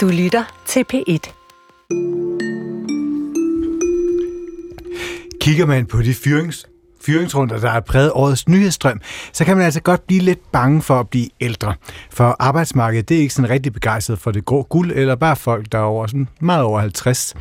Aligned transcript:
Du 0.00 0.08
lytter 0.08 0.62
til 0.66 0.84
P1. 0.92 1.32
Kigger 5.40 5.66
man 5.66 5.86
på 5.86 6.02
de 6.02 6.14
fyrings, 6.14 6.68
fyringsrunder, 7.06 7.60
der 7.60 7.70
har 7.70 7.80
præget 7.80 8.12
årets 8.14 8.48
nyhedsstrøm, 8.48 9.00
så 9.32 9.44
kan 9.44 9.56
man 9.56 9.64
altså 9.64 9.80
godt 9.80 10.06
blive 10.06 10.20
lidt 10.20 10.52
bange 10.52 10.82
for 10.82 11.00
at 11.00 11.08
blive 11.08 11.28
ældre. 11.40 11.74
For 12.10 12.36
arbejdsmarkedet 12.38 13.08
det 13.08 13.16
er 13.16 13.20
ikke 13.20 13.34
sådan 13.34 13.50
rigtig 13.50 13.72
begejstret 13.72 14.18
for 14.18 14.30
det 14.30 14.44
grå 14.44 14.62
guld, 14.62 14.92
eller 14.92 15.14
bare 15.14 15.36
folk, 15.36 15.72
der 15.72 15.78
er 15.78 15.82
over, 15.82 16.06
sådan 16.06 16.28
meget 16.40 16.62
over 16.62 16.80
50. 16.80 17.34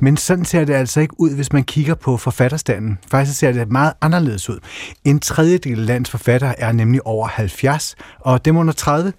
Men 0.00 0.16
sådan 0.16 0.44
ser 0.44 0.64
det 0.64 0.74
altså 0.74 1.00
ikke 1.00 1.20
ud, 1.20 1.34
hvis 1.34 1.52
man 1.52 1.64
kigger 1.64 1.94
på 1.94 2.16
forfatterstanden. 2.16 2.98
Faktisk 3.10 3.38
ser 3.38 3.52
det 3.52 3.72
meget 3.72 3.92
anderledes 4.00 4.50
ud. 4.50 4.58
En 5.04 5.20
tredjedel 5.20 5.80
af 5.80 5.86
landets 5.86 6.10
forfattere 6.10 6.60
er 6.60 6.72
nemlig 6.72 7.06
over 7.06 7.28
70, 7.28 7.94
og 8.20 8.44
dem 8.44 8.56
under 8.56 8.72
30, 8.72 9.12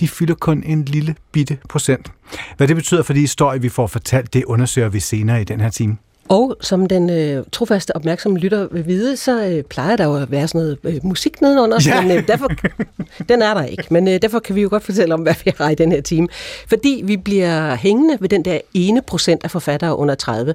de 0.00 0.08
fylder 0.08 0.34
kun 0.34 0.62
en 0.66 0.84
lille 0.84 1.14
bitte 1.32 1.58
procent. 1.68 2.12
Hvad 2.56 2.68
det 2.68 2.76
betyder 2.76 3.02
for 3.02 3.12
de 3.12 3.20
historier, 3.20 3.60
vi 3.60 3.68
får 3.68 3.86
fortalt, 3.86 4.32
det 4.32 4.44
undersøger 4.44 4.88
vi 4.88 5.00
senere 5.00 5.40
i 5.40 5.44
den 5.44 5.60
her 5.60 5.70
time. 5.70 5.96
Og 6.30 6.56
som 6.60 6.86
den 6.86 7.10
øh, 7.10 7.44
trofaste 7.52 7.96
opmærksomme 7.96 8.38
lytter 8.38 8.68
vil 8.70 8.86
vide, 8.86 9.16
så 9.16 9.44
øh, 9.44 9.62
plejer 9.64 9.96
der 9.96 10.04
jo 10.04 10.16
at 10.16 10.30
være 10.30 10.48
sådan 10.48 10.60
noget 10.60 10.78
øh, 10.84 10.94
musik 11.02 11.40
nedenunder, 11.40 11.78
ja. 11.86 12.02
men 12.02 12.16
øh, 12.16 12.28
derfor, 12.28 12.48
den 13.28 13.42
er 13.42 13.54
der 13.54 13.64
ikke. 13.64 13.84
Men 13.90 14.08
øh, 14.08 14.22
derfor 14.22 14.38
kan 14.38 14.54
vi 14.54 14.62
jo 14.62 14.68
godt 14.68 14.82
fortælle 14.82 15.14
om, 15.14 15.20
hvad 15.20 15.34
vi 15.44 15.52
har 15.58 15.70
i 15.70 15.74
den 15.74 15.92
her 15.92 16.00
time. 16.00 16.28
Fordi 16.68 17.02
vi 17.04 17.16
bliver 17.16 17.74
hængende 17.74 18.18
ved 18.20 18.28
den 18.28 18.44
der 18.44 18.58
ene 18.74 19.02
procent 19.02 19.44
af 19.44 19.50
forfattere 19.50 19.96
under 19.96 20.14
30. 20.14 20.54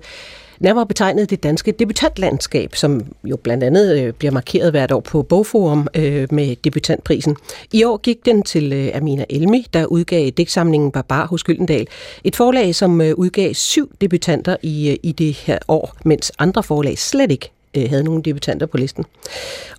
Nærmere 0.60 0.86
betegnet 0.86 1.30
det 1.30 1.44
danske 1.44 1.72
debutantlandskab, 1.72 2.76
som 2.76 3.02
jo 3.24 3.38
blandt 3.38 3.64
andet 3.64 4.00
øh, 4.00 4.14
bliver 4.14 4.32
markeret 4.32 4.72
hvert 4.72 4.92
år 4.92 5.00
på 5.00 5.24
Bogforum 5.24 5.88
øh, 5.96 6.28
med 6.32 6.56
debutantprisen. 6.64 7.36
I 7.74 7.84
år 7.84 7.98
gik 7.98 8.26
den 8.26 8.44
til 8.44 8.74
øh, 8.74 8.90
Amina 8.94 9.26
Elmi, 9.30 9.68
der 9.74 9.86
udgav 9.86 10.30
digtsamlingen 10.30 10.92
Barbar 10.92 11.28
hos 11.28 11.44
Gyldendal. 11.44 11.88
Et 12.24 12.36
forlag, 12.36 12.76
som 12.76 13.02
øh, 13.02 13.14
udgav 13.16 13.54
syv 13.54 13.92
debutanter 14.02 14.56
i, 14.62 14.90
øh, 14.90 14.98
i 15.04 15.12
det 15.12 15.34
her 15.34 15.58
år, 15.68 15.96
mens 16.06 16.32
andre 16.40 16.64
forlag 16.64 16.98
slet 16.98 17.32
ikke 17.32 17.52
øh, 17.78 17.90
havde 17.90 18.04
nogen 18.04 18.22
debutanter 18.22 18.66
på 18.66 18.78
listen. 18.78 19.06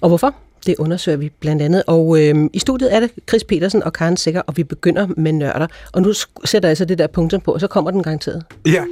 Og 0.00 0.08
hvorfor? 0.08 0.34
Det 0.66 0.74
undersøger 0.78 1.18
vi 1.18 1.28
blandt 1.40 1.62
andet. 1.62 1.82
Og 1.86 2.22
øh, 2.22 2.50
i 2.52 2.58
studiet 2.58 2.94
er 2.94 3.00
det 3.00 3.10
Chris 3.28 3.44
Petersen 3.44 3.82
og 3.82 3.92
Karen 3.92 4.16
Sikker, 4.16 4.42
og 4.46 4.56
vi 4.56 4.64
begynder 4.64 5.08
med 5.16 5.32
nørder. 5.32 5.66
Og 5.92 6.02
nu 6.02 6.12
sætter 6.44 6.68
jeg 6.68 6.76
så 6.76 6.84
det 6.84 6.98
der 6.98 7.06
punktum 7.06 7.40
på, 7.40 7.52
og 7.52 7.60
så 7.60 7.66
kommer 7.66 7.90
den 7.90 8.02
garanteret. 8.02 8.44
Ja. 8.66 8.84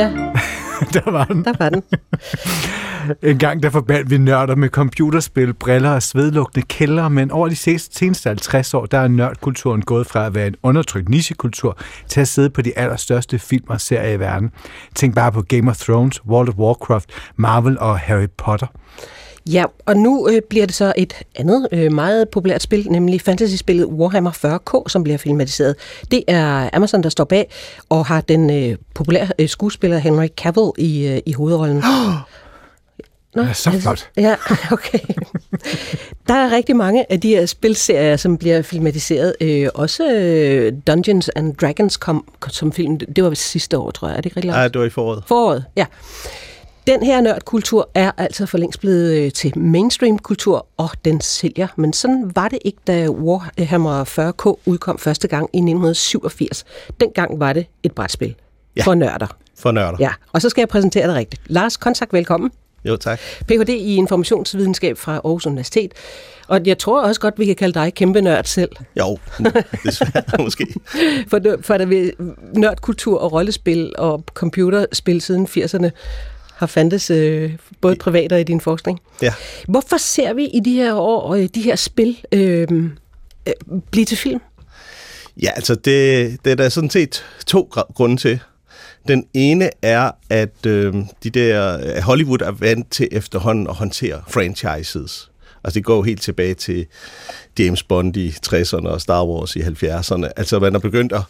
Ja, 0.00 0.08
der 0.94 1.10
var 1.10 1.24
den. 1.24 1.44
der 1.44 1.52
var 1.58 1.68
den. 1.68 1.82
En 3.22 3.38
gang 3.38 3.62
der 3.62 3.70
forbandt 3.70 4.10
vi 4.10 4.18
nørder 4.18 4.56
med 4.56 4.68
computerspil, 4.68 5.54
briller 5.54 5.90
og 5.90 6.02
svedlugtende 6.02 6.66
kælder, 6.66 7.08
men 7.08 7.30
over 7.30 7.48
de 7.48 7.56
seneste 7.56 8.28
50 8.28 8.74
år, 8.74 8.86
der 8.86 8.98
er 8.98 9.08
nørdkulturen 9.08 9.82
gået 9.82 10.06
fra 10.06 10.26
at 10.26 10.34
være 10.34 10.46
en 10.46 10.54
undertrykt 10.62 11.08
nichekultur 11.08 11.78
til 12.08 12.20
at 12.20 12.28
sidde 12.28 12.50
på 12.50 12.62
de 12.62 12.78
allerstørste 12.78 13.38
film 13.38 13.64
og 13.68 13.80
serier 13.80 14.12
i 14.12 14.20
verden. 14.20 14.50
Tænk 14.94 15.14
bare 15.14 15.32
på 15.32 15.42
Game 15.42 15.70
of 15.70 15.76
Thrones, 15.76 16.24
World 16.26 16.48
of 16.48 16.54
Warcraft, 16.54 17.10
Marvel 17.36 17.78
og 17.78 17.98
Harry 17.98 18.28
Potter. 18.38 18.66
Ja, 19.52 19.64
og 19.86 19.96
nu 19.96 20.28
øh, 20.28 20.42
bliver 20.50 20.66
det 20.66 20.74
så 20.74 20.92
et 20.96 21.14
andet 21.36 21.68
øh, 21.72 21.92
meget 21.92 22.28
populært 22.28 22.62
spil, 22.62 22.86
nemlig 22.90 23.20
fantasyspillet 23.20 23.86
Warhammer 23.86 24.30
40K, 24.30 24.88
som 24.88 25.02
bliver 25.02 25.18
filmatiseret. 25.18 25.76
Det 26.10 26.24
er 26.28 26.70
Amazon, 26.72 27.02
der 27.02 27.08
står 27.08 27.24
bag, 27.24 27.50
og 27.88 28.06
har 28.06 28.20
den 28.20 28.50
øh, 28.50 28.76
populære 28.94 29.28
øh, 29.38 29.48
skuespiller 29.48 29.98
Henry 29.98 30.26
Cavill 30.26 30.70
i, 30.78 31.06
øh, 31.06 31.20
i 31.26 31.32
hovedrollen. 31.32 31.76
Nå, 33.34 33.42
Ja, 33.42 33.52
så 33.52 33.70
flot. 33.70 34.08
Ja, 34.16 34.36
okay. 34.72 34.98
Der 36.28 36.34
er 36.34 36.50
rigtig 36.50 36.76
mange 36.76 37.12
af 37.12 37.20
de 37.20 37.28
her 37.28 37.46
spilserier, 37.46 38.16
som 38.16 38.38
bliver 38.38 38.62
filmatiseret. 38.62 39.34
Øh, 39.40 39.68
også 39.74 40.12
øh, 40.12 40.72
Dungeons 40.86 41.28
and 41.28 41.54
Dragons 41.54 41.96
kom 41.96 42.28
som 42.48 42.72
film. 42.72 42.98
Det 42.98 43.24
var 43.24 43.34
sidste 43.34 43.78
år, 43.78 43.90
tror 43.90 44.08
jeg. 44.08 44.12
Er 44.16 44.20
det 44.20 44.26
ikke 44.26 44.36
rigtig 44.36 44.50
Nej, 44.50 44.68
det 44.68 44.80
var 44.80 44.86
i 44.86 44.90
foråret. 44.90 45.22
Foråret, 45.26 45.64
ja. 45.76 45.86
Den 46.90 47.02
her 47.02 47.20
nørdkultur 47.20 47.90
er 47.94 48.10
altså 48.16 48.46
for 48.46 48.58
længst 48.58 48.80
blevet 48.80 49.12
øh, 49.12 49.32
til 49.32 49.58
mainstream-kultur, 49.58 50.66
og 50.76 50.90
den 51.04 51.20
sælger. 51.20 51.66
Men 51.76 51.92
sådan 51.92 52.32
var 52.34 52.48
det 52.48 52.58
ikke, 52.64 52.78
da 52.86 53.08
Warhammer 53.08 54.04
40K 54.04 54.62
udkom 54.66 54.98
første 54.98 55.28
gang 55.28 55.44
i 55.52 55.58
1987. 55.58 56.64
Dengang 57.00 57.40
var 57.40 57.52
det 57.52 57.66
et 57.82 57.92
brætspil 57.92 58.34
ja. 58.76 58.82
For 58.82 58.94
nørder. 58.94 59.36
For 59.58 59.70
nørder. 59.70 59.96
Ja, 60.00 60.10
og 60.32 60.42
så 60.42 60.48
skal 60.48 60.60
jeg 60.60 60.68
præsentere 60.68 61.06
dig 61.06 61.14
rigtigt. 61.14 61.42
Lars 61.46 61.76
Kontak, 61.76 62.12
velkommen. 62.12 62.50
Jo, 62.84 62.96
tak. 62.96 63.20
Ph.D. 63.48 63.68
i 63.68 63.94
informationsvidenskab 63.94 64.98
fra 64.98 65.12
Aarhus 65.12 65.46
Universitet. 65.46 65.92
Og 66.48 66.60
jeg 66.66 66.78
tror 66.78 67.02
også 67.02 67.20
godt, 67.20 67.38
vi 67.38 67.46
kan 67.46 67.56
kalde 67.56 67.74
dig 67.74 67.94
kæmpe 67.94 68.20
nørd 68.20 68.44
selv. 68.44 68.70
Jo, 68.98 69.18
desværre 69.84 70.42
måske. 70.44 70.66
For, 71.28 71.40
for 71.62 71.78
der 71.78 71.86
ved 71.86 72.12
nørdkultur 72.54 73.18
og 73.18 73.32
rollespil 73.32 73.92
og 73.98 74.24
computerspil 74.34 75.20
siden 75.20 75.46
80'erne 75.46 75.90
har 76.60 76.66
fandtes 76.66 77.10
øh, 77.10 77.52
både 77.80 77.96
privat 77.96 78.32
og 78.32 78.40
i 78.40 78.44
din 78.44 78.60
forskning. 78.60 79.00
Ja. 79.22 79.34
Hvorfor 79.68 79.96
ser 79.96 80.32
vi 80.32 80.44
i 80.44 80.60
de 80.60 80.74
her 80.74 80.94
år 80.94 81.34
øh, 81.34 81.48
de 81.54 81.62
her 81.62 81.76
spil 81.76 82.18
øh, 82.32 82.68
øh, 83.46 83.80
blive 83.90 84.04
til 84.04 84.16
film? 84.16 84.40
Ja, 85.42 85.50
altså 85.56 85.74
det, 85.74 86.36
det 86.44 86.50
er 86.50 86.54
der 86.54 86.68
sådan 86.68 86.90
set 86.90 87.24
to 87.46 87.70
grunde 87.94 88.16
til. 88.16 88.40
Den 89.08 89.26
ene 89.34 89.70
er, 89.82 90.10
at 90.30 90.66
øh, 90.66 90.94
de 91.24 91.30
der 91.30 91.72
at 91.72 92.02
Hollywood 92.02 92.40
er 92.40 92.50
vant 92.50 92.90
til 92.90 93.08
efterhånden 93.12 93.66
at 93.66 93.74
håndtere 93.74 94.22
franchises. 94.28 95.30
Altså 95.64 95.74
det 95.74 95.84
går 95.84 95.96
jo 95.96 96.02
helt 96.02 96.22
tilbage 96.22 96.54
til 96.54 96.86
James 97.58 97.82
Bond 97.82 98.16
i 98.16 98.30
60'erne 98.46 98.88
og 98.88 99.00
Star 99.00 99.24
Wars 99.24 99.56
i 99.56 99.60
70'erne. 99.60 100.28
Altså 100.36 100.58
man 100.58 100.74
er 100.74 100.78
begyndt 100.78 101.12
at, 101.12 101.22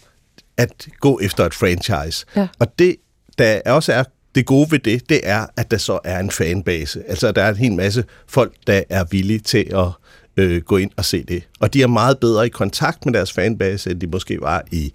at 0.57 0.87
gå 1.01 1.21
efter 1.23 1.47
et 1.47 1.55
franchise. 1.55 2.27
Ja. 2.37 2.49
Og 2.59 2.79
det, 2.79 2.97
der 3.39 3.61
også 3.67 3.93
er 3.93 4.05
det 4.35 4.47
gode 4.47 4.71
ved 4.71 4.79
det, 4.79 5.09
det 5.09 5.21
er, 5.23 5.47
at 5.57 5.71
der 5.71 5.77
så 5.77 5.99
er 6.05 6.19
en 6.19 6.31
fanbase. 6.31 7.03
Altså 7.09 7.29
at 7.29 7.37
der 7.37 7.43
er 7.43 7.51
en 7.51 7.57
hel 7.57 7.73
masse 7.73 8.05
folk, 8.27 8.53
der 8.67 8.83
er 8.89 9.05
villige 9.11 9.39
til 9.39 9.67
at 9.75 9.87
øh, 10.37 10.63
gå 10.63 10.77
ind 10.77 10.91
og 10.97 11.05
se 11.05 11.25
det. 11.25 11.43
Og 11.61 11.75
de 11.75 11.83
er 11.83 11.87
meget 11.87 12.19
bedre 12.19 12.47
i 12.47 12.49
kontakt 12.49 13.07
med 13.07 13.15
deres 13.15 13.33
fanbase, 13.33 13.91
end 13.91 14.01
de 14.01 14.07
måske 14.07 14.41
var 14.41 14.65
i, 14.73 14.93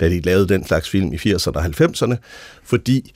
da 0.00 0.08
de 0.08 0.20
lavede 0.20 0.48
den 0.48 0.66
slags 0.66 0.88
film 0.88 1.12
i 1.12 1.16
80'erne 1.16 1.52
og 1.56 1.64
90'erne. 1.64 2.16
Fordi 2.64 3.12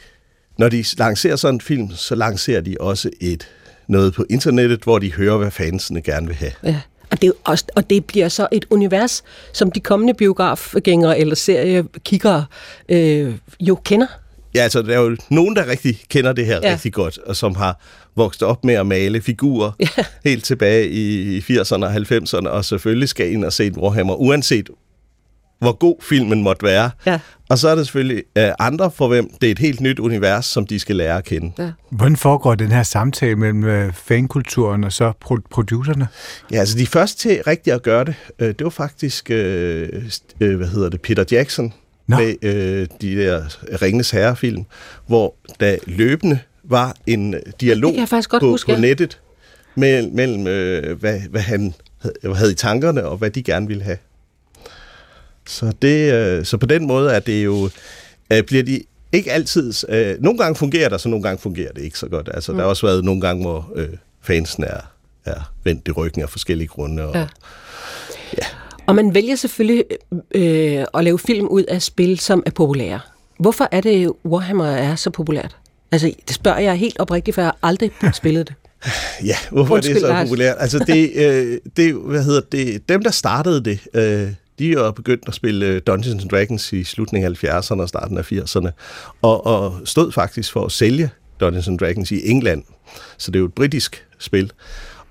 når 0.58 0.68
de 0.68 0.84
lancerer 0.98 1.36
sådan 1.36 1.54
en 1.54 1.60
film, 1.60 1.90
så 1.90 2.14
lancerer 2.14 2.60
de 2.60 2.76
også 2.80 3.10
et 3.20 3.48
noget 3.86 4.14
på 4.14 4.24
internettet, 4.30 4.82
hvor 4.82 4.98
de 4.98 5.12
hører, 5.12 5.36
hvad 5.36 5.50
fansene 5.50 6.02
gerne 6.02 6.26
vil 6.26 6.36
have. 6.36 6.52
Ja. 6.64 6.80
Og 7.10 7.22
det, 7.22 7.28
er 7.28 7.32
også, 7.44 7.64
og 7.76 7.90
det 7.90 8.04
bliver 8.04 8.28
så 8.28 8.48
et 8.52 8.64
univers, 8.70 9.24
som 9.52 9.70
de 9.70 9.80
kommende 9.80 10.14
biografgængere 10.14 11.18
eller 11.18 11.34
seriekiggere 11.34 12.44
øh, 12.88 13.34
jo 13.60 13.74
kender. 13.74 14.06
Ja, 14.56 14.62
altså 14.62 14.82
der 14.82 14.94
er 14.94 15.00
jo 15.00 15.16
nogen, 15.30 15.56
der 15.56 15.66
rigtig 15.66 16.00
kender 16.10 16.32
det 16.32 16.46
her 16.46 16.60
Ja. 16.62 16.72
rigtig 16.72 16.92
godt, 16.92 17.18
og 17.18 17.36
som 17.36 17.54
har 17.54 17.80
vokset 18.16 18.42
op 18.42 18.64
med 18.64 18.74
at 18.74 18.86
male 18.86 19.20
figurer 19.20 19.70
Ja. 19.80 20.04
helt 20.24 20.44
tilbage 20.44 20.88
i 20.88 21.36
i 21.36 21.40
80'erne 21.40 21.84
og 21.84 21.94
90'erne, 21.94 22.48
og 22.48 22.64
selvfølgelig 22.64 23.08
skal 23.08 23.32
ind 23.32 23.44
og 23.44 23.52
se 23.52 23.66
en 23.66 23.78
Warhammer, 23.78 24.14
uanset 24.14 24.70
hvor 25.60 25.72
god 25.72 25.96
filmen 26.02 26.42
måtte 26.42 26.62
være. 26.66 26.90
Ja. 27.06 27.18
Og 27.48 27.58
så 27.58 27.68
er 27.68 27.74
der 27.74 27.82
selvfølgelig 27.84 28.22
øh, 28.38 28.48
andre, 28.58 28.90
for 28.90 29.08
hvem 29.08 29.30
det 29.40 29.46
er 29.46 29.50
et 29.50 29.58
helt 29.58 29.80
nyt 29.80 29.98
univers, 29.98 30.46
som 30.46 30.66
de 30.66 30.78
skal 30.78 30.96
lære 30.96 31.18
at 31.18 31.24
kende. 31.24 31.52
Ja. 31.58 31.70
Hvordan 31.90 32.16
foregår 32.16 32.54
den 32.54 32.72
her 32.72 32.82
samtale 32.82 33.36
mellem 33.36 33.64
øh, 33.64 33.92
fankulturen 33.92 34.84
og 34.84 34.92
så 34.92 35.12
pro- 35.24 35.46
producerne? 35.50 36.08
Ja, 36.52 36.56
altså 36.58 36.78
de 36.78 36.86
første 36.86 37.18
til 37.28 37.42
rigtig 37.46 37.72
at 37.72 37.82
gøre 37.82 38.04
det, 38.04 38.14
øh, 38.38 38.48
det 38.48 38.64
var 38.64 38.70
faktisk, 38.70 39.30
øh, 39.30 39.88
st- 40.08 40.36
øh, 40.40 40.56
hvad 40.56 40.68
hedder 40.68 40.88
det, 40.88 41.00
Peter 41.02 41.24
Jackson 41.30 41.72
Nå. 42.06 42.16
med 42.16 42.34
øh, 42.42 42.86
de 43.00 43.16
der 43.16 43.42
Ringenes 43.82 44.10
Herre-film, 44.10 44.64
hvor 45.06 45.34
der 45.60 45.76
løbende 45.86 46.38
var 46.64 46.96
en 47.06 47.34
øh, 47.34 47.40
dialog 47.60 47.94
på, 48.40 48.50
huske, 48.50 48.74
på 48.74 48.80
nettet 48.80 49.20
mellem, 49.74 50.12
mellem 50.14 50.46
øh, 50.46 51.00
hvad, 51.00 51.20
hvad 51.30 51.40
han 51.40 51.74
havde, 51.98 52.34
havde 52.34 52.52
i 52.52 52.54
tankerne, 52.54 53.04
og 53.04 53.16
hvad 53.16 53.30
de 53.30 53.42
gerne 53.42 53.66
ville 53.66 53.82
have. 53.82 53.98
Så, 55.46 55.72
det, 55.82 56.12
øh, 56.12 56.44
så 56.44 56.56
på 56.56 56.66
den 56.66 56.86
måde 56.86 57.12
er 57.12 57.20
det 57.20 57.44
jo, 57.44 57.70
øh, 58.32 58.42
bliver 58.42 58.62
de 58.62 58.82
ikke 59.12 59.32
altid, 59.32 59.72
øh, 59.88 60.22
nogle 60.22 60.38
gange 60.38 60.56
fungerer 60.56 60.88
det, 60.88 61.00
så 61.00 61.08
nogle 61.08 61.22
gange 61.22 61.38
fungerer 61.42 61.72
det 61.72 61.82
ikke 61.82 61.98
så 61.98 62.08
godt. 62.08 62.28
Altså, 62.34 62.52
mm. 62.52 62.58
Der 62.58 62.64
har 62.64 62.68
også 62.68 62.86
været 62.86 63.04
nogle 63.04 63.20
gange, 63.20 63.42
hvor 63.42 63.72
øh, 63.74 63.88
fansen 64.22 64.64
er, 64.64 64.80
er 65.24 65.52
vendt 65.64 65.88
i 65.88 65.90
ryggen 65.90 66.22
af 66.22 66.30
forskellige 66.30 66.68
grunde. 66.68 67.02
Og, 67.06 67.14
Ja. 67.14 67.26
Og 68.86 68.94
man 68.94 69.14
vælger 69.14 69.36
selvfølgelig 69.36 69.84
øh, 70.34 70.84
at 70.94 71.04
lave 71.04 71.18
film 71.18 71.46
ud 71.46 71.62
af 71.62 71.82
spil, 71.82 72.18
som 72.18 72.42
er 72.46 72.50
populære. 72.50 73.00
Hvorfor 73.38 73.68
er 73.72 73.80
det, 73.80 74.12
Warhammer 74.24 74.66
er 74.66 74.96
så 74.96 75.10
populært? 75.10 75.56
Altså, 75.92 76.12
det 76.28 76.34
spørger 76.34 76.58
jeg 76.58 76.74
helt 76.76 76.98
oprigtigt, 76.98 77.34
for 77.34 77.40
jeg 77.42 77.48
har 77.48 77.58
aldrig 77.62 77.90
spillet 78.14 78.48
det. 78.48 78.54
Ja, 79.24 79.36
hvorfor 79.50 79.74
Undskyld, 79.74 79.96
er 79.96 80.00
det 80.00 80.06
så 80.06 80.12
Lars. 80.12 80.28
populært? 80.28 80.56
Altså, 80.58 80.78
det, 80.78 81.10
øh, 81.14 81.58
det, 81.76 81.94
hvad 81.94 82.24
hedder 82.24 82.40
det, 82.52 82.88
dem, 82.88 83.02
der 83.02 83.10
startede 83.10 83.64
det, 83.64 83.80
øh, 83.94 84.28
de 84.58 84.68
er 84.68 84.72
jo 84.72 84.90
begyndt 84.90 85.24
at 85.26 85.34
spille 85.34 85.66
øh, 85.66 85.80
Dungeons 85.86 86.22
and 86.22 86.30
Dragons 86.30 86.72
i 86.72 86.84
slutningen 86.84 87.36
af 87.42 87.44
70'erne 87.44 87.80
og 87.80 87.88
starten 87.88 88.18
af 88.18 88.32
80'erne, 88.32 88.70
og, 89.22 89.46
og 89.46 89.74
stod 89.84 90.12
faktisk 90.12 90.52
for 90.52 90.64
at 90.64 90.72
sælge 90.72 91.10
Dungeons 91.40 91.68
and 91.68 91.78
Dragons 91.78 92.10
i 92.10 92.30
England. 92.30 92.62
Så 93.18 93.30
det 93.30 93.36
er 93.36 93.40
jo 93.40 93.46
et 93.46 93.54
britisk 93.54 94.06
spil. 94.18 94.52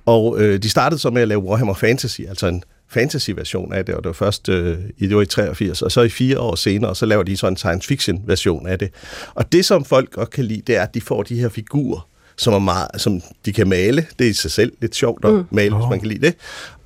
Og 0.06 0.42
øh, 0.42 0.63
de 0.63 0.69
startede 0.69 1.00
så 1.00 1.10
med 1.10 1.22
at 1.22 1.27
lave 1.27 1.42
Warhammer 1.42 1.74
Fantasy, 1.74 2.22
altså 2.30 2.48
en 2.48 2.63
fantasy-version 2.95 3.74
af 3.74 3.86
det, 3.86 3.95
og 3.95 4.03
det 4.03 4.07
var 4.07 4.13
først 4.13 4.50
øh, 4.50 4.77
i, 4.97 5.07
det 5.07 5.15
var 5.15 5.21
i 5.21 5.25
83, 5.25 5.81
og 5.81 5.92
så 5.92 6.01
i 6.01 6.09
fire 6.09 6.39
år 6.39 6.56
senere, 6.56 6.95
så 6.95 7.06
laver 7.06 7.24
de 7.24 7.38
så 7.38 7.47
en 7.47 7.57
science 7.57 7.88
fiction-version 7.88 8.68
af 8.68 8.80
det. 8.80 8.89
Og 9.33 9.51
det, 9.51 9.65
som 9.65 9.86
folk 9.86 10.12
godt 10.12 10.30
kan 10.30 10.45
lide, 10.45 10.62
det 10.68 10.75
er, 10.75 10.83
at 10.83 10.94
de 10.94 11.01
får 11.01 11.24
de 11.24 11.39
her 11.39 11.50
figurer, 11.50 12.07
som, 12.38 12.53
er 12.53 12.59
meget, 12.59 12.88
som 12.97 13.21
de 13.45 13.53
kan 13.53 13.69
male. 13.69 14.06
Det 14.19 14.25
er 14.25 14.30
i 14.30 14.33
sig 14.33 14.51
selv 14.51 14.74
lidt 14.81 14.95
sjovt 14.95 15.25
at 15.25 15.33
mm. 15.33 15.44
male, 15.51 15.75
hvis 15.75 15.89
man 15.89 16.00
kan 16.00 16.07
lide 16.07 16.27
det. 16.27 16.36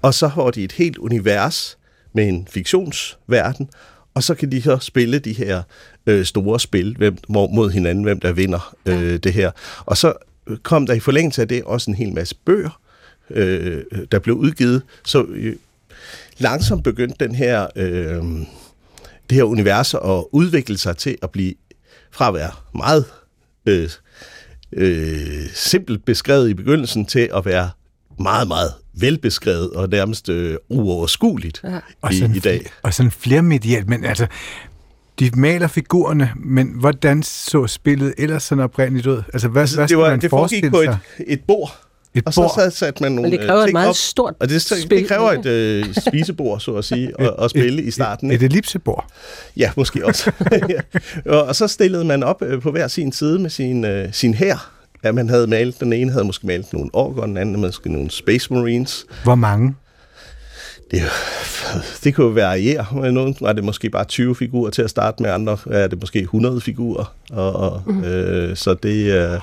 Og 0.01 0.13
så 0.13 0.31
får 0.35 0.51
de 0.51 0.63
et 0.63 0.71
helt 0.71 0.97
univers 0.97 1.77
med 2.13 2.27
en 2.27 2.47
fiktionsverden, 2.51 3.69
og 4.13 4.23
så 4.23 4.35
kan 4.35 4.51
de 4.51 4.61
så 4.61 4.77
spille 4.77 5.19
de 5.19 5.33
her 5.33 5.61
øh, 6.07 6.25
store 6.25 6.59
spil 6.59 6.95
hvem, 6.97 7.17
mod 7.29 7.71
hinanden, 7.71 8.03
hvem 8.03 8.19
der 8.19 8.31
vinder 8.31 8.75
øh, 8.85 9.17
det 9.17 9.33
her. 9.33 9.51
Og 9.85 9.97
så 9.97 10.13
kom 10.63 10.87
der 10.87 10.93
i 10.93 10.99
forlængelse 10.99 11.41
af 11.41 11.47
det 11.47 11.63
også 11.63 11.91
en 11.91 11.95
hel 11.95 12.13
masse 12.13 12.35
bøger, 12.45 12.79
øh, 13.29 13.83
der 14.11 14.19
blev 14.19 14.35
udgivet. 14.35 14.81
Så 15.05 15.25
øh, 15.29 15.55
langsomt 16.37 16.83
begyndte 16.83 17.25
den 17.25 17.35
her, 17.35 17.67
øh, 17.75 18.23
det 19.29 19.35
her 19.35 19.43
univers 19.43 19.93
at 19.93 20.23
udvikle 20.31 20.77
sig 20.77 20.97
til 20.97 21.17
at 21.21 21.29
blive 21.29 21.53
fra 22.11 22.27
at 22.27 22.33
være 22.33 22.51
meget 22.75 23.05
øh, 23.65 23.89
øh, 24.71 25.45
simpelt 25.53 26.05
beskrevet 26.05 26.49
i 26.49 26.53
begyndelsen 26.53 27.05
til 27.05 27.29
at 27.35 27.45
være 27.45 27.69
meget, 28.19 28.47
meget 28.47 28.73
velbeskrevet 28.93 29.71
og 29.71 29.89
nærmest 29.89 30.29
øh, 30.29 30.57
uoverskueligt 30.69 31.61
ja. 31.63 31.79
og 32.01 32.13
i, 32.13 32.19
sådan, 32.19 32.35
i 32.35 32.39
dag. 32.39 32.71
Og 32.81 32.93
sådan 32.93 33.11
flermedielt, 33.11 33.89
men 33.89 34.05
altså, 34.05 34.27
de 35.19 35.31
maler 35.33 35.67
figurerne, 35.67 36.31
men 36.35 36.67
hvordan 36.67 37.23
så 37.23 37.67
spillet 37.67 38.13
ellers 38.17 38.43
sådan 38.43 38.63
oprindeligt 38.63 39.07
ud? 39.07 39.21
Altså, 39.33 39.47
hvad, 39.47 39.61
altså, 39.61 39.75
hvad 39.75 39.87
det, 39.87 39.97
var, 39.97 40.09
man 40.09 40.21
det 40.21 40.29
foregik 40.29 40.69
på 40.69 40.81
et, 40.81 40.97
et 41.27 41.41
bord, 41.47 41.88
et 42.15 42.25
og 42.25 42.33
bord. 42.35 42.49
så 42.49 42.69
satte 42.69 43.03
man 43.03 43.11
nogle 43.11 43.29
Men 43.29 43.39
det 43.39 43.47
kræver 43.47 43.61
ting 43.61 43.69
et 43.69 43.73
meget 43.73 43.89
op, 43.89 43.95
stort 43.95 44.33
og 44.39 44.49
det, 44.49 44.61
spil. 44.61 44.89
det 44.89 45.07
kræver 45.07 45.31
et 45.31 45.45
øh, 45.45 45.85
spisebord, 46.07 46.59
så 46.59 46.75
at 46.75 46.85
sige, 46.85 47.11
at, 47.19 47.33
at 47.41 47.49
spille 47.49 47.81
et, 47.81 47.87
i 47.87 47.91
starten. 47.91 48.31
Et, 48.31 48.35
et 48.35 48.43
ellipsebord. 48.43 49.05
Ja, 49.57 49.71
måske 49.77 50.05
også. 50.05 50.31
ja. 50.69 50.81
og, 51.25 51.43
og 51.43 51.55
så 51.55 51.67
stillede 51.67 52.05
man 52.05 52.23
op 52.23 52.41
øh, 52.41 52.61
på 52.61 52.71
hver 52.71 52.87
sin 52.87 53.11
side 53.11 53.39
med 53.39 53.49
sin, 53.49 53.85
øh, 53.85 54.13
sin 54.13 54.33
hær. 54.33 54.71
Ja, 55.03 55.11
man 55.11 55.29
havde 55.29 55.47
malet, 55.47 55.79
den 55.79 55.93
ene 55.93 56.11
havde 56.11 56.25
måske 56.25 56.47
malet 56.47 56.73
nogle 56.73 56.89
Orgon, 56.93 57.29
den 57.29 57.37
anden 57.37 57.61
måske 57.61 57.91
nogle 57.91 58.11
Space 58.11 58.53
Marines. 58.53 59.05
Hvor 59.23 59.35
mange? 59.35 59.75
Det, 60.91 61.01
det 62.03 62.15
kunne 62.15 62.27
jo 62.27 62.33
variere. 62.33 63.11
Nogle 63.11 63.35
var 63.41 63.53
det 63.53 63.63
måske 63.63 63.89
bare 63.89 64.05
20 64.05 64.35
figurer 64.35 64.69
til 64.69 64.81
at 64.81 64.89
starte 64.89 65.23
med, 65.23 65.31
andre 65.31 65.57
er 65.71 65.87
det 65.87 65.99
måske 65.99 66.19
100 66.19 66.61
figurer. 66.61 67.15
Og, 67.31 67.55
og, 67.55 67.83
mm. 67.85 68.03
øh, 68.03 68.55
så 68.55 68.73
det, 68.73 69.13
øh, 69.13 69.39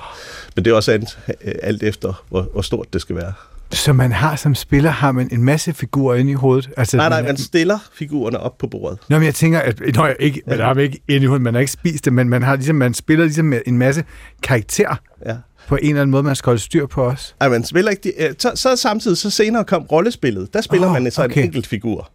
men 0.55 0.65
det 0.65 0.71
er 0.71 0.75
også 0.75 0.91
alt, 0.91 1.19
alt 1.63 1.83
efter, 1.83 2.23
hvor, 2.29 2.41
hvor 2.53 2.61
stort 2.61 2.93
det 2.93 3.01
skal 3.01 3.15
være. 3.15 3.33
Så 3.71 3.93
man 3.93 4.11
har 4.11 4.35
som 4.35 4.55
spiller, 4.55 4.89
har 4.89 5.11
man 5.11 5.29
en 5.31 5.43
masse 5.43 5.73
figurer 5.73 6.15
inde 6.15 6.31
i 6.31 6.33
hovedet? 6.33 6.69
Altså, 6.77 6.97
Nej, 6.97 7.09
nej, 7.09 7.21
man 7.21 7.37
stiller 7.37 7.79
figurerne 7.93 8.39
op 8.39 8.57
på 8.57 8.67
bordet. 8.67 8.99
Nå, 9.09 9.17
men 9.17 9.25
jeg 9.25 9.35
tænker, 9.35 9.59
at 9.59 9.81
nå, 9.95 10.05
jeg 10.05 10.15
ikke, 10.19 10.41
man 10.47 10.59
har 10.59 10.75
ikke 10.75 10.99
inde 11.07 11.23
i 11.23 11.27
hovedet, 11.27 11.43
man 11.43 11.53
har 11.53 11.59
ikke 11.59 11.71
spist 11.71 12.05
det, 12.05 12.13
men 12.13 12.29
man, 12.29 12.43
har 12.43 12.55
ligesom, 12.55 12.75
man 12.75 12.93
spiller 12.93 13.25
ligesom 13.25 13.45
med 13.45 13.61
en 13.65 13.77
masse 13.77 14.03
karakterer 14.43 14.95
Ja. 15.25 15.35
På 15.67 15.75
en 15.75 15.89
eller 15.89 16.01
anden 16.01 16.11
måde, 16.11 16.23
man 16.23 16.35
skal 16.35 16.49
holde 16.49 16.61
styr 16.61 16.85
på 16.85 17.03
os. 17.03 17.35
Ej, 17.41 17.49
man 17.49 17.63
spiller 17.63 17.91
ikke 17.91 18.03
de, 18.03 18.23
øh, 18.23 18.33
så, 18.39 18.51
så 18.55 18.75
samtidig, 18.75 19.17
så 19.17 19.29
senere 19.29 19.63
kom 19.63 19.83
rollespillet. 19.83 20.53
Der 20.53 20.61
spiller 20.61 20.87
oh, 20.87 20.93
man 20.93 21.11
så 21.11 21.23
okay. 21.23 21.37
en 21.37 21.43
enkelt 21.43 21.67
figur 21.67 22.11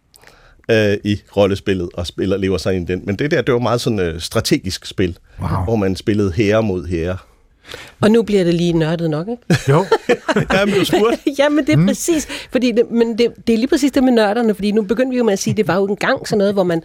øh, 0.70 0.96
i 1.04 1.20
rollespillet, 1.36 1.88
og 1.94 2.06
spiller, 2.06 2.36
lever 2.36 2.58
sig 2.58 2.74
ind 2.74 2.90
i 2.90 2.92
den. 2.92 3.02
Men 3.04 3.16
det 3.16 3.30
der, 3.30 3.42
det 3.42 3.54
var 3.54 3.60
meget 3.60 3.80
sådan 3.80 3.98
et 3.98 4.14
øh, 4.14 4.20
strategisk 4.20 4.86
spil, 4.86 5.18
Wow. 5.40 5.64
hvor 5.64 5.76
man 5.76 5.96
spillede 5.96 6.32
herre 6.32 6.62
mod 6.62 6.86
herre. 6.86 7.16
Og 8.00 8.10
nu 8.10 8.22
bliver 8.22 8.44
det 8.44 8.54
lige 8.54 8.72
nørdet 8.72 9.10
nok, 9.10 9.28
ikke? 9.28 9.42
Jo, 9.72 9.84
Jamen, 10.52 10.74
du 10.74 10.84
spurgte. 10.84 11.18
ja, 11.38 11.48
men 11.48 11.66
det 11.66 11.72
er 11.72 11.76
mm. 11.76 11.86
præcis. 11.86 12.28
Fordi 12.52 12.72
det, 12.72 12.90
men 12.90 13.18
det, 13.18 13.32
det 13.46 13.52
er 13.52 13.56
lige 13.56 13.68
præcis 13.68 13.92
det 13.92 14.04
med 14.04 14.12
nørderne, 14.12 14.54
fordi 14.54 14.72
nu 14.72 14.82
begyndte 14.82 15.10
vi 15.10 15.16
jo 15.18 15.24
med 15.24 15.32
at 15.32 15.38
sige, 15.38 15.52
at 15.52 15.56
det 15.56 15.68
var 15.68 15.76
jo 15.76 15.86
engang 15.86 16.28
sådan 16.28 16.38
noget, 16.38 16.54
hvor 16.54 16.62
man, 16.62 16.82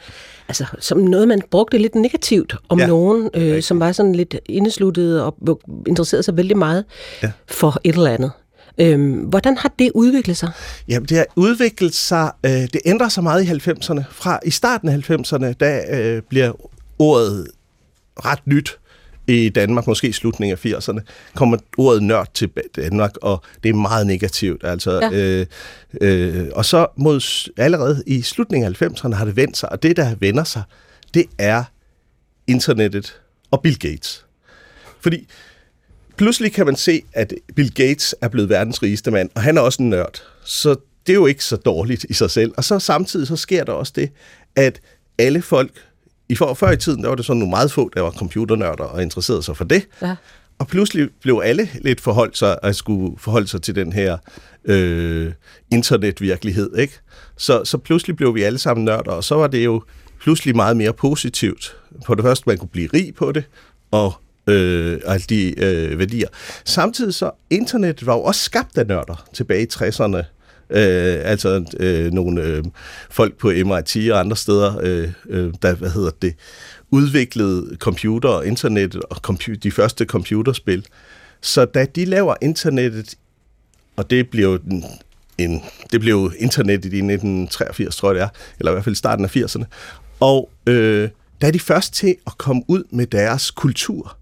altså 0.47 0.65
som 0.79 0.97
noget, 0.97 1.27
man 1.27 1.41
brugte 1.51 1.77
lidt 1.77 1.95
negativt 1.95 2.55
om 2.69 2.79
Ja. 2.79 2.88
nogen, 2.88 3.29
øh, 3.33 3.61
som 3.63 3.79
var 3.79 3.91
sådan 3.91 4.15
lidt 4.15 4.35
indesluttet 4.45 5.21
og 5.21 5.35
interesserede 5.88 6.23
sig 6.23 6.38
vældig 6.38 6.57
meget 6.57 6.85
ja. 7.23 7.31
for 7.47 7.81
et 7.83 7.95
eller 7.95 8.11
andet. 8.11 8.31
Øhm, 8.79 9.13
hvordan 9.13 9.57
har 9.57 9.73
det 9.79 9.91
udviklet 9.95 10.38
sig? 10.38 10.49
Jamen, 10.88 11.07
det 11.09 11.17
har 11.17 11.25
udviklet 11.35 11.94
sig, 11.95 12.31
øh, 12.45 12.51
det 12.51 12.77
ændrer 12.85 13.09
sig 13.09 13.23
meget 13.23 13.44
i 13.44 13.47
90'erne. 13.47 14.01
Fra 14.11 14.39
i 14.45 14.51
starten 14.51 14.89
af 14.89 15.09
90'erne, 15.09 15.53
der 15.59 15.81
øh, 15.91 16.21
bliver 16.29 16.51
ordet 16.99 17.47
ret 18.25 18.39
nyt 18.45 18.79
i 19.27 19.50
Danmark, 19.50 19.88
måske 19.88 20.07
i 20.07 20.12
slutningen 20.12 20.57
af 20.63 20.65
80'erne, 20.65 21.00
kommer 21.35 21.57
ordet 21.77 22.03
nørd 22.03 22.27
til 22.33 22.50
Danmark, 22.75 23.12
og 23.21 23.44
det 23.63 23.69
er 23.69 23.74
meget 23.74 24.07
negativt. 24.07 24.63
Altså, 24.65 24.91
ja. 24.91 25.12
øh, 25.12 25.45
øh, 26.01 26.47
og 26.53 26.65
så 26.65 26.88
mod 26.95 27.50
allerede 27.57 28.03
i 28.07 28.21
slutningen 28.21 28.75
af 28.75 28.81
90'erne 28.81 29.13
har 29.13 29.25
det 29.25 29.35
vendt 29.35 29.57
sig, 29.57 29.71
og 29.71 29.83
det, 29.83 29.97
der 29.97 30.15
vender 30.19 30.44
sig, 30.44 30.63
det 31.13 31.25
er 31.38 31.63
internettet 32.47 33.21
og 33.51 33.62
Bill 33.62 33.79
Gates. 33.79 34.25
Fordi 35.01 35.27
pludselig 36.18 36.53
kan 36.53 36.65
man 36.65 36.75
se, 36.75 37.01
at 37.13 37.33
Bill 37.56 37.73
Gates 37.73 38.15
er 38.21 38.27
blevet 38.27 38.50
verdens 38.50 38.83
rigeste 38.83 39.12
mand, 39.12 39.30
og 39.35 39.41
han 39.41 39.57
er 39.57 39.62
også 39.62 39.83
en 39.83 39.89
nørd. 39.89 40.23
Så 40.44 40.75
det 41.07 41.13
er 41.13 41.18
jo 41.18 41.25
ikke 41.25 41.44
så 41.44 41.56
dårligt 41.56 42.06
i 42.09 42.13
sig 42.13 42.31
selv. 42.31 42.53
Og 42.57 42.63
så 42.63 42.80
samtidig 42.80 43.27
så 43.27 43.35
sker 43.35 43.63
der 43.63 43.73
også 43.73 43.94
det, 43.95 44.09
at 44.56 44.81
alle 45.18 45.41
folk, 45.41 45.71
i 46.29 46.35
for, 46.35 46.53
før 46.53 46.71
i 46.71 46.77
tiden, 46.77 47.01
der 47.01 47.09
var 47.09 47.15
det 47.15 47.25
sådan 47.25 47.39
nogle 47.39 47.50
meget 47.50 47.71
få, 47.71 47.89
der 47.95 48.01
var 48.01 48.12
computernørder 48.12 48.83
og 48.83 49.01
interesserede 49.01 49.44
sig 49.44 49.57
for 49.57 49.63
det. 49.63 49.88
Ja. 50.01 50.15
Og 50.59 50.68
pludselig 50.68 51.09
blev 51.21 51.41
alle 51.44 51.69
lidt 51.81 52.01
forholdt 52.01 52.38
sig, 52.38 52.57
at 52.63 52.75
skulle 52.75 53.18
forholde 53.18 53.47
sig 53.47 53.62
til 53.62 53.75
den 53.75 53.94
her 53.94 54.18
øh, 54.65 55.31
internetvirkelighed, 55.71 56.77
ikke? 56.77 57.00
Så, 57.38 57.62
så 57.65 57.77
pludselig 57.77 58.15
blev 58.15 58.35
vi 58.35 58.44
alle 58.44 58.59
sammen 58.59 58.85
nørder, 58.85 59.12
og 59.12 59.24
så 59.24 59.35
var 59.35 59.47
det 59.47 59.65
jo 59.65 59.83
pludselig 60.21 60.56
meget 60.56 60.77
mere 60.77 60.94
positivt. 60.94 61.75
På 62.06 62.15
det 62.15 62.24
første, 62.24 62.44
man 62.47 62.57
kunne 62.57 62.69
blive 62.69 62.89
rig 62.94 63.15
på 63.15 63.31
det, 63.31 63.44
og 63.91 64.13
øh, 64.47 65.00
alle 65.06 65.25
de 65.30 65.63
øh, 65.63 66.00
værdier. 66.00 66.27
Samtidig 66.65 67.13
så, 67.13 67.31
internettet 67.50 68.06
var 68.06 68.13
jo 68.13 68.23
også 68.23 68.41
skabt 68.41 68.77
af 68.77 68.88
nørder 68.88 69.25
tilbage 69.33 69.63
i 69.63 69.68
60'erne. 69.73 70.36
Øh, 70.69 71.19
altså 71.23 71.65
øh, 71.79 72.11
nogle 72.11 72.41
øh, 72.41 72.63
folk 73.09 73.37
på 73.37 73.47
MIT 73.47 74.11
og 74.11 74.19
andre 74.19 74.35
steder, 74.35 74.79
øh, 74.83 75.09
øh, 75.29 75.53
der, 75.61 75.75
hvad 75.75 75.89
hedder 75.89 76.11
det, 76.21 76.35
udviklede 76.91 77.75
computer 77.79 78.29
og 78.29 78.47
internettet 78.47 79.01
og 79.03 79.17
compu- 79.27 79.55
de 79.55 79.71
første 79.71 80.05
computerspil. 80.05 80.85
Så 81.41 81.65
da 81.65 81.85
de 81.85 82.05
laver 82.05 82.35
internettet, 82.41 83.15
og 83.95 84.09
det 84.09 84.29
bliver 84.29 84.49
jo 84.49 84.57
den, 84.57 84.83
en, 85.37 85.61
det 85.91 85.99
blev 85.99 86.33
internettet 86.39 86.93
i 86.93 86.97
1983, 86.97 87.95
tror 87.95 88.09
jeg 88.09 88.15
det 88.15 88.23
er, 88.23 88.29
eller 88.59 88.71
i 88.71 88.73
hvert 88.73 88.83
fald 88.83 88.95
i 88.95 88.97
starten 88.97 89.25
af 89.25 89.35
80'erne. 89.35 89.63
Og 90.19 90.49
øh, 90.68 91.09
der 91.42 91.47
er 91.47 91.51
de 91.51 91.59
først 91.59 91.94
til 91.94 92.15
at 92.27 92.37
komme 92.37 92.63
ud 92.68 92.83
med 92.89 93.06
deres 93.06 93.51
kultur. 93.51 94.18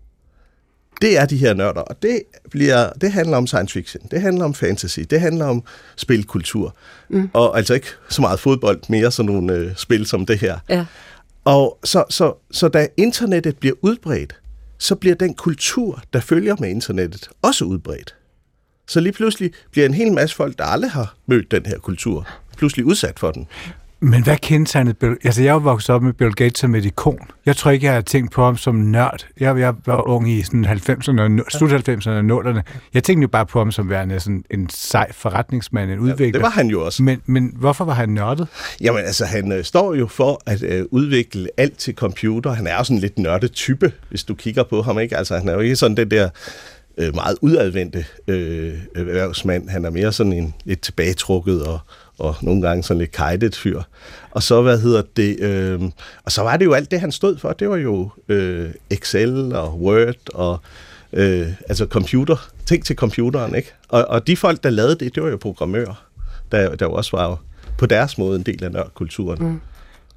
Det 1.01 1.17
er 1.17 1.25
de 1.25 1.37
her 1.37 1.53
nørder, 1.53 1.81
og 1.81 2.01
det, 2.01 2.21
bliver, 2.51 2.89
det 3.01 3.11
handler 3.11 3.37
om 3.37 3.47
science 3.47 3.73
fiction, 3.73 4.07
det 4.11 4.21
handler 4.21 4.45
om 4.45 4.53
fantasy, 4.53 4.99
det 5.09 5.21
handler 5.21 5.45
om 5.45 5.63
spilkultur. 5.95 6.75
Mm. 7.09 7.29
Og 7.33 7.57
altså 7.57 7.73
ikke 7.73 7.87
så 8.09 8.21
meget 8.21 8.39
fodbold, 8.39 8.81
mere 8.89 9.11
sådan 9.11 9.31
nogle 9.31 9.53
øh, 9.53 9.75
spil 9.75 10.05
som 10.05 10.25
det 10.25 10.39
her. 10.39 10.59
Ja. 10.69 10.85
Og 11.45 11.79
så, 11.83 12.03
så, 12.09 12.33
så 12.51 12.67
da 12.67 12.87
internettet 12.97 13.57
bliver 13.57 13.75
udbredt, 13.81 14.35
så 14.77 14.95
bliver 14.95 15.15
den 15.15 15.33
kultur, 15.33 16.03
der 16.13 16.19
følger 16.19 16.55
med 16.59 16.69
internettet, 16.69 17.29
også 17.41 17.65
udbredt. 17.65 18.15
Så 18.87 18.99
lige 18.99 19.13
pludselig 19.13 19.51
bliver 19.71 19.85
en 19.85 19.93
hel 19.93 20.13
masse 20.13 20.35
folk, 20.35 20.57
der 20.57 20.63
aldrig 20.63 20.91
har 20.91 21.15
mødt 21.25 21.51
den 21.51 21.65
her 21.65 21.77
kultur, 21.77 22.27
pludselig 22.57 22.85
udsat 22.85 23.19
for 23.19 23.31
den. 23.31 23.47
Men 24.05 24.23
hvad 24.23 24.37
kendetegnede 24.37 24.93
Bill? 24.93 25.17
Altså, 25.23 25.41
jeg 25.41 25.49
er 25.49 25.53
jo 25.53 25.59
vokset 25.59 25.89
op 25.95 26.01
med 26.03 26.13
Bill 26.13 26.33
Gates 26.33 26.59
som 26.59 26.75
et 26.75 26.85
ikon. 26.85 27.19
Jeg 27.45 27.55
tror 27.55 27.71
ikke, 27.71 27.85
jeg 27.85 27.93
har 27.93 28.01
tænkt 28.01 28.31
på 28.31 28.45
ham 28.45 28.57
som 28.57 28.75
nørd. 28.75 29.25
Jeg, 29.39 29.57
jeg 29.57 29.73
var 29.85 30.07
ung 30.07 30.31
i 30.31 30.41
sådan 30.41 30.65
90'erne, 30.65 31.21
og 31.21 31.31
nu- 31.31 31.43
slut 31.49 31.71
90'erne 31.71 32.09
og 32.09 32.19
0'erne. 32.19 32.61
Jeg 32.93 33.03
tænkte 33.03 33.21
jo 33.21 33.27
bare 33.27 33.45
på 33.45 33.59
ham 33.59 33.71
som 33.71 33.89
værende 33.89 34.19
sådan 34.19 34.43
en 34.51 34.69
sej 34.69 35.11
forretningsmand, 35.11 35.91
en 35.91 35.99
udvikler. 35.99 36.31
Det 36.31 36.41
var 36.41 36.49
han 36.49 36.67
jo 36.67 36.85
også. 36.85 37.03
Men, 37.03 37.21
men 37.25 37.53
hvorfor 37.55 37.85
var 37.85 37.93
han 37.93 38.09
nørdet? 38.09 38.47
Jamen 38.81 39.05
altså, 39.05 39.25
han 39.25 39.51
øh, 39.51 39.63
står 39.63 39.93
jo 39.95 40.07
for 40.07 40.41
at 40.45 40.63
øh, 40.63 40.85
udvikle 40.91 41.47
alt 41.57 41.77
til 41.77 41.95
computer. 41.95 42.53
Han 42.53 42.67
er 42.67 42.77
jo 42.77 42.83
sådan 42.83 42.99
lidt 43.01 43.19
nørdet 43.19 43.51
type, 43.51 43.91
hvis 44.09 44.23
du 44.23 44.35
kigger 44.35 44.63
på 44.63 44.81
ham, 44.81 44.99
ikke? 44.99 45.17
Altså, 45.17 45.37
han 45.37 45.47
er 45.49 45.53
jo 45.53 45.59
ikke 45.59 45.75
sådan 45.75 45.97
den 45.97 46.11
der 46.11 46.29
øh, 46.97 47.15
meget 47.15 47.37
udadvendte 47.41 48.05
øh, 48.27 48.73
erhvervsmand. 48.95 49.69
Han 49.69 49.85
er 49.85 49.89
mere 49.89 50.11
sådan 50.11 50.33
en 50.33 50.53
lidt 50.65 50.81
tilbagetrukket 50.81 51.63
og, 51.63 51.79
og 52.19 52.35
nogle 52.41 52.61
gange 52.61 52.83
sådan 52.83 52.99
lidt 52.99 53.11
kajtet 53.11 53.55
fyr. 53.55 53.81
Og 54.31 54.43
så, 54.43 54.61
hvad 54.61 54.79
hedder 54.79 55.01
det, 55.15 55.39
øh, 55.39 55.81
og 56.23 56.31
så 56.31 56.41
var 56.41 56.57
det 56.57 56.65
jo 56.65 56.73
alt 56.73 56.91
det, 56.91 56.99
han 56.99 57.11
stod 57.11 57.37
for. 57.37 57.51
Det 57.53 57.69
var 57.69 57.77
jo 57.77 58.09
øh, 58.29 58.69
Excel 58.89 59.55
og 59.55 59.81
Word 59.81 60.33
og 60.33 60.59
øh, 61.13 61.47
altså 61.69 61.85
computer, 61.85 62.49
ting 62.65 62.85
til 62.85 62.95
computeren, 62.95 63.55
ikke? 63.55 63.73
Og, 63.89 64.05
og 64.09 64.27
de 64.27 64.37
folk, 64.37 64.63
der 64.63 64.69
lavede 64.69 64.95
det, 64.95 65.15
det 65.15 65.23
var 65.23 65.29
jo 65.29 65.37
programmører, 65.37 66.05
der, 66.51 66.75
der 66.75 66.85
jo 66.85 66.93
også 66.93 67.17
var 67.17 67.29
jo 67.29 67.35
på 67.77 67.85
deres 67.85 68.17
måde 68.17 68.35
en 68.35 68.43
del 68.43 68.63
af 68.63 68.71
nørdkulturen. 68.71 69.43
Mm. 69.43 69.59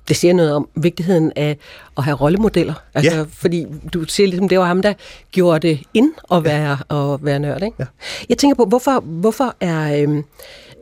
det 0.08 0.16
siger 0.16 0.34
noget 0.34 0.52
om 0.52 0.68
vigtigheden 0.74 1.32
af 1.36 1.56
at 1.96 2.04
have 2.04 2.16
rollemodeller. 2.16 2.74
Altså, 2.94 3.16
Ja. 3.16 3.24
Fordi 3.32 3.66
du 3.94 4.04
siger 4.04 4.26
ligesom, 4.26 4.48
det 4.48 4.58
var 4.58 4.64
ham, 4.64 4.82
der 4.82 4.92
gjorde 5.32 5.68
det 5.68 5.80
ind 5.94 6.12
at 6.32 6.44
være, 6.44 6.78
ja. 6.90 7.14
at 7.14 7.24
være 7.24 7.38
nørd. 7.38 7.62
Ikke? 7.62 7.76
Ja. 7.78 7.84
Jeg 8.28 8.38
tænker 8.38 8.54
på, 8.54 8.64
hvorfor, 8.64 9.00
hvorfor 9.00 9.54
er, 9.60 10.02
øhm, 10.02 10.24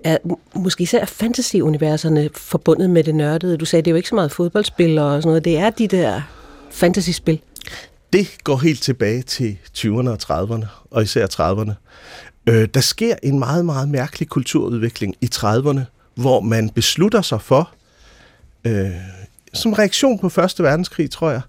er 0.06 0.18
måske 0.54 0.82
især 0.82 1.04
fantasy-universerne 1.04 2.30
forbundet 2.34 2.90
med 2.90 3.04
det 3.04 3.14
nørdede? 3.14 3.56
Du 3.56 3.64
sagde, 3.64 3.82
det 3.82 3.90
er 3.90 3.92
jo 3.92 3.96
ikke 3.96 4.08
så 4.08 4.14
meget 4.14 4.32
fodboldspil 4.32 4.98
og 4.98 5.22
sådan 5.22 5.28
noget. 5.28 5.44
Det 5.44 5.58
er 5.58 5.70
de 5.70 5.88
der 5.88 6.22
fantasy-spil. 6.70 7.40
Det 8.12 8.28
går 8.44 8.56
helt 8.56 8.82
tilbage 8.82 9.22
til 9.22 9.58
20'erne 9.78 10.08
og 10.08 10.18
30'erne, 10.22 10.66
og 10.90 11.02
især 11.02 11.26
30'erne. 11.26 11.72
Øh, 12.46 12.68
der 12.74 12.80
sker 12.80 13.14
en 13.22 13.38
meget, 13.38 13.64
meget 13.64 13.88
mærkelig 13.88 14.28
kulturudvikling 14.28 15.14
i 15.20 15.30
30'erne, 15.34 15.80
hvor 16.14 16.40
man 16.40 16.70
beslutter 16.70 17.22
sig 17.22 17.40
for, 17.40 17.70
øh, 18.64 18.90
som 19.52 19.72
reaktion 19.72 20.18
på 20.18 20.28
Første 20.28 20.62
Verdenskrig, 20.62 21.10
tror 21.10 21.30
jeg, 21.30 21.40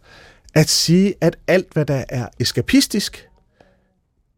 at 0.53 0.69
sige, 0.69 1.13
at 1.21 1.37
alt, 1.47 1.73
hvad 1.73 1.85
der 1.85 2.03
er 2.09 2.27
eskapistisk, 2.39 3.27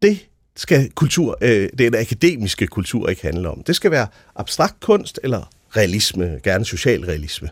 det 0.02 0.29
skal 0.60 0.90
kultur, 0.90 1.38
øh, 1.40 1.68
det 1.78 1.86
er 1.86 1.90
den 1.90 2.00
akademiske 2.00 2.66
kultur 2.66 3.08
ikke 3.08 3.22
handle 3.22 3.48
om. 3.48 3.62
Det 3.62 3.76
skal 3.76 3.90
være 3.90 4.06
abstrakt 4.36 4.80
kunst 4.80 5.20
eller 5.22 5.50
realisme, 5.76 6.40
gerne 6.42 6.64
socialrealisme. 6.64 7.48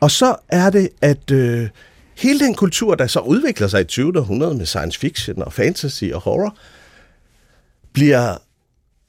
Og 0.00 0.10
så 0.10 0.36
er 0.48 0.70
det, 0.70 0.88
at 1.00 1.30
øh, 1.30 1.68
hele 2.16 2.40
den 2.40 2.54
kultur, 2.54 2.94
der 2.94 3.06
så 3.06 3.20
udvikler 3.20 3.68
sig 3.68 3.80
i 3.80 3.84
20. 3.84 4.18
århundrede 4.18 4.54
med 4.54 4.66
science 4.66 4.98
fiction 4.98 5.42
og 5.42 5.52
fantasy 5.52 6.04
og 6.04 6.20
horror, 6.20 6.56
bliver 7.92 8.36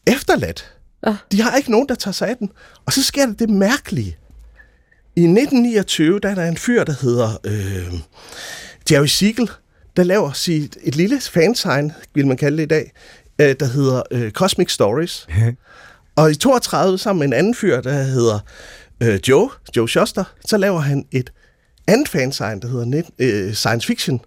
efterladt. 0.07 0.73
Ja. 1.07 1.15
De 1.31 1.41
har 1.41 1.57
ikke 1.57 1.71
nogen, 1.71 1.89
der 1.89 1.95
tager 1.95 2.13
sig 2.13 2.29
af 2.29 2.37
den. 2.37 2.51
Og 2.85 2.93
så 2.93 3.03
sker 3.03 3.25
der 3.25 3.33
det 3.33 3.49
mærkelige. 3.49 4.17
I 5.15 5.21
1929, 5.21 6.19
der 6.19 6.29
er 6.29 6.35
der 6.35 6.45
en 6.45 6.57
fyr, 6.57 6.83
der 6.83 6.93
hedder 7.01 7.37
øh, 7.43 7.93
Jerry 8.91 9.05
Siegel, 9.05 9.49
der 9.97 10.03
laver 10.03 10.31
sit, 10.31 10.77
et 10.83 10.95
lille 10.95 11.21
fansign, 11.21 11.91
vil 12.13 12.27
man 12.27 12.37
kalde 12.37 12.57
det 12.57 12.63
i 12.63 12.67
dag, 12.67 12.91
øh, 13.39 13.55
der 13.59 13.65
hedder 13.65 14.03
øh, 14.11 14.31
Cosmic 14.31 14.71
Stories. 14.71 15.27
Og 16.15 16.31
i 16.31 16.35
32, 16.35 16.97
sammen 16.97 17.19
med 17.19 17.27
en 17.27 17.33
anden 17.33 17.55
fyr, 17.55 17.81
der 17.81 18.03
hedder 18.03 18.39
øh, 19.03 19.19
Joe, 19.27 19.49
Joe 19.77 19.89
Shuster, 19.89 20.23
så 20.45 20.57
laver 20.57 20.79
han 20.79 21.05
et 21.11 21.31
andet 21.87 22.09
fansign, 22.09 22.59
der 22.59 22.67
hedder 22.67 22.85
net, 22.85 23.05
øh, 23.19 23.53
Science 23.53 23.87
Fiction. 23.87 24.21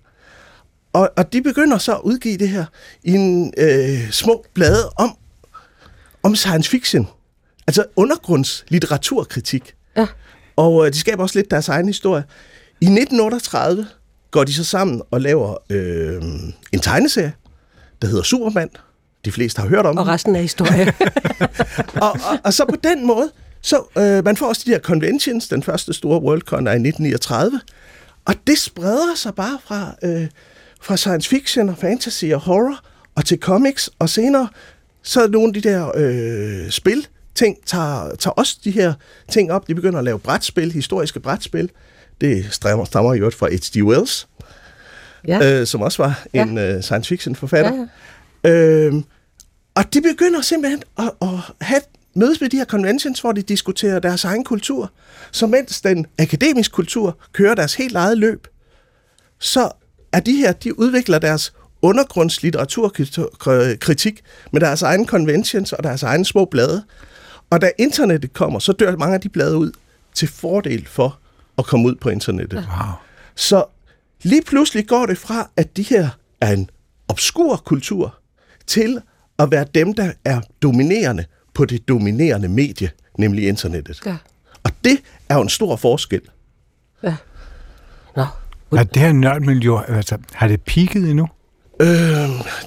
Og, 0.92 1.10
og 1.16 1.32
de 1.32 1.42
begynder 1.42 1.78
så 1.78 1.94
at 1.94 2.00
udgive 2.04 2.36
det 2.36 2.48
her 2.48 2.64
i 3.04 3.12
en 3.12 3.54
øh, 3.56 4.10
små 4.10 4.44
blade 4.54 4.90
om, 4.96 5.16
om 6.22 6.36
science 6.36 6.70
fiction. 6.70 7.08
Altså 7.66 7.84
undergrundslitteraturkritik. 7.96 9.74
Ja. 9.96 10.06
Og 10.56 10.86
øh, 10.86 10.92
de 10.92 10.98
skaber 10.98 11.22
også 11.22 11.38
lidt 11.38 11.50
deres 11.50 11.68
egen 11.68 11.86
historie. 11.86 12.24
I 12.80 12.84
1938 12.84 13.86
går 14.30 14.44
de 14.44 14.54
så 14.54 14.64
sammen 14.64 15.02
og 15.10 15.20
laver 15.20 15.56
øh, 15.70 16.22
en 16.72 16.80
tegneserie, 16.80 17.32
der 18.02 18.08
hedder 18.08 18.22
Superman. 18.22 18.70
De 19.24 19.32
fleste 19.32 19.60
har 19.60 19.68
hørt 19.68 19.86
om 19.86 19.98
Og 19.98 20.04
den 20.04 20.12
resten 20.12 20.36
af 20.36 20.42
historien. 20.42 20.88
og, 22.02 22.10
og, 22.10 22.38
og 22.44 22.54
så 22.54 22.64
på 22.64 22.76
den 22.84 23.06
måde, 23.06 23.30
så 23.60 23.82
øh, 23.98 24.24
man 24.24 24.36
får 24.36 24.46
også 24.46 24.62
de 24.66 24.70
her 24.70 24.78
conventions. 24.78 25.48
Den 25.48 25.62
første 25.62 25.92
store 25.92 26.22
Worldcon 26.22 26.66
er 26.66 26.72
i 26.72 26.88
1939. 26.88 27.60
Og 28.24 28.34
det 28.46 28.58
spreder 28.58 29.14
sig 29.16 29.34
bare 29.34 29.58
fra, 29.64 29.94
øh, 30.04 30.26
fra 30.80 30.96
science 30.96 31.28
fiction 31.28 31.68
og 31.68 31.78
fantasy 31.78 32.24
og 32.24 32.40
horror 32.40 32.78
og 33.14 33.24
til 33.24 33.38
comics. 33.38 33.90
Og 33.98 34.08
senere, 34.08 34.48
så 35.02 35.22
er 35.22 35.28
nogle 35.28 35.48
af 35.48 35.62
de 35.62 35.68
der 35.68 35.92
øh, 35.94 36.70
spil, 36.70 37.06
ting 37.34 37.56
tager, 37.66 38.14
tager 38.16 38.34
også 38.34 38.58
de 38.64 38.70
her 38.70 38.94
ting 39.28 39.52
op. 39.52 39.68
De 39.68 39.74
begynder 39.74 39.98
at 39.98 40.04
lave 40.04 40.18
brætspil, 40.18 40.72
historiske 40.72 41.20
brætspil. 41.20 41.70
Det 42.20 42.46
stammer, 42.50 42.84
stammer 42.84 43.14
i 43.14 43.18
øvrigt 43.18 43.36
fra 43.36 43.48
H.G. 43.48 43.82
Wells, 43.84 44.28
ja. 45.28 45.60
øh, 45.60 45.66
som 45.66 45.82
også 45.82 46.02
var 46.02 46.24
Ja. 46.34 46.42
en 46.42 46.58
øh, 46.58 46.82
science 46.82 47.08
fiction 47.08 47.36
forfatter. 47.36 47.86
Ja, 48.44 48.50
ja. 48.50 48.54
Øhm, 48.54 49.04
og 49.74 49.94
de 49.94 50.00
begynder 50.00 50.40
simpelthen 50.40 50.82
at, 50.98 51.10
at 51.22 51.28
have, 51.60 51.80
mødes 52.14 52.40
ved 52.40 52.48
de 52.48 52.56
her 52.56 52.64
conventions, 52.64 53.20
hvor 53.20 53.32
de 53.32 53.42
diskuterer 53.42 53.98
deres 53.98 54.24
egen 54.24 54.44
kultur. 54.44 54.90
Så 55.30 55.46
mens 55.46 55.80
den 55.80 56.06
akademiske 56.18 56.72
kultur 56.72 57.18
kører 57.32 57.54
deres 57.54 57.74
helt 57.74 57.96
eget 57.96 58.18
løb, 58.18 58.46
så 59.38 59.70
er 60.12 60.20
de 60.20 60.32
her, 60.36 60.52
de 60.52 60.78
udvikler 60.78 61.18
deres 61.18 61.52
undergrundslitteraturkritik 61.82 64.20
med 64.52 64.60
deres 64.60 64.82
egne 64.82 65.06
conventions 65.06 65.72
og 65.72 65.84
deres 65.84 66.02
egne 66.02 66.24
små 66.24 66.44
blade. 66.44 66.82
Og 67.50 67.60
da 67.60 67.70
internettet 67.78 68.32
kommer, 68.32 68.58
så 68.58 68.72
dør 68.72 68.96
mange 68.96 69.14
af 69.14 69.20
de 69.20 69.28
blade 69.28 69.56
ud 69.56 69.72
til 70.14 70.28
fordel 70.28 70.86
for 70.86 71.18
at 71.58 71.66
komme 71.66 71.88
ud 71.88 71.94
på 71.94 72.08
internettet. 72.08 72.56
Wow. 72.58 72.92
Så 73.36 73.64
lige 74.22 74.42
pludselig 74.42 74.86
går 74.88 75.06
det 75.06 75.18
fra, 75.18 75.50
at 75.56 75.76
de 75.76 75.82
her 75.82 76.08
er 76.40 76.52
en 76.52 76.70
obskur 77.08 77.56
kultur, 77.56 78.14
til 78.66 79.00
at 79.38 79.50
være 79.50 79.66
dem, 79.74 79.94
der 79.94 80.12
er 80.24 80.40
dominerende 80.62 81.24
på 81.54 81.64
det 81.64 81.88
dominerende 81.88 82.48
medie, 82.48 82.90
nemlig 83.18 83.48
internettet. 83.48 84.00
ja. 84.06 84.16
Og 84.64 84.70
det 84.84 84.98
er 85.28 85.34
jo 85.34 85.40
en 85.42 85.48
stor 85.48 85.76
forskel. 85.76 86.20
ja. 87.02 87.16
Nå, 88.16 88.26
Er 88.78 88.82
det 88.84 89.02
her 89.02 89.12
nørdmiljø, 89.12 89.78
altså, 89.88 90.18
har 90.32 90.48
det 90.48 90.60
peaked 90.62 91.02
endnu? 91.02 91.28
Øh, 91.80 91.88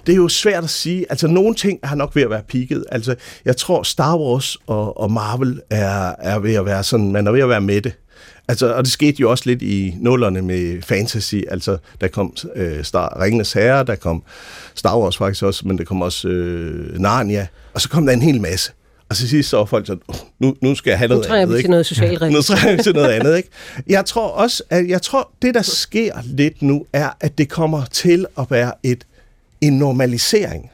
det 0.07 0.11
er 0.13 0.15
jo 0.15 0.27
svært 0.27 0.63
at 0.63 0.69
sige. 0.69 1.05
Altså, 1.09 1.27
nogle 1.27 1.55
ting 1.55 1.79
har 1.83 1.95
nok 1.95 2.15
ved 2.15 2.23
at 2.23 2.29
være 2.29 2.43
peaked. 2.49 2.83
Altså, 2.91 3.15
jeg 3.45 3.57
tror, 3.57 3.83
Star 3.83 4.17
Wars 4.17 4.57
og, 4.67 4.99
og 4.99 5.11
Marvel 5.11 5.61
er, 5.69 6.15
er 6.19 6.39
ved 6.39 6.53
at 6.53 6.65
være 6.65 6.83
sådan, 6.83 7.11
man 7.11 7.27
er 7.27 7.31
ved 7.31 7.41
at 7.41 7.49
være 7.49 7.61
med 7.61 7.81
det. 7.81 7.97
Altså, 8.51 8.73
og 8.73 8.83
det 8.83 8.91
skete 8.91 9.17
jo 9.21 9.31
også 9.31 9.43
lidt 9.47 9.61
i 9.61 9.95
nullerne 9.99 10.41
med 10.41 10.81
fantasy. 10.81 11.35
Altså, 11.49 11.77
der 12.01 12.07
kom 12.07 12.35
øh, 12.55 12.83
Star, 12.83 13.21
Ringenes 13.21 13.53
Herre, 13.53 13.83
der 13.83 13.95
kom 13.95 14.23
Star 14.75 14.97
Wars 14.99 15.17
faktisk 15.17 15.43
også, 15.43 15.67
men 15.67 15.77
der 15.77 15.83
kom 15.83 16.01
også 16.01 16.27
øh, 16.27 16.99
Narnia. 16.99 17.47
Og 17.73 17.81
så 17.81 17.89
kom 17.89 18.05
der 18.05 18.13
en 18.13 18.21
hel 18.21 18.41
masse. 18.41 18.71
Og 19.09 19.15
så 19.15 19.27
sidst 19.27 19.49
så 19.49 19.57
var 19.57 19.65
folk 19.65 19.87
sådan, 19.87 20.01
"Uh, 20.07 20.15
nu, 20.39 20.55
nu 20.61 20.75
skal 20.75 20.91
jeg 20.91 20.97
have 20.97 21.07
nu 21.07 21.13
noget 21.13 21.27
trænger 21.27 21.41
andet. 21.41 21.53
vi 21.53 21.57
ikke? 21.57 21.65
til 21.67 21.69
noget 21.71 21.85
socialregel. 21.85 22.33
Nu 22.35 22.41
trænger 22.41 22.75
vi 22.77 22.83
til 22.83 22.93
noget 22.93 23.09
andet, 23.09 23.37
ikke? 23.37 23.49
Jeg 23.87 24.05
tror 24.05 24.27
også, 24.27 24.63
at 24.69 24.87
jeg 24.87 25.01
tror, 25.01 25.31
det 25.41 25.53
der 25.53 25.61
sker 25.61 26.13
lidt 26.23 26.61
nu, 26.61 26.85
er, 26.93 27.09
at 27.19 27.37
det 27.37 27.49
kommer 27.49 27.85
til 27.85 28.25
at 28.37 28.45
være 28.49 28.71
et, 28.83 29.03
en 29.61 29.73
normalisering. 29.77 30.69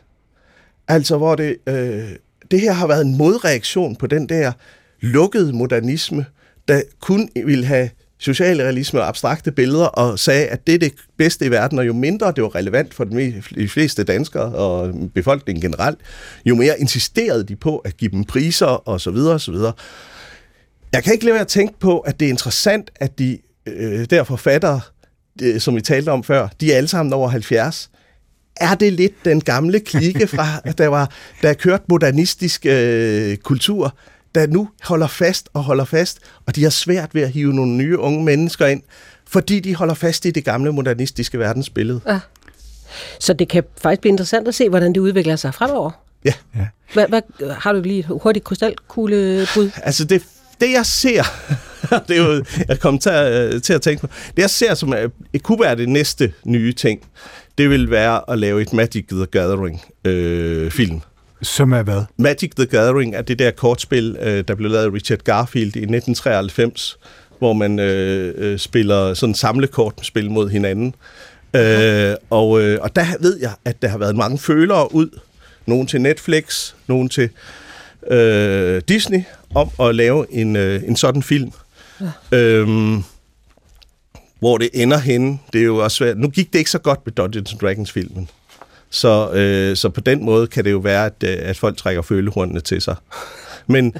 Altså, 0.87 1.17
hvor 1.17 1.35
det, 1.35 1.55
øh, 1.67 2.09
det 2.51 2.61
her 2.61 2.71
har 2.73 2.87
været 2.87 3.05
en 3.05 3.17
modreaktion 3.17 3.95
på 3.95 4.07
den 4.07 4.29
der 4.29 4.51
lukkede 5.01 5.53
modernisme, 5.53 6.25
der 6.67 6.81
kun 6.99 7.29
ville 7.45 7.65
have 7.65 7.89
socialrealisme 8.19 9.01
og 9.01 9.07
abstrakte 9.07 9.51
billeder, 9.51 9.85
og 9.85 10.19
sagde, 10.19 10.47
at 10.47 10.67
det 10.67 10.75
er 10.75 10.79
det 10.79 10.93
bedste 11.17 11.45
i 11.45 11.51
verden, 11.51 11.79
og 11.79 11.87
jo 11.87 11.93
mindre 11.93 12.31
det 12.31 12.43
var 12.43 12.55
relevant 12.55 12.93
for 12.93 13.03
de 13.03 13.69
fleste 13.69 14.03
danskere 14.03 14.55
og 14.55 14.93
befolkningen 15.13 15.61
generelt, 15.61 15.99
jo 16.45 16.55
mere 16.55 16.79
insisterede 16.79 17.43
de 17.43 17.55
på 17.55 17.77
at 17.77 17.97
give 17.97 18.11
dem 18.11 18.23
priser 18.23 18.65
og 18.65 19.01
så 19.01 19.11
videre 19.11 19.33
og 19.33 19.41
så 19.41 19.51
videre. 19.51 19.73
Jeg 20.93 21.03
kan 21.03 21.13
ikke 21.13 21.25
lade 21.25 21.33
være 21.33 21.41
at 21.41 21.47
tænke 21.47 21.79
på, 21.79 21.99
at 21.99 22.19
det 22.19 22.25
er 22.25 22.29
interessant, 22.29 22.91
at 22.95 23.19
de 23.19 23.39
øh, 23.65 24.05
der 24.09 24.23
forfattere, 24.23 24.81
øh, 25.41 25.59
som 25.59 25.75
vi 25.75 25.81
talte 25.81 26.09
om 26.09 26.23
før, 26.23 26.47
de 26.61 26.73
er 26.73 26.77
alle 26.77 26.87
sammen 26.87 27.13
over 27.13 27.29
70. 27.29 27.89
Er 28.55 28.75
det 28.75 28.93
lidt 28.93 29.25
den 29.25 29.41
gamle 29.41 29.79
klike 29.79 30.27
fra, 30.27 30.47
at 30.65 30.77
der 30.77 30.87
var 30.87 31.11
der 31.41 31.49
er 31.49 31.53
kørt 31.53 31.81
modernistisk 31.89 32.65
øh, 32.65 33.37
kultur, 33.37 33.97
der 34.39 34.47
nu 34.47 34.69
holder 34.83 35.07
fast 35.07 35.49
og 35.53 35.63
holder 35.63 35.85
fast, 35.85 36.19
og 36.45 36.55
de 36.55 36.63
har 36.63 36.69
svært 36.69 37.15
ved 37.15 37.21
at 37.21 37.29
hive 37.29 37.53
nogle 37.53 37.71
nye 37.71 37.99
unge 37.99 38.23
mennesker 38.23 38.65
ind, 38.67 38.81
fordi 39.29 39.59
de 39.59 39.75
holder 39.75 39.93
fast 39.93 40.25
i 40.25 40.31
det 40.31 40.45
gamle 40.45 40.71
modernistiske 40.73 41.39
verdensbillede. 41.39 42.01
Ja. 42.07 42.19
Så 43.19 43.33
det 43.33 43.49
kan 43.49 43.63
faktisk 43.81 44.01
blive 44.01 44.09
interessant 44.11 44.47
at 44.47 44.55
se, 44.55 44.69
hvordan 44.69 44.93
det 44.93 44.99
udvikler 44.99 45.35
sig 45.35 45.53
fremover. 45.53 45.91
Ja. 46.25 46.33
Ja. 46.55 46.67
Hvad, 46.93 47.05
hvad, 47.07 47.21
har 47.51 47.73
du 47.73 47.81
lige 47.81 47.99
et 47.99 48.05
hurtigt 48.21 48.45
krystalkuglebrud? 48.45 49.69
Altså 49.83 50.05
det, 50.05 50.23
det 50.61 50.71
jeg 50.71 50.85
ser, 50.85 51.23
det 52.07 52.17
er 52.17 52.23
jo, 52.25 52.43
jeg 52.67 52.79
kom 52.79 52.99
til, 52.99 53.09
at- 53.09 53.63
til 53.63 53.73
at 53.73 53.81
tænke 53.81 54.01
på, 54.01 54.07
det 54.35 54.41
jeg 54.41 54.49
ser 54.49 54.73
som, 54.73 54.89
er- 54.93 55.07
det 55.33 55.43
kunne 55.43 55.59
være 55.61 55.75
det 55.75 55.89
næste 55.89 56.33
nye 56.45 56.73
ting, 56.73 56.99
det 57.57 57.69
vil 57.69 57.89
være 57.91 58.21
at 58.31 58.39
lave 58.39 58.61
et 58.61 58.73
Magic 58.73 59.05
the 59.11 59.25
Gathering 59.25 59.81
øh, 60.05 60.71
film. 60.71 61.01
Som 61.41 61.73
er 61.73 61.83
hvad? 61.83 62.01
Magic 62.17 62.51
the 62.55 62.65
Gathering 62.65 63.15
er 63.15 63.21
det 63.21 63.39
der 63.39 63.51
kortspil, 63.51 64.17
øh, 64.21 64.43
der 64.47 64.55
blev 64.55 64.71
lavet 64.71 64.85
af 64.85 64.93
Richard 64.93 65.19
Garfield 65.19 65.75
i 65.75 65.85
1993, 65.85 66.97
hvor 67.39 67.53
man 67.53 67.79
øh, 67.79 68.33
øh, 68.37 68.59
spiller 68.59 69.13
sådan 69.13 69.35
samlekortspil 69.35 70.31
mod 70.31 70.49
hinanden. 70.49 70.95
Øh, 71.53 72.15
og, 72.29 72.61
øh, 72.61 72.79
og 72.81 72.95
der 72.95 73.05
ved 73.19 73.39
jeg, 73.39 73.51
at 73.65 73.81
der 73.81 73.87
har 73.87 73.97
været 73.97 74.15
mange 74.15 74.37
følere 74.37 74.95
ud. 74.95 75.19
Nogle 75.65 75.87
til 75.87 76.01
Netflix, 76.01 76.73
nogle 76.87 77.09
til 77.09 77.29
øh, 78.07 78.81
Disney, 78.87 79.23
om 79.55 79.69
at 79.79 79.95
lave 79.95 80.33
en, 80.33 80.55
øh, 80.55 80.83
en 80.83 80.95
sådan 80.95 81.23
film. 81.23 81.51
Ja. 82.31 82.37
Øhm, 82.37 83.03
hvor 84.39 84.57
det 84.57 84.69
ender 84.73 84.97
henne, 84.97 85.39
det 85.53 85.61
er 85.61 85.65
jo 85.65 85.77
også 85.77 85.97
svært. 85.97 86.17
Nu 86.17 86.29
gik 86.29 86.53
det 86.53 86.59
ikke 86.59 86.71
så 86.71 86.79
godt 86.79 86.99
med 87.05 87.13
Dungeons 87.13 87.51
and 87.51 87.59
Dragons-filmen. 87.59 88.29
Så, 88.89 89.31
øh, 89.31 89.75
så 89.75 89.89
på 89.89 90.01
den 90.01 90.25
måde 90.25 90.47
kan 90.47 90.65
det 90.65 90.71
jo 90.71 90.77
være, 90.77 91.05
at, 91.05 91.23
øh, 91.23 91.37
at 91.39 91.57
folk 91.57 91.77
trækker 91.77 92.01
følehornene 92.01 92.59
til 92.59 92.81
sig. 92.81 92.95
Men 93.67 93.93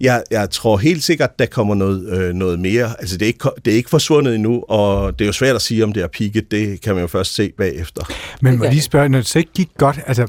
jeg, 0.00 0.22
jeg 0.30 0.50
tror 0.50 0.76
helt 0.76 1.02
sikkert, 1.02 1.38
der 1.38 1.46
kommer 1.46 1.74
noget, 1.74 2.18
øh, 2.18 2.34
noget 2.34 2.58
mere. 2.58 2.94
Altså, 2.98 3.16
det 3.16 3.22
er, 3.22 3.26
ikke, 3.26 3.48
det 3.64 3.72
er 3.72 3.76
ikke 3.76 3.90
forsvundet 3.90 4.34
endnu, 4.34 4.64
og 4.68 5.18
det 5.18 5.24
er 5.24 5.26
jo 5.26 5.32
svært 5.32 5.56
at 5.56 5.62
sige, 5.62 5.84
om 5.84 5.92
det 5.92 6.02
er 6.02 6.06
peaked. 6.06 6.42
Det 6.42 6.80
kan 6.80 6.94
man 6.94 7.02
jo 7.02 7.08
først 7.08 7.34
se 7.34 7.52
bagefter. 7.58 8.02
Men 8.40 8.58
må 8.58 8.64
lige 8.64 8.82
spørge, 8.82 9.08
når 9.08 9.18
det 9.18 9.26
så 9.26 9.38
ikke 9.38 9.52
gik 9.52 9.68
godt, 9.78 10.00
altså 10.06 10.26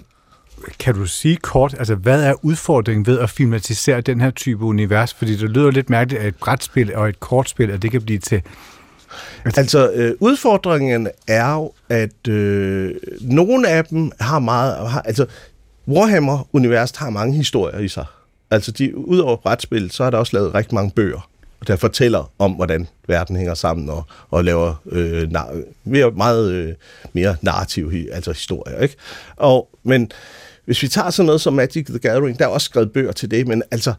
kan 0.80 0.96
du 0.96 1.06
sige 1.06 1.36
kort, 1.36 1.76
altså 1.78 1.96
hvad 1.96 2.24
er 2.24 2.46
udfordringen 2.46 3.06
ved 3.06 3.20
at 3.20 3.30
filmatisere 3.30 4.02
den 4.02 4.22
her 4.22 4.32
type 4.32 4.64
univers? 4.64 5.14
Fordi 5.14 5.38
det 5.38 5.50
lyder 5.50 5.72
lidt 5.72 5.90
mærkeligt, 5.90 6.22
at 6.22 6.28
et 6.28 6.36
brætspil 6.36 6.96
og 6.96 7.10
et 7.10 7.20
kortspil, 7.20 7.72
at 7.72 7.82
det 7.82 7.92
kan 7.92 8.02
blive 8.02 8.20
til... 8.20 8.42
Altså, 9.58 9.92
øh, 9.92 10.14
udfordringen 10.20 11.08
er 11.28 11.54
jo, 11.54 11.72
at 11.90 12.28
øh, 12.28 12.96
nogle 13.22 13.70
af 13.70 13.86
dem 13.86 14.12
har 14.20 14.40
meget... 14.40 14.90
Har, 14.90 15.02
altså, 15.02 15.26
Warhammer-universet 15.88 16.98
har 16.98 17.10
mange 17.10 17.36
historier 17.36 17.80
i 17.80 17.88
sig. 17.88 18.06
Altså, 18.52 18.72
de, 18.72 18.98
udover 18.98 19.36
brætspil, 19.36 19.92
så 19.92 20.04
er 20.04 20.10
der 20.10 20.18
også 20.18 20.38
lavet 20.38 20.56
rigtig 20.56 20.76
mange 20.76 20.92
bøger, 20.92 21.30
der 21.68 21.76
fortæller 21.76 22.32
om, 22.40 22.52
hvordan 22.52 22.88
verden 23.08 23.36
hænger 23.36 23.54
sammen 23.54 23.90
og, 23.90 24.04
og 24.32 24.44
laver 24.44 24.82
øh, 24.86 25.32
mere, 25.84 26.12
meget 26.12 26.52
øh, 26.52 26.74
mere 27.14 27.36
narrativ, 27.42 27.92
altså 28.12 28.32
historier. 28.32 28.80
Ikke? 28.80 28.96
Og, 29.36 29.70
men 29.84 30.12
hvis 30.66 30.84
vi 30.84 30.88
tager 30.88 31.10
sådan 31.10 31.26
noget 31.26 31.42
som 31.42 31.54
Magic 31.54 31.86
the 31.86 32.00
Gathering, 32.00 32.40
der 32.40 32.46
er 32.46 32.50
også 32.50 32.66
skrevet 32.66 32.92
bøger 32.92 33.12
til 33.12 33.32
det, 33.32 33.48
men 33.48 33.64
altså, 33.72 33.94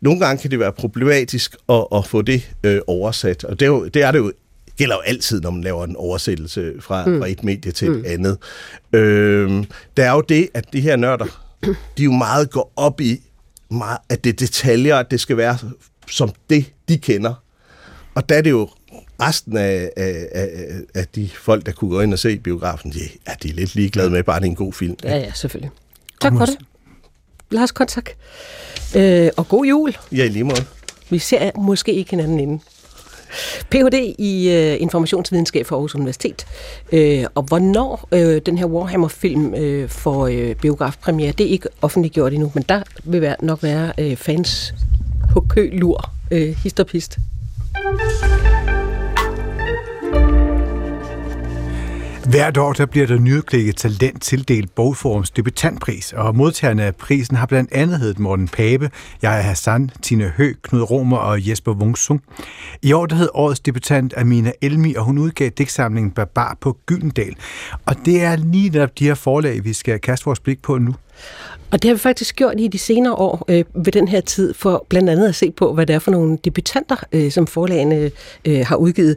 nogle 0.00 0.20
gange 0.20 0.42
kan 0.42 0.50
det 0.50 0.58
være 0.58 0.72
problematisk 0.72 1.56
at, 1.68 1.86
at 1.94 2.06
få 2.06 2.22
det 2.22 2.50
øh, 2.64 2.80
oversat, 2.86 3.44
og 3.44 3.60
det 3.60 3.66
er, 3.66 3.70
jo, 3.70 3.84
det 3.84 4.02
er 4.02 4.10
det 4.10 4.18
jo 4.18 4.32
gælder 4.76 4.94
jo 4.94 5.00
altid, 5.00 5.40
når 5.40 5.50
man 5.50 5.64
laver 5.64 5.84
en 5.84 5.96
oversættelse 5.96 6.72
fra, 6.80 7.06
mm. 7.06 7.20
fra 7.20 7.28
et 7.28 7.44
medie 7.44 7.72
til 7.72 7.90
mm. 7.90 7.98
et 7.98 8.06
andet. 8.06 8.38
Øh, 8.92 9.64
der 9.96 10.04
er 10.04 10.12
jo 10.12 10.20
det, 10.20 10.48
at 10.54 10.72
de 10.72 10.80
her 10.80 10.96
nørder, 10.96 11.26
de 11.98 12.02
jo 12.04 12.12
meget 12.12 12.50
går 12.50 12.72
op 12.76 13.00
i, 13.00 13.20
meget, 13.70 13.98
at 14.08 14.24
det 14.24 14.30
er 14.30 14.36
detaljer, 14.36 14.96
at 14.96 15.10
det 15.10 15.20
skal 15.20 15.36
være 15.36 15.58
som 16.06 16.32
det, 16.50 16.72
de 16.88 16.98
kender. 16.98 17.34
Og 18.14 18.28
der 18.28 18.34
er 18.34 18.42
det 18.42 18.50
jo 18.50 18.68
resten 19.22 19.56
af, 19.56 19.90
af, 19.96 20.28
af, 20.34 20.46
af 20.94 21.06
de 21.14 21.28
folk, 21.28 21.66
der 21.66 21.72
kunne 21.72 21.90
gå 21.90 22.00
ind 22.00 22.12
og 22.12 22.18
se 22.18 22.38
biografen, 22.38 22.92
de, 22.92 22.98
er 23.26 23.34
de 23.34 23.48
er 23.48 23.52
lidt 23.52 23.74
ligeglade 23.74 24.10
med, 24.10 24.22
bare 24.22 24.40
det 24.40 24.46
er 24.46 24.50
en 24.50 24.56
god 24.56 24.72
film. 24.72 24.96
Ja, 25.04 25.16
ja, 25.16 25.32
selvfølgelig. 25.32 25.70
Tak 26.20 26.32
for 26.36 26.46
det. 26.46 26.58
Lars 27.50 27.72
Kontak. 27.72 28.10
Øh, 28.96 29.30
og 29.36 29.48
god 29.48 29.64
jul. 29.64 29.96
Ja, 30.12 30.24
i 30.24 30.28
lige 30.28 30.44
måde. 30.44 30.64
Vi 31.10 31.18
ser 31.18 31.50
måske 31.58 31.92
ikke 31.92 32.10
hinanden 32.10 32.40
inden. 32.40 32.62
Ph.D. 33.70 34.14
i 34.18 34.50
øh, 34.50 34.80
informationsvidenskab 34.80 35.66
for 35.66 35.76
Aarhus 35.76 35.94
Universitet. 35.94 36.46
Øh, 36.92 37.24
og 37.34 37.42
hvornår 37.42 38.08
øh, 38.12 38.40
den 38.46 38.58
her 38.58 38.66
Warhammer-film 38.66 39.54
øh, 39.54 39.88
får 39.88 40.26
øh, 40.26 40.54
biografpremiere, 40.54 41.32
det 41.32 41.46
er 41.46 41.50
ikke 41.50 41.68
offentliggjort 41.82 42.32
endnu, 42.32 42.52
men 42.54 42.64
der 42.68 42.82
vil 43.04 43.20
være, 43.20 43.36
nok 43.40 43.62
være 43.62 43.92
øh, 43.98 44.16
fans 44.16 44.74
på 45.32 45.46
kø 45.48 45.70
lur, 45.72 46.10
øh, 46.30 46.48
hist 46.48 46.80
og 46.80 46.86
pist. 46.86 47.18
Hvert 52.30 52.56
år 52.56 52.72
der 52.72 52.86
bliver 52.86 53.06
der 53.06 53.18
nyudklækket 53.18 53.76
talent 53.76 54.22
tildelt 54.22 54.74
Bogforums 54.74 55.30
debutantpris, 55.30 56.12
og 56.12 56.36
modtagerne 56.36 56.84
af 56.84 56.96
prisen 56.96 57.36
har 57.36 57.46
blandt 57.46 57.72
andet 57.72 57.98
heddet 57.98 58.18
Morten 58.18 58.48
Pape, 58.48 58.90
jeg 59.22 59.38
er 59.38 59.42
Hassan, 59.42 59.90
Tine 60.02 60.32
Hø, 60.36 60.52
Knud 60.62 60.82
Romer 60.82 61.16
og 61.16 61.48
Jesper 61.48 61.72
Wungsung. 61.72 62.22
I 62.82 62.92
år 62.92 63.06
der 63.06 63.16
hed 63.16 63.28
årets 63.34 63.60
debutant 63.60 64.14
Amina 64.16 64.52
Elmi, 64.60 64.94
og 64.94 65.04
hun 65.04 65.18
udgav 65.18 65.48
digtsamlingen 65.48 66.10
Barbar 66.10 66.56
på 66.60 66.78
Gyldendal. 66.86 67.36
Og 67.86 67.96
det 68.04 68.22
er 68.22 68.36
lige 68.36 68.70
netop 68.70 68.98
de 68.98 69.04
her 69.04 69.14
forlag, 69.14 69.64
vi 69.64 69.72
skal 69.72 69.98
kaste 69.98 70.24
vores 70.24 70.40
blik 70.40 70.62
på 70.62 70.78
nu. 70.78 70.94
Og 71.72 71.82
det 71.82 71.88
har 71.88 71.94
vi 71.94 71.98
faktisk 71.98 72.36
gjort 72.36 72.60
i 72.60 72.68
de 72.68 72.78
senere 72.78 73.14
år 73.14 73.44
øh, 73.48 73.64
ved 73.74 73.92
den 73.92 74.08
her 74.08 74.20
tid, 74.20 74.54
for 74.54 74.86
blandt 74.88 75.10
andet 75.10 75.28
at 75.28 75.34
se 75.34 75.50
på, 75.50 75.74
hvad 75.74 75.86
det 75.86 75.94
er 75.94 75.98
for 75.98 76.10
nogle 76.10 76.38
debutanter, 76.44 76.96
øh, 77.12 77.32
som 77.32 77.46
forlagene 77.46 78.10
øh, 78.44 78.66
har 78.66 78.76
udgivet. 78.76 79.16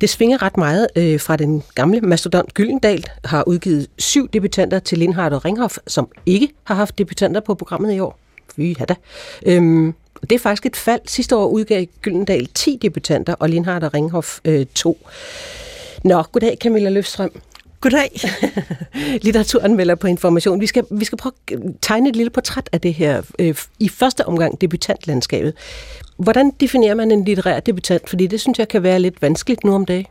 Det 0.00 0.10
svinger 0.10 0.42
ret 0.42 0.56
meget 0.56 0.86
øh, 0.96 1.20
fra 1.20 1.36
den 1.36 1.62
gamle 1.74 2.00
mastodont 2.00 2.54
Gyldendal, 2.54 3.04
har 3.24 3.44
udgivet 3.46 3.86
syv 3.98 4.28
debutanter 4.28 4.78
til 4.78 4.98
Lindhardt 4.98 5.34
og 5.34 5.44
Ringhof, 5.44 5.76
som 5.86 6.08
ikke 6.26 6.48
har 6.64 6.74
haft 6.74 6.98
debutanter 6.98 7.40
på 7.40 7.54
programmet 7.54 7.94
i 7.94 8.00
år. 8.00 8.18
Fy, 8.56 8.74
da. 8.88 8.94
Øhm, 9.46 9.94
det 10.20 10.32
er 10.32 10.38
faktisk 10.38 10.66
et 10.66 10.76
fald. 10.76 11.00
Sidste 11.06 11.36
år 11.36 11.46
udgav 11.46 11.86
Gyldendal 12.02 12.46
10 12.54 12.78
debutanter, 12.82 13.34
og 13.34 13.48
Lindhardt 13.48 13.84
og 13.84 13.94
Ringhof 13.94 14.38
øh, 14.44 14.66
2. 14.74 14.98
Nå, 16.04 16.22
goddag 16.22 16.56
Camilla 16.60 16.88
Løfstrøm. 16.90 17.30
Goddag. 17.80 18.10
Litteraturanmelder 19.22 19.94
på 19.94 20.06
Information. 20.06 20.60
Vi 20.60 20.66
skal, 20.66 20.84
vi 20.90 21.04
skal 21.04 21.18
prøve 21.18 21.32
at 21.52 21.58
tegne 21.82 22.08
et 22.08 22.16
lille 22.16 22.30
portræt 22.30 22.68
af 22.72 22.80
det 22.80 22.94
her 22.94 23.22
øh, 23.38 23.54
i 23.80 23.88
første 23.88 24.26
omgang 24.26 24.60
debutantlandskabet. 24.60 25.54
Hvordan 26.16 26.52
definerer 26.60 26.94
man 26.94 27.10
en 27.10 27.24
litterær 27.24 27.60
debutant? 27.60 28.08
Fordi 28.08 28.26
det 28.26 28.40
synes 28.40 28.58
jeg 28.58 28.68
kan 28.68 28.82
være 28.82 29.00
lidt 29.00 29.22
vanskeligt 29.22 29.64
nu 29.64 29.74
om 29.74 29.84
dagen. 29.84 30.06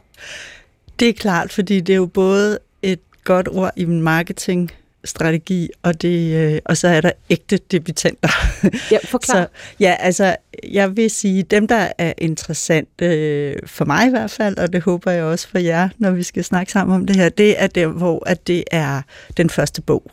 Det 1.00 1.10
er 1.10 1.14
klart, 1.14 1.54
fordi 1.54 1.80
det 1.80 1.94
er 1.94 1.98
jo 1.98 2.06
både 2.06 2.60
et 2.82 3.00
godt 3.24 3.48
ord 3.48 3.72
i 3.76 3.86
marketing 3.86 4.72
strategi, 5.06 5.70
og, 5.84 6.02
det, 6.02 6.36
øh, 6.36 6.60
og 6.66 6.78
så 6.78 6.88
er 6.88 7.02
der 7.02 7.12
ægte 7.30 7.60
debutanter. 7.72 8.30
Ja, 8.92 8.98
forklar. 9.04 9.36
så, 9.36 9.48
ja, 9.80 9.96
altså, 10.00 10.36
jeg 10.72 10.98
vil 10.98 11.10
sige, 11.10 11.44
dem, 11.44 11.68
der 11.68 11.88
er 11.98 12.14
interessante, 12.18 13.06
øh, 13.06 13.56
for 13.66 13.86
mig 13.86 14.08
i 14.08 14.10
hvert 14.10 14.32
fald, 14.32 14.58
og 14.58 14.74
det 14.74 14.82
håber 14.82 15.12
jeg 15.12 15.24
også 15.24 15.48
for 15.48 15.60
jer, 15.60 15.90
når 15.98 16.12
vi 16.12 16.24
skal 16.24 16.44
snakke 16.44 16.72
sammen 16.72 16.96
om 16.96 17.06
det 17.06 17.16
her, 17.16 17.30
det 17.30 17.62
er 17.62 17.68
dem, 17.68 17.92
hvor 17.92 18.24
at 18.30 18.48
det 18.48 18.64
er 18.72 19.02
den 19.38 19.50
første 19.50 19.82
bog. 19.82 20.12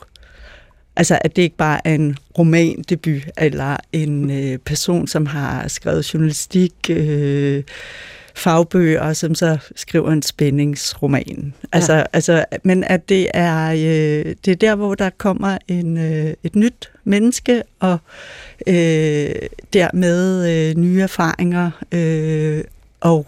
Altså, 0.96 1.18
at 1.20 1.36
det 1.36 1.42
ikke 1.42 1.56
bare 1.56 1.80
er 1.86 1.94
en 1.94 2.18
romandebut, 2.38 3.22
eller 3.38 3.76
en 3.92 4.30
øh, 4.30 4.58
person, 4.58 5.06
som 5.06 5.26
har 5.26 5.68
skrevet 5.68 6.14
journalistik, 6.14 6.72
øh, 6.90 7.62
fagbøger, 8.34 9.12
som 9.12 9.34
så 9.34 9.58
skriver 9.76 10.10
en 10.10 10.22
spændingsroman. 10.22 11.54
Altså, 11.72 11.94
ja. 11.94 12.04
altså, 12.12 12.44
men 12.64 12.84
at 12.84 13.08
det 13.08 13.28
er, 13.34 13.70
øh, 13.72 14.34
det 14.44 14.48
er 14.48 14.54
der, 14.54 14.74
hvor 14.74 14.94
der 14.94 15.10
kommer 15.10 15.58
en, 15.68 15.98
øh, 15.98 16.34
et 16.42 16.56
nyt 16.56 16.90
menneske, 17.04 17.62
og 17.80 17.98
øh, 18.66 19.34
dermed 19.72 20.50
øh, 20.50 20.76
nye 20.76 21.00
erfaringer, 21.00 21.70
øh, 21.92 22.64
og 23.00 23.26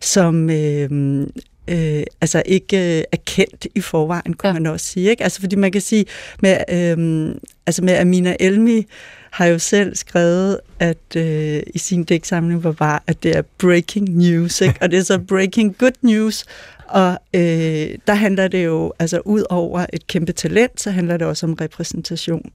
som 0.00 0.50
øh, 0.50 1.20
øh, 1.68 2.02
altså 2.20 2.42
ikke 2.46 2.98
øh, 2.98 3.04
er 3.12 3.16
kendt 3.26 3.66
i 3.74 3.80
forvejen, 3.80 4.34
kunne 4.34 4.48
ja. 4.48 4.52
man 4.52 4.66
også 4.66 4.86
sige. 4.86 5.10
Ikke? 5.10 5.22
Altså, 5.22 5.40
fordi 5.40 5.56
man 5.56 5.72
kan 5.72 5.80
sige, 5.80 6.04
med, 6.40 6.56
øh, 6.68 7.34
altså 7.66 7.84
med 7.84 7.98
Amina 7.98 8.36
Elmi, 8.40 8.86
har 9.32 9.46
jo 9.46 9.58
selv 9.58 9.96
skrevet, 9.96 10.60
at 10.78 11.16
øh, 11.16 11.62
i 11.66 11.78
sin 11.78 12.04
digtsamling 12.04 12.64
var 12.64 12.72
bare, 12.72 12.98
at 13.06 13.22
det 13.22 13.36
er 13.36 13.42
breaking 13.58 14.08
news, 14.16 14.60
ikke? 14.60 14.74
og 14.80 14.90
det 14.90 14.98
er 14.98 15.02
så 15.02 15.18
breaking 15.28 15.76
good 15.78 15.92
news, 16.02 16.44
og 16.88 17.18
øh, 17.34 17.88
der 18.06 18.14
handler 18.14 18.48
det 18.48 18.64
jo, 18.64 18.92
altså 18.98 19.20
ud 19.24 19.44
over 19.50 19.86
et 19.92 20.06
kæmpe 20.06 20.32
talent, 20.32 20.80
så 20.80 20.90
handler 20.90 21.16
det 21.16 21.26
også 21.26 21.46
om 21.46 21.54
repræsentation. 21.54 22.50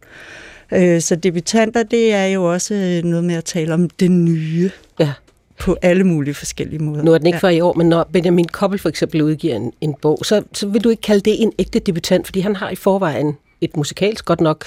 Øh, 0.74 1.02
så 1.02 1.16
debutanter, 1.16 1.84
det 1.84 2.14
er 2.14 2.26
jo 2.26 2.54
også 2.54 3.02
noget 3.04 3.24
med 3.24 3.36
at 3.36 3.46
tale 3.46 3.74
om 3.74 3.90
det 3.90 4.12
nye. 4.12 4.72
Ja 5.00 5.14
på 5.60 5.78
alle 5.82 6.04
mulige 6.04 6.34
forskellige 6.34 6.80
måder. 6.80 7.04
Nu 7.04 7.14
er 7.14 7.18
den 7.18 7.28
ikke 7.28 7.36
ja. 7.36 7.40
for 7.40 7.50
i 7.50 7.62
år, 7.62 7.74
men 7.74 7.90
når 7.90 8.10
Benjamin 8.14 8.46
Koppel 8.46 8.80
for 8.80 8.90
eksempel 8.90 9.22
udgiver 9.22 9.56
en, 9.56 9.74
en 9.82 9.96
bog, 10.02 10.20
så, 10.24 10.44
så 10.54 10.68
vil 10.68 10.84
du 10.84 10.90
ikke 10.90 11.02
kalde 11.02 11.22
det 11.22 11.42
en 11.42 11.54
ægte 11.60 11.80
debutant, 11.80 12.28
fordi 12.28 12.40
han 12.40 12.56
har 12.56 12.70
i 12.70 12.76
forvejen 12.76 13.38
et 13.62 13.78
musikalsk 13.78 14.26
godt 14.26 14.42
nok 14.42 14.66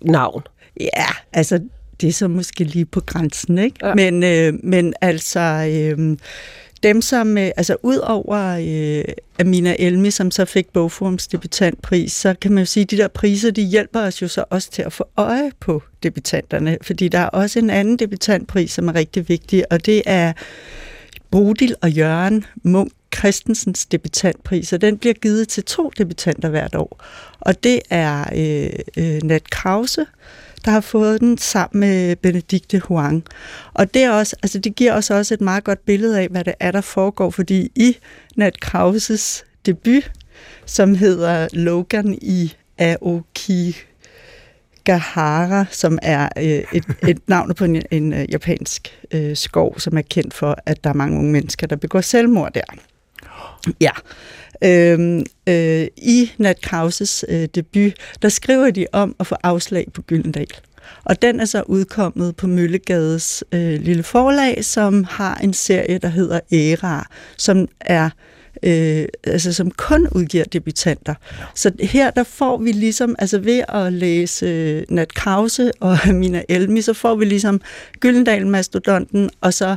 navn. 0.00 0.42
Ja, 0.80 1.06
altså 1.32 1.60
det 2.00 2.08
er 2.08 2.12
så 2.12 2.28
måske 2.28 2.64
lige 2.64 2.84
på 2.84 3.00
grænsen, 3.00 3.58
ikke? 3.58 3.86
Ja. 3.86 3.94
Men, 3.94 4.22
øh, 4.22 4.54
men 4.62 4.94
altså, 5.00 5.40
øh, 5.40 6.16
dem 6.82 7.02
som, 7.02 7.38
øh, 7.38 7.50
altså 7.56 7.76
ud 7.82 7.96
over 7.96 8.58
øh, 8.60 9.14
Amina 9.40 9.76
Elmi, 9.78 10.10
som 10.10 10.30
så 10.30 10.44
fik 10.44 10.72
Bogforums 10.72 11.26
debutantpris, 11.26 12.12
så 12.12 12.34
kan 12.40 12.52
man 12.52 12.62
jo 12.62 12.66
sige, 12.66 12.84
at 12.84 12.90
de 12.90 12.96
der 12.96 13.08
priser, 13.08 13.50
de 13.50 13.62
hjælper 13.62 14.00
os 14.00 14.22
jo 14.22 14.28
så 14.28 14.44
også 14.50 14.70
til 14.70 14.82
at 14.82 14.92
få 14.92 15.04
øje 15.16 15.50
på 15.60 15.82
debutanterne, 16.02 16.78
fordi 16.82 17.08
der 17.08 17.18
er 17.18 17.28
også 17.28 17.58
en 17.58 17.70
anden 17.70 17.96
debutantpris, 17.98 18.70
som 18.70 18.88
er 18.88 18.94
rigtig 18.94 19.28
vigtig, 19.28 19.72
og 19.72 19.86
det 19.86 20.02
er 20.06 20.32
Bodil 21.30 21.74
og 21.82 21.90
Jørgen 21.90 22.44
Munk 22.62 22.92
Christensens 23.16 23.86
debutantpris, 23.86 24.72
og 24.72 24.80
den 24.80 24.98
bliver 24.98 25.14
givet 25.14 25.48
til 25.48 25.64
to 25.64 25.92
debutanter 25.98 26.48
hvert 26.48 26.74
år. 26.74 27.04
Og 27.40 27.64
det 27.64 27.80
er 27.90 28.24
øh, 28.36 28.70
øh, 28.96 29.22
Nat 29.22 29.50
Krause, 29.50 30.06
der 30.64 30.70
har 30.70 30.80
fået 30.80 31.20
den 31.20 31.38
sammen 31.38 31.80
med 31.80 32.16
Benedikte 32.16 32.78
Huang. 32.78 33.24
Og 33.74 33.94
det, 33.94 34.02
er 34.02 34.10
også, 34.10 34.36
altså 34.42 34.58
det 34.58 34.74
giver 34.74 34.92
os 34.92 35.10
også 35.10 35.34
et 35.34 35.40
meget 35.40 35.64
godt 35.64 35.84
billede 35.84 36.20
af, 36.20 36.28
hvad 36.28 36.44
det 36.44 36.54
er, 36.60 36.70
der 36.70 36.80
foregår, 36.80 37.30
fordi 37.30 37.70
i 37.74 37.96
Nat 38.36 38.60
Krauses 38.60 39.44
debut, 39.66 40.10
som 40.66 40.94
hedder 40.94 41.48
Logan 41.52 42.18
i 42.22 42.54
Aoki 42.78 43.76
Gahara, 44.84 45.64
som 45.70 45.98
er 46.02 46.28
øh, 46.36 46.44
et, 46.72 46.84
et 47.08 47.18
navn 47.26 47.54
på 47.54 47.64
en, 47.64 47.82
en 47.90 48.12
øh, 48.12 48.30
japansk 48.30 48.98
øh, 49.10 49.36
skov, 49.36 49.80
som 49.80 49.96
er 49.96 50.02
kendt 50.02 50.34
for, 50.34 50.56
at 50.66 50.84
der 50.84 50.90
er 50.90 50.94
mange 50.94 51.18
unge 51.18 51.32
mennesker, 51.32 51.66
der 51.66 51.76
begår 51.76 52.00
selvmord 52.00 52.52
der. 52.52 52.60
Ja. 53.80 53.90
Øhm, 54.64 55.24
øh, 55.48 55.86
I 55.96 56.30
Nat 56.38 56.60
Krauses 56.60 57.24
øh, 57.28 57.48
debut, 57.54 57.92
der 58.22 58.28
skriver 58.28 58.70
de 58.70 58.86
om 58.92 59.16
at 59.20 59.26
få 59.26 59.36
afslag 59.42 59.86
på 59.94 60.02
Gyldendal. 60.02 60.48
Og 61.04 61.22
den 61.22 61.40
er 61.40 61.44
så 61.44 61.62
udkommet 61.66 62.36
på 62.36 62.46
Møllegades 62.46 63.44
øh, 63.52 63.80
lille 63.80 64.02
forlag, 64.02 64.64
som 64.64 65.04
har 65.04 65.34
en 65.34 65.52
serie, 65.52 65.98
der 65.98 66.08
hedder 66.08 66.40
Æra, 66.52 67.06
som 67.36 67.68
er 67.80 68.10
øh, 68.62 69.06
altså 69.24 69.52
som 69.52 69.70
kun 69.70 70.08
udgiver 70.12 70.44
debutanter. 70.44 71.14
Ja. 71.38 71.44
Så 71.54 71.72
her 71.80 72.10
der 72.10 72.22
får 72.22 72.56
vi 72.56 72.72
ligesom, 72.72 73.16
altså 73.18 73.38
ved 73.38 73.62
at 73.68 73.92
læse 73.92 74.46
øh, 74.46 74.82
Nat 74.88 75.14
Krause 75.14 75.72
og 75.80 75.98
Mina 76.14 76.42
Elmi, 76.48 76.82
så 76.82 76.92
får 76.92 77.14
vi 77.14 77.24
ligesom 77.24 77.60
Gyldendal 78.00 78.46
Mastodonten, 78.46 79.30
og 79.40 79.54
så 79.54 79.76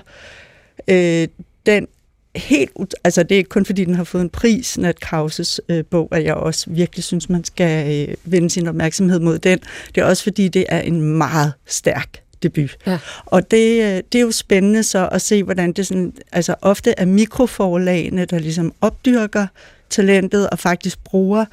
øh, 0.88 1.28
den 1.66 1.88
helt, 2.36 2.96
altså 3.04 3.24
det 3.24 3.32
er 3.32 3.38
ikke 3.38 3.50
kun 3.50 3.66
fordi 3.66 3.86
den 3.86 3.96
har 3.96 4.04
fået 4.04 4.22
en 4.22 4.30
pris, 4.30 4.78
Nat 4.78 5.00
Krauses 5.00 5.62
øh, 5.70 5.86
bog, 5.86 6.08
at 6.12 6.24
jeg 6.24 6.34
også 6.34 6.66
virkelig 6.70 7.04
synes, 7.04 7.30
man 7.30 7.44
skal 7.44 8.08
øh, 8.10 8.16
vende 8.24 8.50
sin 8.50 8.68
opmærksomhed 8.68 9.20
mod 9.20 9.40
den. 9.40 9.60
Det 9.96 10.02
er 10.02 10.06
også 10.06 10.24
fordi, 10.24 10.48
det 10.48 10.66
er 10.70 10.80
en 10.80 11.02
meget 11.02 11.54
stærk 11.66 12.22
debut. 12.44 12.78
Ja. 12.88 13.00
Og 13.26 13.52
det, 13.52 13.84
øh, 13.84 14.04
det 14.12 14.16
er 14.16 14.22
jo 14.22 14.32
spændende 14.32 14.84
så 14.84 15.10
at 15.12 15.22
se, 15.22 15.44
hvordan 15.44 15.74
det 15.74 15.88
sådan, 15.88 16.14
altså 16.32 16.56
ofte 16.62 16.94
er 16.98 17.06
mikroforlagene, 17.06 18.26
der 18.26 18.40
ligesom 18.40 18.74
opdyrker 18.82 19.48
talentet 19.90 20.50
og 20.50 20.60
faktisk 20.60 21.04
bruger 21.04 21.46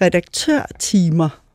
redaktørtimer 0.00 1.45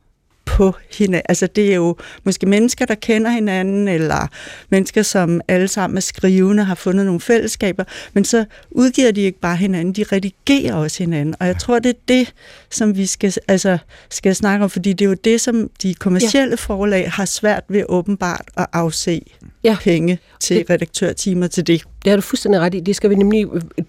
på 0.52 0.74
hinanden. 0.98 1.26
Altså 1.28 1.46
det 1.46 1.70
er 1.70 1.74
jo 1.74 1.96
måske 2.24 2.46
mennesker, 2.46 2.86
der 2.86 2.94
kender 2.94 3.30
hinanden, 3.30 3.88
eller 3.88 4.26
mennesker, 4.70 5.02
som 5.02 5.40
alle 5.48 5.68
sammen 5.68 5.96
er 5.96 6.00
skrivende, 6.00 6.64
har 6.64 6.74
fundet 6.74 7.06
nogle 7.06 7.20
fællesskaber, 7.20 7.84
men 8.12 8.24
så 8.24 8.44
udgiver 8.70 9.10
de 9.10 9.20
ikke 9.20 9.40
bare 9.40 9.56
hinanden, 9.56 9.92
de 9.92 10.04
redigerer 10.12 10.74
også 10.74 10.98
hinanden. 10.98 11.34
Og 11.40 11.46
jeg 11.46 11.58
tror, 11.58 11.78
det 11.78 11.90
er 11.90 12.00
det, 12.08 12.34
som 12.70 12.96
vi 12.96 13.06
skal, 13.06 13.34
altså, 13.48 13.78
skal 14.10 14.34
snakke 14.34 14.64
om, 14.64 14.70
fordi 14.70 14.92
det 14.92 15.04
er 15.04 15.08
jo 15.08 15.16
det, 15.24 15.40
som 15.40 15.70
de 15.82 15.94
kommercielle 15.94 16.50
ja. 16.50 16.56
forlag 16.56 17.10
har 17.10 17.24
svært 17.24 17.64
ved 17.68 17.84
åbenbart 17.88 18.44
at 18.56 18.66
afse 18.72 19.20
ja. 19.64 19.76
penge 19.82 20.18
til 20.40 20.56
det, 20.56 20.70
redaktørtimer 20.70 21.46
til 21.46 21.66
det. 21.66 21.82
Det 22.04 22.10
har 22.10 22.16
du 22.16 22.22
fuldstændig 22.22 22.60
ret 22.60 22.74
i. 22.74 22.80
Det 22.80 22.96
skal 22.96 23.10
vi 23.10 23.14
nemlig 23.14 23.46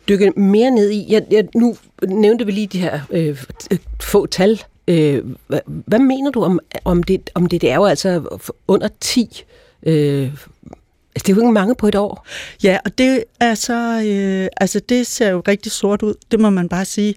dykke 0.10 0.32
mere 0.32 0.72
ned 0.72 0.90
i. 0.92 1.06
Jeg, 1.10 1.24
jeg, 1.32 1.46
nu 1.56 1.78
nævnte 2.08 2.46
vi 2.46 2.52
lige 2.52 2.68
de 2.68 2.80
her 2.80 3.00
øh, 3.12 3.44
få 4.02 4.26
tal, 4.26 4.62
Øh, 4.88 5.24
hvad, 5.48 5.60
hvad 5.66 6.00
mener 6.00 6.32
du 6.32 6.44
om, 6.44 6.60
om, 6.86 7.04
det, 7.04 7.30
om 7.36 7.46
det? 7.46 7.62
Det 7.62 7.72
er 7.72 7.76
jo 7.76 7.86
altså 7.86 8.40
under 8.68 8.88
10. 9.02 9.44
Øh, 9.84 10.32
Altså, 11.16 11.24
det 11.28 11.30
er 11.30 11.36
jo 11.36 11.42
ikke 11.42 11.54
mange 11.54 11.76
på 11.76 11.88
et 11.88 11.96
år. 11.96 12.28
Ja, 12.64 12.78
og 12.86 12.98
det 12.98 13.24
er 13.40 13.56
så, 13.56 14.04
øh, 14.06 14.48
altså 14.58 14.80
det 14.80 15.08
ser 15.08 15.30
jo 15.30 15.44
rigtig 15.48 15.72
sort 15.72 16.02
ud, 16.02 16.14
det 16.32 16.40
må 16.40 16.50
man 16.50 16.70
bare 16.70 16.86
sige. 16.86 17.16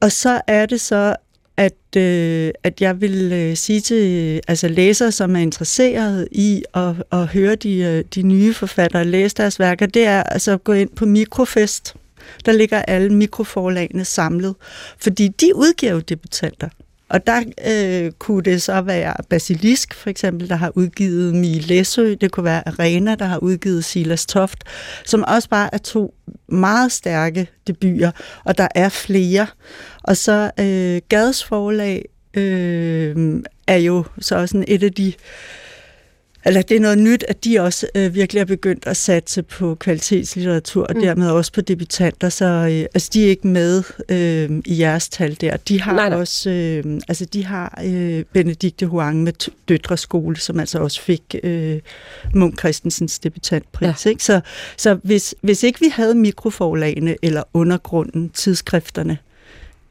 Og 0.00 0.12
så 0.12 0.40
er 0.46 0.66
det 0.66 0.80
så, 0.80 1.16
at, 1.56 1.96
øh, 1.96 2.50
at 2.62 2.80
jeg 2.80 3.00
vil 3.00 3.32
øh, 3.32 3.56
sige 3.56 3.80
til 3.80 4.34
øh, 4.36 4.40
altså 4.48 4.68
læsere, 4.68 5.12
som 5.12 5.36
er 5.36 5.40
interesseret 5.40 6.28
i 6.32 6.62
at, 6.74 6.94
at 7.12 7.26
høre 7.26 7.54
de, 7.54 7.78
øh, 7.78 8.04
de 8.14 8.22
nye 8.22 8.54
forfattere 8.54 9.04
læse 9.04 9.36
deres 9.36 9.60
værker, 9.60 9.86
det 9.86 10.06
er 10.06 10.22
altså 10.22 10.52
at 10.52 10.64
gå 10.64 10.72
ind 10.72 10.90
på 10.90 11.06
Mikrofest. 11.06 11.94
Der 12.44 12.52
ligger 12.52 12.82
alle 12.82 13.14
mikroforlagene 13.14 14.04
samlet, 14.04 14.54
fordi 14.98 15.28
de 15.28 15.56
udgiver 15.56 15.92
jo 15.92 16.00
debutanter. 16.00 16.68
Og 17.08 17.26
der 17.26 17.42
øh, 17.66 18.12
kunne 18.12 18.42
det 18.42 18.62
så 18.62 18.80
være 18.80 19.14
Basilisk, 19.30 19.94
for 19.94 20.10
eksempel, 20.10 20.48
der 20.48 20.56
har 20.56 20.72
udgivet 20.74 21.34
Mie 21.34 21.60
Læsø. 21.60 22.14
Det 22.20 22.30
kunne 22.30 22.44
være 22.44 22.68
Arena, 22.68 23.14
der 23.14 23.24
har 23.24 23.38
udgivet 23.38 23.84
Silas 23.84 24.26
Toft, 24.26 24.64
som 25.04 25.24
også 25.28 25.48
bare 25.48 25.74
er 25.74 25.78
to 25.78 26.14
meget 26.48 26.92
stærke 26.92 27.48
debuter, 27.66 28.10
og 28.44 28.58
der 28.58 28.68
er 28.74 28.88
flere. 28.88 29.46
Og 30.02 30.16
så 30.16 30.50
øh, 30.60 31.00
Gades 31.08 31.44
forlag 31.44 32.04
øh, 32.34 33.42
er 33.66 33.76
jo 33.76 34.04
så 34.20 34.36
også 34.36 34.64
et 34.68 34.82
af 34.82 34.92
de 34.92 35.12
eller 36.46 36.62
det 36.62 36.76
er 36.76 36.80
noget 36.80 36.98
nyt, 36.98 37.24
at 37.28 37.44
de 37.44 37.60
også 37.60 37.86
øh, 37.94 38.14
virkelig 38.14 38.40
er 38.40 38.44
begyndt 38.44 38.86
at 38.86 38.96
satse 38.96 39.42
på 39.42 39.74
kvalitetslitteratur, 39.74 40.86
og 40.86 40.94
mm. 40.94 41.00
dermed 41.00 41.30
også 41.30 41.52
på 41.52 41.60
debutanter, 41.60 42.28
så 42.28 42.44
øh, 42.44 42.86
altså, 42.94 43.10
de 43.12 43.24
er 43.24 43.28
ikke 43.28 43.46
med 43.48 43.82
øh, 44.08 44.62
i 44.64 44.80
jeres 44.80 45.08
tal 45.08 45.36
der. 45.40 45.56
De 45.56 45.80
har 45.82 45.92
nej, 45.92 46.08
nej. 46.08 46.18
også, 46.18 46.50
øh, 46.50 47.00
altså 47.08 47.24
de 47.24 47.44
har 47.44 47.82
øh, 47.84 48.24
Benedikte 48.32 48.86
Huang 48.86 49.22
med 49.22 49.32
Døtreskole, 49.68 50.36
som 50.36 50.60
altså 50.60 50.78
også 50.78 51.02
fik 51.02 51.34
øh, 51.42 51.80
Munk 52.34 52.58
Christensens 52.58 53.18
debutantpris. 53.18 54.06
Ja. 54.06 54.10
Ikke? 54.10 54.24
Så, 54.24 54.40
så 54.76 54.98
hvis, 55.02 55.34
hvis 55.40 55.62
ikke 55.62 55.80
vi 55.80 55.88
havde 55.92 56.14
mikroforlagene 56.14 57.16
eller 57.22 57.42
undergrunden, 57.54 58.30
tidsskrifterne, 58.30 59.18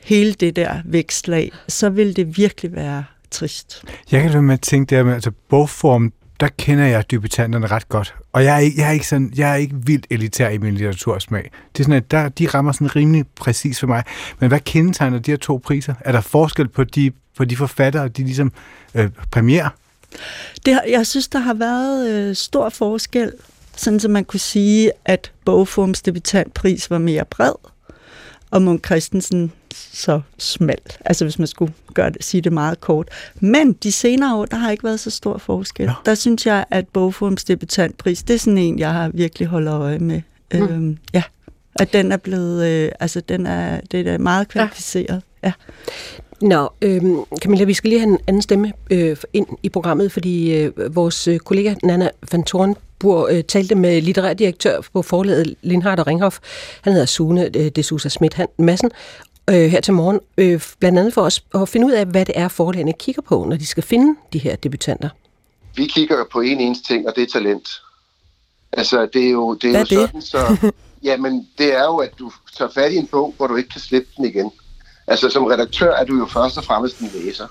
hele 0.04 0.34
det 0.34 0.56
der 0.56 0.76
vækstlag, 0.86 1.52
så 1.68 1.90
ville 1.90 2.14
det 2.14 2.38
virkelig 2.38 2.76
være 2.76 3.04
trist. 3.32 3.84
Jeg 4.12 4.22
kan 4.22 4.32
da 4.32 4.42
med 4.42 4.54
at 4.54 4.62
tænke 4.62 4.96
der 4.96 5.04
med, 5.04 5.14
altså 5.14 5.32
bogform, 5.50 6.14
der 6.40 6.48
kender 6.58 6.86
jeg 6.86 7.12
debutanterne 7.12 7.68
ret 7.68 7.90
godt. 7.90 8.16
Og 8.34 8.44
jeg 8.44 8.56
er, 8.56 8.60
ikke, 8.60 8.82
jeg 8.82 8.88
er, 8.88 8.92
ikke, 8.92 9.08
sådan, 9.08 9.34
jeg 9.36 9.52
er 9.52 9.56
ikke 9.56 9.76
vildt 9.86 10.08
elitær 10.10 10.50
i 10.50 10.58
min 10.58 10.74
litteratursmag. 10.74 11.52
Det 11.74 11.80
er 11.80 11.84
sådan, 11.84 11.98
at 11.98 12.12
der, 12.12 12.30
de 12.30 12.48
rammer 12.48 12.72
sådan 12.72 12.96
rimelig 12.96 13.26
præcis 13.36 13.80
for 13.80 13.88
mig. 13.88 14.04
Men 14.40 14.48
hvad 14.48 14.60
kendetegner 14.60 15.20
de 15.20 15.32
her 15.32 15.38
to 15.38 15.62
priser? 15.64 15.94
Er 16.00 16.12
der 16.12 16.22
forskel 16.22 16.68
på 16.68 16.84
de, 16.84 17.12
på 17.38 17.46
de 17.46 17.58
forfattere, 17.58 18.08
de 18.08 18.24
ligesom 18.24 18.52
øh, 18.96 19.10
premierer? 19.32 19.70
Det, 20.66 20.80
jeg 20.90 21.08
synes, 21.08 21.28
der 21.28 21.40
har 21.40 21.54
været 21.54 22.10
øh, 22.10 22.36
stor 22.36 22.70
forskel. 22.70 23.34
Sådan, 23.76 24.00
så 24.00 24.08
man 24.08 24.26
kunne 24.26 24.40
sige, 24.40 24.92
at 25.06 25.32
Bogforms 25.46 26.02
debutantpris 26.02 26.92
var 26.92 26.98
mere 26.98 27.26
bred, 27.26 27.54
og 28.52 28.62
Munk 28.62 28.86
Christensen 28.86 29.52
så 29.94 30.22
smalt, 30.38 31.00
altså 31.06 31.26
hvis 31.26 31.40
man 31.40 31.48
skulle 31.48 31.74
gøre 31.94 32.10
det, 32.10 32.24
sige 32.24 32.42
det 32.42 32.54
meget 32.54 32.82
kort. 32.82 33.10
Men 33.40 33.74
de 33.74 33.92
senere 33.92 34.36
år, 34.36 34.46
der 34.46 34.58
har 34.58 34.72
ikke 34.72 34.84
været 34.84 35.00
så 35.00 35.10
stor 35.10 35.38
forskel. 35.38 35.86
Ja. 35.86 35.94
Der 36.06 36.16
synes 36.16 36.46
jeg, 36.46 36.66
at 36.72 36.88
Bogforms 36.88 37.44
debutantpris, 37.44 38.24
det 38.24 38.34
er 38.34 38.40
sådan 38.40 38.58
en, 38.58 38.80
jeg 38.80 38.94
har 38.94 39.10
virkelig 39.14 39.48
holdt 39.48 39.70
øje 39.70 40.00
med. 40.00 40.22
Mm. 40.54 40.62
Øhm, 40.62 40.98
ja, 41.14 41.24
at 41.80 41.94
den 41.94 42.12
er 42.12 42.18
blevet, 42.18 42.68
øh, 42.68 42.92
altså 43.00 43.22
den 43.22 43.46
er, 43.46 43.80
det 43.92 44.08
er 44.08 44.18
meget 44.18 44.48
kvalificeret. 44.48 45.22
Ja. 45.44 45.48
ja. 45.48 45.52
Nå, 46.42 46.70
øh, 46.82 47.02
Camilla, 47.42 47.64
vi 47.64 47.74
skal 47.74 47.90
lige 47.90 48.00
have 48.00 48.12
en 48.12 48.20
anden 48.28 48.42
stemme 48.42 48.74
øh, 48.92 49.18
ind 49.34 49.48
i 49.64 49.70
programmet, 49.70 50.12
fordi 50.12 50.56
øh, 50.58 50.96
vores 50.96 51.28
øh, 51.28 51.40
kollega 51.40 51.76
Nana 51.84 52.10
van 52.32 52.44
Thornburg 52.44 53.28
øh, 53.32 53.44
talte 53.44 53.76
med 53.76 54.02
litterær 54.02 54.34
direktør 54.34 54.82
på 54.94 55.02
forlaget 55.02 55.56
Lindhardt 55.62 56.00
og 56.00 56.08
Ringhof. 56.08 56.40
Han 56.82 56.94
hedder 56.94 57.06
Sune 57.06 57.58
øh, 57.58 57.70
de 57.70 57.84
Sousa 57.84 58.10
Schmidt 58.10 58.40
Madsen, 58.58 58.92
øh, 59.50 59.56
her 59.56 59.82
til 59.82 59.94
morgen, 59.94 60.20
øh, 60.38 60.62
blandt 60.80 61.00
andet 61.00 61.14
for 61.14 61.22
os 61.22 61.44
at 61.54 61.70
finde 61.70 61.88
ud 61.88 61.92
af, 61.92 62.06
hvad 62.06 62.26
det 62.26 62.38
er, 62.38 62.48
forlagene 62.48 62.94
kigger 62.94 63.22
på, 63.22 63.46
når 63.50 63.56
de 63.56 63.66
skal 63.66 63.84
finde 63.84 64.20
de 64.34 64.40
her 64.40 64.56
debutanter. 64.56 65.10
Vi 65.76 65.86
kigger 65.86 66.24
på 66.32 66.42
en 66.42 66.60
eneste 66.60 66.94
ting, 66.94 67.08
og 67.08 67.16
det 67.16 67.24
er 67.24 67.28
talent. 67.28 67.70
Altså, 68.72 69.08
det 69.14 69.26
er 69.26 69.30
jo, 69.30 69.54
det 69.54 69.68
er 69.68 69.72
hvad 69.72 69.86
jo 69.86 70.02
er 70.02 70.06
sådan, 70.06 70.22
det? 70.22 70.28
så... 70.28 70.72
Jamen, 71.04 71.48
det 71.58 71.74
er 71.74 71.84
jo, 71.84 71.98
at 71.98 72.20
du 72.20 72.32
tager 72.58 72.72
fat 72.72 72.92
i 72.92 72.96
en 72.96 73.08
bog, 73.08 73.34
hvor 73.38 73.48
du 73.48 73.56
ikke 73.56 73.70
kan 73.70 73.82
slippe 73.82 74.08
den 74.18 74.26
igen. 74.26 74.52
Altså, 75.08 75.30
som 75.30 75.44
redaktør 75.44 75.92
er 75.92 76.06
du 76.06 76.18
jo 76.18 76.26
først 76.26 76.58
og 76.58 76.64
fremmest 76.64 77.00
en 77.00 77.12
læser. 77.14 77.48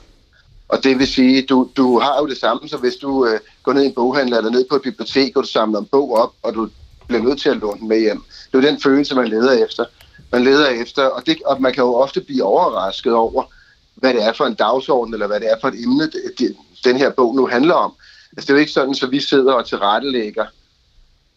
Og 0.68 0.84
det 0.84 0.98
vil 0.98 1.06
sige, 1.06 1.42
du, 1.42 1.70
du 1.76 1.98
har 1.98 2.18
jo 2.20 2.26
det 2.26 2.36
samme, 2.36 2.68
så 2.68 2.76
hvis 2.76 2.94
du 2.94 3.26
øh, 3.26 3.40
går 3.62 3.72
ned 3.72 3.82
i 3.82 3.86
en 3.86 3.94
boghandler 3.94 4.38
eller 4.38 4.50
ned 4.50 4.64
på 4.70 4.76
et 4.76 4.82
bibliotek, 4.82 5.36
og 5.36 5.42
du 5.42 5.48
samler 5.48 5.78
en 5.78 5.84
bog 5.86 6.16
op, 6.16 6.32
og 6.42 6.54
du 6.54 6.68
bliver 7.06 7.22
nødt 7.22 7.40
til 7.40 7.48
at 7.48 7.56
låne 7.56 7.80
den 7.80 7.88
med 7.88 8.00
hjem. 8.00 8.22
Det 8.52 8.58
er 8.58 8.62
jo 8.62 8.68
den 8.68 8.80
følelse, 8.82 9.14
man 9.14 9.28
leder 9.28 9.64
efter 9.64 9.84
man 10.32 10.44
leder 10.44 10.68
efter, 10.68 11.04
og, 11.04 11.26
det, 11.26 11.42
og 11.46 11.62
man 11.62 11.72
kan 11.72 11.84
jo 11.84 11.94
ofte 11.94 12.20
blive 12.20 12.44
overrasket 12.44 13.12
over, 13.12 13.44
hvad 13.94 14.14
det 14.14 14.24
er 14.24 14.32
for 14.32 14.44
en 14.44 14.54
dagsorden, 14.54 15.14
eller 15.14 15.26
hvad 15.26 15.40
det 15.40 15.50
er 15.50 15.56
for 15.60 15.68
et 15.68 15.82
emne, 15.82 16.10
det, 16.38 16.56
den 16.84 16.96
her 16.96 17.10
bog 17.10 17.34
nu 17.36 17.46
handler 17.46 17.74
om. 17.74 17.92
Altså, 18.36 18.46
det 18.46 18.50
er 18.50 18.54
jo 18.54 18.60
ikke 18.60 18.72
sådan, 18.72 18.94
så 18.94 19.06
vi 19.06 19.20
sidder 19.20 19.52
og 19.52 19.66
tilrettelægger, 19.66 20.46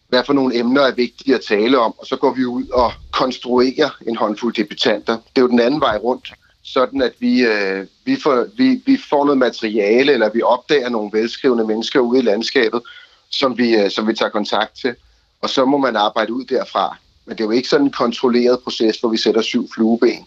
hvad 0.08 0.24
for 0.24 0.32
nogle 0.32 0.56
emner 0.56 0.82
er 0.82 0.94
vigtige 0.94 1.34
at 1.34 1.40
tale 1.48 1.78
om, 1.78 1.94
og 1.98 2.06
så 2.06 2.16
går 2.16 2.34
vi 2.34 2.44
ud 2.44 2.68
og 2.68 2.92
konstruerer 3.10 3.90
en 4.06 4.16
håndfuld 4.16 4.54
debutanter. 4.54 5.12
Det 5.16 5.38
er 5.38 5.40
jo 5.40 5.48
den 5.48 5.60
anden 5.60 5.80
vej 5.80 5.96
rundt, 5.96 6.32
sådan 6.62 7.02
at 7.02 7.12
vi, 7.18 7.42
øh, 7.46 7.86
vi, 8.04 8.16
får, 8.16 8.46
vi, 8.56 8.82
vi 8.86 8.98
får 9.10 9.24
noget 9.24 9.38
materiale, 9.38 10.12
eller 10.12 10.30
vi 10.30 10.42
opdager 10.42 10.88
nogle 10.88 11.10
velskrivende 11.12 11.66
mennesker 11.66 12.00
ude 12.00 12.18
i 12.18 12.22
landskabet, 12.22 12.82
som 13.30 13.58
vi, 13.58 13.76
øh, 13.76 13.90
som 13.90 14.08
vi 14.08 14.14
tager 14.14 14.30
kontakt 14.30 14.76
til, 14.80 14.94
og 15.42 15.50
så 15.50 15.64
må 15.64 15.78
man 15.78 15.96
arbejde 15.96 16.32
ud 16.32 16.44
derfra. 16.44 16.96
Men 17.28 17.36
det 17.36 17.44
er 17.44 17.48
jo 17.48 17.50
ikke 17.50 17.68
sådan 17.68 17.86
en 17.86 17.92
kontrolleret 17.92 18.60
proces, 18.64 18.96
hvor 18.96 19.08
vi 19.08 19.16
sætter 19.16 19.42
syv 19.42 19.68
flueben. 19.74 20.26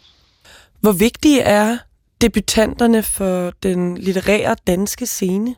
Hvor 0.79 0.91
vigtige 0.91 1.41
er 1.41 1.77
debutanterne 2.21 3.03
for 3.03 3.51
den 3.63 3.97
litterære 3.97 4.55
danske 4.67 5.05
scene? 5.05 5.55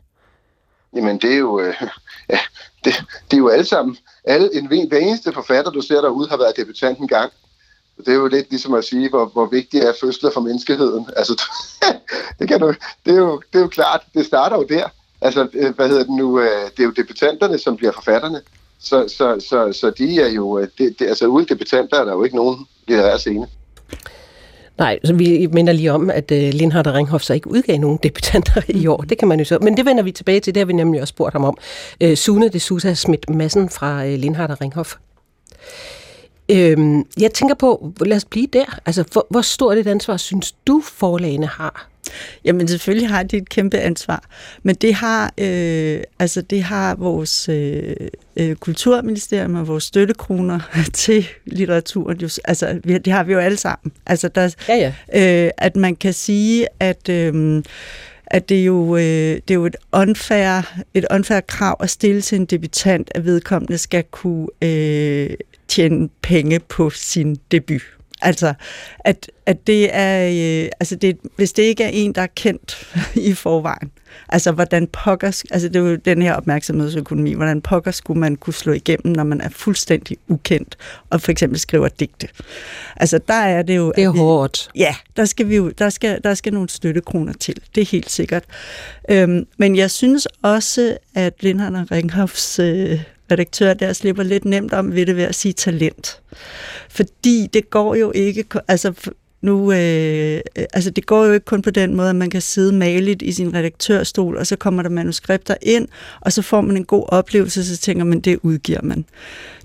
Jamen, 0.96 1.18
det 1.18 1.32
er 1.32 1.36
jo, 1.36 1.60
øh, 1.60 1.74
ja, 2.32 2.38
det, 2.84 3.04
det 3.30 3.36
er 3.36 3.38
jo 3.38 3.48
alle 3.48 3.64
sammen. 3.64 3.96
Alle, 4.24 4.54
en, 4.54 4.88
hver 4.88 4.98
eneste 4.98 5.32
forfatter, 5.32 5.70
du 5.70 5.80
ser 5.80 6.00
derude, 6.00 6.28
har 6.28 6.36
været 6.36 6.56
debutant 6.56 6.98
en 6.98 7.08
gang. 7.08 7.32
Det 7.98 8.08
er 8.08 8.14
jo 8.14 8.26
lidt 8.26 8.50
ligesom 8.50 8.74
at 8.74 8.84
sige, 8.84 9.08
hvor, 9.08 9.26
hvor 9.26 9.46
vigtig 9.46 9.80
er 9.80 9.92
fødsler 10.00 10.30
for 10.30 10.40
menneskeheden. 10.40 11.06
Altså, 11.16 11.42
det, 12.38 12.48
kan 12.48 12.60
du, 12.60 12.74
det, 13.06 13.12
er 13.12 13.18
jo, 13.18 13.42
det 13.52 13.58
er 13.58 13.62
jo 13.62 13.68
klart, 13.68 14.00
det 14.14 14.26
starter 14.26 14.56
jo 14.56 14.66
der. 14.68 14.88
Altså, 15.20 15.48
øh, 15.52 15.74
hvad 15.74 15.88
hedder 15.88 16.04
det 16.04 16.12
nu? 16.12 16.40
Øh, 16.40 16.70
det 16.70 16.80
er 16.80 16.84
jo 16.84 16.90
debutanterne, 16.90 17.58
som 17.58 17.76
bliver 17.76 17.92
forfatterne. 17.92 18.42
Så, 18.84 19.08
så, 19.08 19.46
så, 19.48 19.78
så 19.80 19.90
de 19.90 20.20
er 20.20 20.28
jo, 20.28 20.58
øh, 20.58 20.68
det, 20.78 20.98
det, 20.98 21.06
altså 21.06 21.26
uden 21.26 21.46
debutanter 21.48 22.00
er 22.00 22.04
der 22.04 22.12
jo 22.12 22.24
ikke 22.24 22.36
nogen 22.36 22.66
litterær 22.88 23.16
scene. 23.16 23.46
Nej, 24.78 24.98
så 25.04 25.14
vi 25.14 25.48
minder 25.52 25.72
lige 25.72 25.92
om, 25.92 26.10
at 26.10 26.30
uh, 26.30 26.38
Lindhardt 26.38 26.86
og 26.86 26.94
Ringhoff 26.94 27.24
så 27.24 27.34
ikke 27.34 27.50
udgav 27.50 27.78
nogen 27.78 27.98
debutanter 28.02 28.62
i 28.68 28.86
år. 28.86 28.96
Det 28.96 29.18
kan 29.18 29.28
man 29.28 29.38
jo 29.38 29.44
så. 29.44 29.58
Men 29.62 29.76
det 29.76 29.86
vender 29.86 30.02
vi 30.02 30.12
tilbage 30.12 30.40
til. 30.40 30.54
Det 30.54 30.60
har 30.60 30.66
vi 30.66 30.72
nemlig 30.72 31.00
også 31.00 31.12
spurgt 31.12 31.32
ham 31.32 31.44
om. 31.44 31.56
Uh, 32.04 32.14
Sune 32.14 32.48
de 32.48 32.60
Sousa 32.60 32.94
Schmidt 32.94 33.30
Madsen 33.30 33.68
fra 33.68 34.04
uh, 34.04 34.10
Lindhardt 34.10 34.52
og 34.52 34.60
Ringhoff. 34.60 34.94
Øhm, 36.48 37.04
jeg 37.20 37.32
tænker 37.32 37.54
på, 37.54 37.92
lad 38.00 38.16
os 38.16 38.24
blive 38.24 38.46
der. 38.52 38.78
Altså, 38.86 39.04
hvor, 39.12 39.26
hvor 39.30 39.40
stort 39.40 39.78
et 39.78 39.86
ansvar 39.86 40.16
synes 40.16 40.52
du, 40.52 40.82
forlagene 40.84 41.46
har? 41.46 41.88
Jamen 42.44 42.68
selvfølgelig 42.68 43.08
har 43.08 43.22
de 43.22 43.36
et 43.36 43.48
kæmpe 43.48 43.78
ansvar, 43.78 44.24
men 44.62 44.74
det 44.74 44.94
har, 44.94 45.32
øh, 45.38 46.00
altså 46.18 46.42
det 46.42 46.62
har 46.62 46.94
vores 46.94 47.48
øh, 47.48 47.96
øh, 48.36 48.56
kulturministerium 48.56 49.54
og 49.54 49.68
vores 49.68 49.84
støttekroner 49.84 50.60
til 50.92 51.26
litteraturen. 51.44 52.20
Jo, 52.20 52.28
altså 52.44 52.80
det 52.84 53.12
har 53.12 53.24
vi 53.24 53.32
jo 53.32 53.38
alle 53.38 53.58
sammen. 53.58 53.92
Altså 54.06 54.28
der, 54.28 54.54
ja, 54.68 54.92
ja. 55.12 55.44
Øh, 55.46 55.50
at 55.58 55.76
man 55.76 55.96
kan 55.96 56.12
sige, 56.12 56.66
at 56.80 57.08
øh, 57.08 57.62
at 58.26 58.48
det 58.48 58.60
er 58.60 58.64
jo, 58.64 58.96
øh, 58.96 59.02
det 59.02 59.50
er 59.50 59.54
jo 59.54 59.66
et, 59.66 59.76
unfair, 59.92 60.82
et 60.94 61.06
unfair 61.10 61.40
krav 61.40 61.76
at 61.80 61.90
stille 61.90 62.20
til 62.20 62.36
en 62.36 62.44
debutant, 62.44 63.10
at 63.14 63.24
vedkommende 63.24 63.78
skal 63.78 64.04
kunne 64.10 64.46
øh, 64.62 65.30
tjene 65.68 66.08
penge 66.22 66.60
på 66.60 66.90
sin 66.90 67.36
debut. 67.50 67.82
Altså, 68.24 68.54
at, 69.00 69.30
at 69.46 69.66
det 69.66 69.88
er, 69.92 70.28
øh, 70.64 70.70
altså 70.80 70.96
det, 70.96 71.18
hvis 71.36 71.52
det 71.52 71.62
ikke 71.62 71.84
er 71.84 71.88
en, 71.88 72.12
der 72.12 72.22
er 72.22 72.26
kendt 72.26 72.94
i 73.28 73.34
forvejen, 73.34 73.90
altså 74.28 74.52
hvordan 74.52 74.86
pokker, 74.86 75.42
altså 75.50 75.68
det 75.68 75.76
er 75.76 75.80
jo 75.80 75.96
den 75.96 76.22
her 76.22 76.34
opmærksomhedsøkonomi, 76.34 77.32
hvordan 77.32 77.60
pokker 77.60 77.90
skulle 77.90 78.20
man 78.20 78.36
kunne 78.36 78.54
slå 78.54 78.72
igennem, 78.72 79.16
når 79.16 79.24
man 79.24 79.40
er 79.40 79.48
fuldstændig 79.48 80.16
ukendt, 80.28 80.76
og 81.10 81.20
for 81.20 81.32
eksempel 81.32 81.58
skriver 81.58 81.88
digte. 81.88 82.28
Altså 82.96 83.18
der 83.28 83.34
er 83.34 83.62
det 83.62 83.76
jo... 83.76 83.92
Det 83.96 84.04
er 84.04 84.08
hårdt. 84.08 84.70
Ja, 84.74 84.94
der 85.16 85.24
skal 85.24 85.48
vi 85.48 85.56
jo, 85.56 85.70
der 85.70 85.88
skal, 85.88 86.20
der 86.24 86.34
skal 86.34 86.52
nogle 86.52 86.68
støttekroner 86.68 87.32
til, 87.32 87.56
det 87.74 87.80
er 87.80 87.86
helt 87.86 88.10
sikkert. 88.10 88.44
Øhm, 89.10 89.46
men 89.58 89.76
jeg 89.76 89.90
synes 89.90 90.28
også, 90.42 90.96
at 91.14 91.34
Lindhardt 91.40 91.76
og 91.76 91.86
Ringhoffs 91.90 92.58
øh, 92.58 93.00
redaktør 93.34 93.74
der 93.74 93.92
slipper 93.92 94.22
lidt 94.22 94.44
nemt 94.44 94.72
om 94.72 94.94
ved 94.94 95.06
det 95.06 95.16
ved 95.16 95.24
at 95.24 95.34
sige 95.34 95.52
talent. 95.52 96.20
Fordi 96.90 97.48
det 97.52 97.70
går 97.70 97.94
jo 97.94 98.12
ikke, 98.14 98.44
altså 98.68 99.12
nu, 99.44 99.72
øh, 99.72 100.40
øh, 100.58 100.64
altså 100.72 100.90
det 100.90 101.06
går 101.06 101.24
jo 101.24 101.32
ikke 101.32 101.44
kun 101.44 101.62
på 101.62 101.70
den 101.70 101.94
måde, 101.94 102.10
at 102.10 102.16
man 102.16 102.30
kan 102.30 102.40
sidde 102.40 102.72
maligt 102.72 103.22
i 103.22 103.32
sin 103.32 103.54
redaktørstol, 103.54 104.36
og 104.36 104.46
så 104.46 104.56
kommer 104.56 104.82
der 104.82 104.90
manuskripter 104.90 105.54
ind, 105.62 105.88
og 106.20 106.32
så 106.32 106.42
får 106.42 106.60
man 106.60 106.76
en 106.76 106.84
god 106.84 107.04
oplevelse, 107.08 107.64
så 107.64 107.76
tænker 107.76 108.04
man, 108.04 108.20
det 108.20 108.38
udgiver 108.42 108.82
man. 108.82 109.04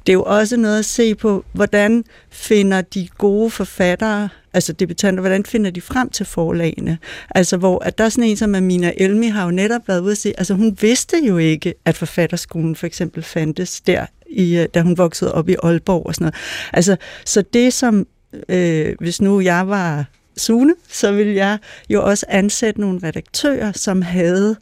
Det 0.06 0.14
er 0.14 0.14
jo 0.14 0.24
også 0.24 0.58
noget 0.58 0.80
at 0.80 0.86
se 0.86 1.16
på, 1.16 1.46
hvordan 1.54 2.04
finder 2.30 2.82
de 2.82 3.08
gode 3.18 3.50
forfattere, 3.50 4.30
altså 4.54 4.74
debutanter, 4.74 5.22
hvordan 5.22 5.46
finder 5.46 5.72
de 5.72 5.82
frem 5.82 6.10
til 6.10 6.26
forlagene? 6.26 6.98
Altså 7.36 7.58
hvor, 7.58 7.84
at 7.84 7.98
der 7.98 8.04
er 8.04 8.10
sådan 8.10 8.24
en 8.30 8.38
som 8.38 8.56
Amina 8.56 8.94
Elmi 8.98 9.28
har 9.28 9.46
jo 9.46 9.52
netop 9.52 9.88
været 9.88 10.02
ude 10.02 10.12
at 10.12 10.18
se, 10.18 10.34
altså 10.38 10.54
hun 10.54 10.78
vidste 10.82 11.18
jo 11.28 11.38
ikke, 11.38 11.74
at 11.86 11.98
forfatterskolen 11.98 12.76
for 12.76 12.88
eksempel 12.88 13.24
fandtes 13.24 13.82
der, 13.82 14.06
i, 14.30 14.58
øh, 14.58 14.68
da 14.74 14.82
hun 14.82 14.98
voksede 14.98 15.34
op 15.34 15.50
i 15.50 15.56
Aalborg 15.64 16.06
og 16.06 16.16
sådan 16.16 16.26
noget. 16.26 16.36
Altså, 16.74 16.96
så 17.26 17.42
det 17.42 17.74
som, 17.74 18.08
øh, 18.50 18.96
hvis 19.00 19.22
nu 19.22 19.42
jeg 19.42 19.68
var 19.68 20.06
Sune, 20.38 20.74
så 20.90 21.12
ville 21.12 21.36
jeg 21.36 21.58
jo 21.90 22.06
også 22.06 22.26
ansætte 22.30 22.82
nogle 22.82 23.00
redaktører, 23.04 23.72
som 23.72 24.02
havde 24.02 24.56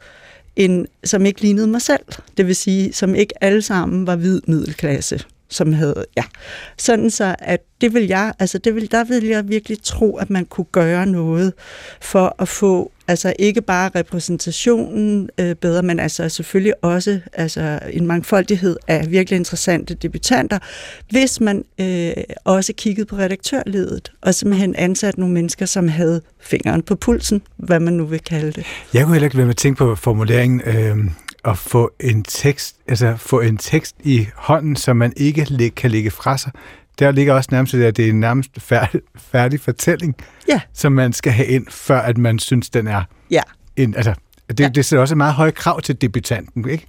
en, 0.58 0.86
som 1.04 1.26
ikke 1.26 1.40
lignede 1.40 1.66
mig 1.66 1.82
selv. 1.82 2.04
Det 2.36 2.46
vil 2.46 2.56
sige, 2.56 2.92
som 2.92 3.14
ikke 3.14 3.44
alle 3.44 3.62
sammen 3.62 4.06
var 4.06 4.16
hvid 4.16 4.40
middelklasse 4.46 5.20
som 5.48 5.72
havde, 5.72 6.04
ja, 6.16 6.24
sådan 6.78 7.10
så, 7.10 7.34
at 7.38 7.60
det 7.80 7.94
vil 7.94 8.06
jeg, 8.06 8.32
altså 8.38 8.58
det 8.58 8.74
vil, 8.74 8.90
der 8.90 9.04
vil 9.04 9.24
jeg 9.24 9.48
virkelig 9.48 9.78
tro, 9.82 10.16
at 10.16 10.30
man 10.30 10.44
kunne 10.44 10.66
gøre 10.72 11.06
noget 11.06 11.52
for 12.00 12.36
at 12.38 12.48
få, 12.48 12.92
altså 13.08 13.32
ikke 13.38 13.62
bare 13.62 13.90
repræsentationen 13.94 15.30
øh, 15.40 15.54
bedre, 15.54 15.82
men 15.82 16.00
altså 16.00 16.28
selvfølgelig 16.28 16.84
også 16.84 17.20
altså 17.32 17.78
en 17.90 18.06
mangfoldighed 18.06 18.76
af 18.88 19.10
virkelig 19.10 19.36
interessante 19.36 19.94
debutanter, 19.94 20.58
hvis 21.10 21.40
man 21.40 21.64
øh, 21.80 22.12
også 22.44 22.72
kiggede 22.76 23.06
på 23.06 23.16
redaktørledet, 23.16 24.12
og 24.20 24.34
simpelthen 24.34 24.74
ansat 24.74 25.18
nogle 25.18 25.34
mennesker, 25.34 25.66
som 25.66 25.88
havde 25.88 26.20
fingeren 26.40 26.82
på 26.82 26.94
pulsen, 26.94 27.42
hvad 27.56 27.80
man 27.80 27.92
nu 27.92 28.04
vil 28.04 28.20
kalde 28.20 28.52
det. 28.52 28.66
Jeg 28.94 29.04
kunne 29.04 29.14
heller 29.14 29.26
ikke 29.26 29.36
være 29.36 29.46
med 29.46 29.54
at 29.54 29.56
tænke 29.56 29.78
på 29.78 29.94
formuleringen, 29.94 30.60
øh 30.66 30.96
at 31.44 31.58
få 31.58 31.90
en 32.00 32.22
tekst, 32.22 32.76
altså 32.88 33.16
få 33.16 33.40
en 33.40 33.56
tekst 33.56 33.96
i 34.04 34.28
hånden, 34.36 34.76
som 34.76 34.96
man 34.96 35.12
ikke 35.16 35.70
kan 35.70 35.90
lægge 35.90 36.10
fra 36.10 36.38
sig. 36.38 36.52
Der 36.98 37.10
ligger 37.10 37.34
også 37.34 37.48
nærmest 37.52 37.72
det, 37.72 37.84
at 37.84 37.96
det 37.96 38.04
er 38.04 38.08
en 38.08 38.20
nærmest 38.20 38.50
færdig, 38.58 39.00
færdig 39.16 39.60
fortælling, 39.60 40.14
ja. 40.48 40.60
som 40.72 40.92
man 40.92 41.12
skal 41.12 41.32
have 41.32 41.48
ind, 41.48 41.66
før 41.70 42.00
at 42.00 42.18
man 42.18 42.38
synes, 42.38 42.70
den 42.70 42.86
er 42.86 43.02
ja. 43.30 43.42
en, 43.76 43.94
altså, 43.96 44.14
det, 44.48 44.60
ja. 44.60 44.68
det 44.68 44.84
sætter 44.84 45.00
også 45.00 45.14
meget 45.14 45.34
høje 45.34 45.50
krav 45.50 45.80
til 45.80 46.00
debutanten, 46.00 46.68
ikke? 46.68 46.86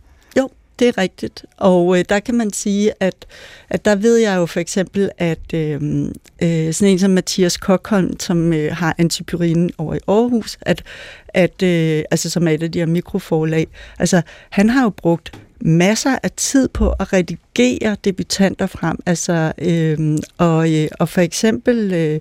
Det 0.80 0.88
er 0.88 0.98
rigtigt. 0.98 1.46
Og 1.58 1.98
øh, 1.98 2.06
der 2.10 2.20
kan 2.20 2.36
man 2.36 2.54
sige, 2.54 2.94
at, 3.00 3.26
at 3.70 3.86
der 3.86 3.96
ved 3.96 4.18
jeg 4.18 4.36
jo 4.38 4.46
for 4.46 4.60
eksempel, 4.60 5.12
at 5.18 5.54
øh, 5.54 5.82
øh, 6.44 6.74
sådan 6.74 6.92
en 6.92 7.00
som 7.00 7.12
Mathias 7.12 7.58
Kokholm, 7.58 8.20
som 8.20 8.54
øh, 8.54 8.76
har 8.76 8.96
antipyrinen 8.98 9.72
over 9.78 9.96
i 9.96 10.00
Aarhus, 10.08 10.58
at, 10.62 10.84
at 11.28 11.63
øh, 11.63 12.04
altså 12.12 12.30
som 12.30 12.48
er 12.48 12.52
et 12.52 12.63
af 12.63 12.72
de 12.72 12.80
her 12.80 12.86
mikroforlag, 12.86 13.68
altså 14.00 14.22
han 14.50 14.70
har 14.70 14.84
jo 14.84 14.89
brugt 14.89 15.32
masser 15.62 16.18
af 16.24 16.32
tid 16.32 16.68
på 16.68 16.89
at 17.00 17.13
redigere 17.13 17.98
debutanter 18.04 18.68
frem. 18.68 18.98
Altså, 19.06 19.54
øh, 19.58 20.18
og, 20.38 20.74
øh, 20.74 20.88
og 21.00 21.10
for 21.10 21.22
eksempel 21.22 21.94
øh, 21.94 22.20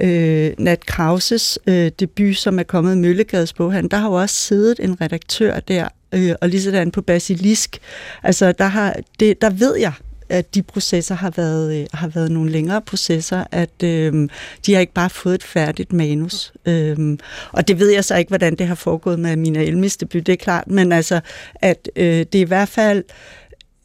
øh, 0.00 0.52
Nat 0.58 0.86
Krauses 0.86 1.58
øh, 1.66 1.90
debut, 2.00 2.36
som 2.36 2.58
er 2.58 2.62
kommet 2.62 2.92
i 2.94 2.98
Møllegades 2.98 3.52
boghandel, 3.52 3.90
der 3.90 3.96
har 3.96 4.08
jo 4.08 4.14
også 4.14 4.34
siddet 4.34 4.80
en 4.80 5.00
redaktør 5.00 5.60
der, 5.60 5.88
øh, 6.16 6.34
og 6.40 6.48
lige 6.48 6.62
sådan 6.62 6.90
på 6.90 7.02
Basilisk. 7.02 7.78
Altså, 8.22 8.52
der, 8.52 8.64
har, 8.64 8.96
det, 9.20 9.42
der 9.42 9.50
ved 9.50 9.76
jeg, 9.76 9.92
at 10.28 10.54
de 10.54 10.62
processer 10.62 11.14
har 11.14 11.32
været, 11.36 11.80
øh, 11.80 11.86
har 11.92 12.08
været 12.08 12.30
nogle 12.30 12.50
længere 12.50 12.82
processer, 12.82 13.44
at 13.52 13.82
øh, 13.84 14.28
de 14.66 14.74
har 14.74 14.80
ikke 14.80 14.92
bare 14.92 15.10
fået 15.10 15.34
et 15.34 15.42
færdigt 15.42 15.92
manus. 15.92 16.52
Øh, 16.66 17.18
og 17.52 17.68
det 17.68 17.78
ved 17.78 17.90
jeg 17.90 18.04
så 18.04 18.16
ikke, 18.16 18.28
hvordan 18.28 18.54
det 18.54 18.66
har 18.66 18.74
foregået 18.74 19.18
med 19.18 19.36
Mina 19.36 19.62
Elmis 19.62 19.96
debut, 19.96 20.26
det 20.26 20.32
er 20.32 20.36
klart, 20.36 20.68
men 20.68 20.92
altså, 20.92 21.20
at 21.54 21.88
øh, 21.96 22.04
det 22.04 22.34
er 22.34 22.40
i 22.40 22.42
hvert 22.42 22.68
fald 22.68 23.04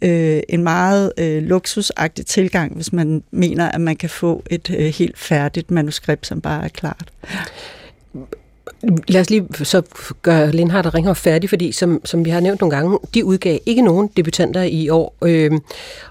øh, 0.01 0.41
en 0.49 0.63
meget 0.63 1.11
øh, 1.17 1.43
luksusagtig 1.43 2.25
tilgang, 2.25 2.75
hvis 2.75 2.93
man 2.93 3.23
mener, 3.31 3.71
at 3.71 3.81
man 3.81 3.95
kan 3.95 4.09
få 4.09 4.43
et 4.49 4.69
øh, 4.69 4.85
helt 4.85 5.17
færdigt 5.17 5.71
manuskript, 5.71 6.27
som 6.27 6.41
bare 6.41 6.63
er 6.63 6.69
klart. 6.69 7.11
Lad 9.07 9.21
os 9.21 9.29
lige 9.29 9.47
så 9.63 9.81
gøre 10.21 10.51
Lindhardt 10.51 10.87
og 10.87 10.93
Ringhoff 10.93 11.19
færdig, 11.19 11.49
fordi 11.49 11.71
som, 11.71 12.05
som 12.05 12.25
vi 12.25 12.29
har 12.29 12.39
nævnt 12.39 12.61
nogle 12.61 12.75
gange, 12.75 12.99
de 13.13 13.25
udgav 13.25 13.59
ikke 13.65 13.81
nogen 13.81 14.07
debutanter 14.07 14.61
i 14.61 14.89
år, 14.89 15.15
øh, 15.21 15.51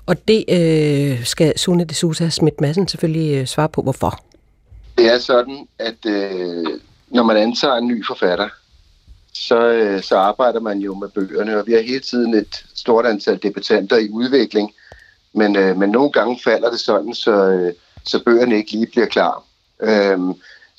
og 0.06 0.28
det 0.28 0.44
øh, 0.48 1.24
skal 1.24 1.58
Sune 1.58 1.84
de 1.84 1.94
Sousa 1.94 2.28
Schmidt 2.28 2.60
Madsen 2.60 2.88
selvfølgelig 2.88 3.36
øh, 3.36 3.46
svare 3.46 3.68
på, 3.68 3.82
hvorfor. 3.82 4.24
Det 4.98 5.12
er 5.14 5.18
sådan, 5.18 5.66
at 5.78 6.06
øh, 6.06 6.66
når 7.08 7.22
man 7.22 7.36
antager 7.36 7.74
en 7.74 7.88
ny 7.88 8.06
forfatter, 8.06 8.48
så, 9.32 9.68
øh, 9.68 10.02
så 10.02 10.16
arbejder 10.16 10.60
man 10.60 10.78
jo 10.78 10.94
med 10.94 11.08
bøgerne, 11.08 11.58
og 11.58 11.66
vi 11.66 11.72
har 11.72 11.80
hele 11.80 12.00
tiden 12.00 12.34
et 12.34 12.64
stort 12.74 13.06
antal 13.06 13.42
debutanter 13.42 13.96
i 13.96 14.08
udvikling, 14.10 14.72
men, 15.34 15.56
øh, 15.56 15.78
men 15.78 15.90
nogle 15.90 16.12
gange 16.12 16.40
falder 16.44 16.70
det 16.70 16.80
sådan, 16.80 17.14
så, 17.14 17.32
øh, 17.32 17.72
så 18.04 18.24
bøgerne 18.24 18.56
ikke 18.56 18.72
lige 18.72 18.86
bliver 18.86 19.06
klar. 19.06 19.44
Øh, 19.82 20.18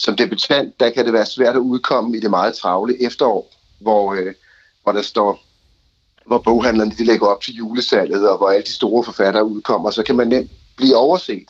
som 0.02 0.16
debutant, 0.16 0.80
der 0.80 0.90
kan 0.90 1.06
det 1.06 1.14
være 1.14 1.26
svært 1.26 1.56
at 1.56 1.60
udkomme 1.60 2.18
i 2.18 2.20
det 2.20 2.30
meget 2.30 2.56
travle 2.56 3.04
efterår, 3.04 3.52
hvor, 3.80 4.14
øh, 4.14 4.34
hvor 4.84 4.92
der 4.92 5.02
står, 5.02 5.40
hvor 6.26 6.38
boghandlerne 6.38 6.92
de 6.98 7.04
lægger 7.04 7.28
op 7.28 7.42
til 7.42 7.54
julesalget, 7.54 8.30
og 8.30 8.38
hvor 8.38 8.50
alle 8.50 8.64
de 8.64 8.72
store 8.72 9.04
forfattere 9.04 9.46
udkommer, 9.46 9.92
så 9.92 10.04
kan 10.04 10.16
man 10.16 10.28
nemt 10.28 10.52
blive 10.78 10.96
overset. 10.96 11.50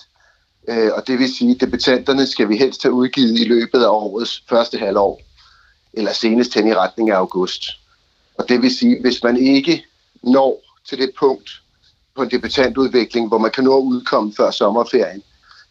Øh, 0.67 0.91
og 0.95 1.07
det 1.07 1.19
vil 1.19 1.35
sige, 1.35 1.51
at 1.51 1.61
debutanterne 1.61 2.27
skal 2.27 2.49
vi 2.49 2.57
helst 2.57 2.83
have 2.83 2.93
udgivet 2.93 3.39
i 3.39 3.43
løbet 3.43 3.83
af 3.83 3.89
årets 3.89 4.43
første 4.49 4.77
halvår, 4.77 5.21
eller 5.93 6.13
senest 6.13 6.53
hen 6.53 6.67
i 6.67 6.75
retning 6.75 7.09
af 7.09 7.15
august. 7.15 7.63
Og 8.37 8.49
det 8.49 8.61
vil 8.61 8.77
sige, 8.77 9.01
hvis 9.01 9.23
man 9.23 9.37
ikke 9.37 9.85
når 10.23 10.61
til 10.89 10.97
det 10.97 11.11
punkt 11.19 11.49
på 12.15 12.21
en 12.21 12.31
debutantudvikling, 12.31 13.27
hvor 13.27 13.37
man 13.37 13.51
kan 13.51 13.63
nå 13.63 13.77
at 13.77 13.83
udkomme 13.83 14.33
før 14.37 14.51
sommerferien, 14.51 15.23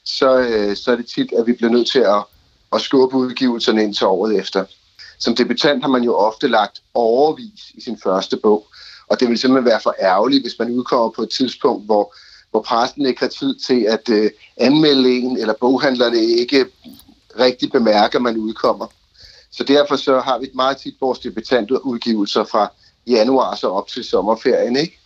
så, 0.04 0.38
øh, 0.38 0.76
så 0.76 0.92
er 0.92 0.96
det 0.96 1.06
tit, 1.06 1.32
at 1.32 1.46
vi 1.46 1.52
bliver 1.52 1.72
nødt 1.72 1.90
til 1.90 1.98
at 1.98 2.24
og 2.70 2.80
skubbe 2.80 3.16
udgivelserne 3.16 3.82
ind 3.82 3.94
til 3.94 4.06
året 4.06 4.38
efter. 4.38 4.64
Som 5.18 5.36
debutant 5.36 5.82
har 5.82 5.88
man 5.88 6.02
jo 6.02 6.14
ofte 6.14 6.48
lagt 6.48 6.82
overvis 6.94 7.70
i 7.74 7.80
sin 7.80 7.98
første 8.02 8.36
bog, 8.36 8.66
og 9.08 9.20
det 9.20 9.28
vil 9.28 9.38
simpelthen 9.38 9.70
være 9.70 9.80
for 9.82 9.94
ærgerligt, 10.00 10.42
hvis 10.42 10.58
man 10.58 10.70
udkommer 10.70 11.10
på 11.10 11.22
et 11.22 11.30
tidspunkt, 11.30 11.84
hvor, 11.84 12.14
hvor 12.50 12.62
præsten 12.62 13.06
ikke 13.06 13.20
har 13.20 13.28
tid 13.28 13.54
til 13.54 13.80
at 13.88 14.08
øh, 14.08 14.30
anmelde 14.56 15.10
en, 15.18 15.38
eller 15.38 15.54
boghandlerne 15.60 16.18
ikke 16.18 16.66
rigtig 17.38 17.72
bemærker, 17.72 18.18
at 18.18 18.22
man 18.22 18.36
udkommer. 18.36 18.86
Så 19.50 19.64
derfor 19.64 19.96
så 19.96 20.20
har 20.20 20.38
vi 20.38 20.50
meget 20.54 20.76
tit 20.76 20.94
vores 21.00 21.18
debutantudgivelser 21.18 22.44
fra 22.44 22.72
januar 23.06 23.54
så 23.54 23.68
op 23.68 23.88
til 23.88 24.04
sommerferien, 24.04 24.76
ikke? 24.76 24.99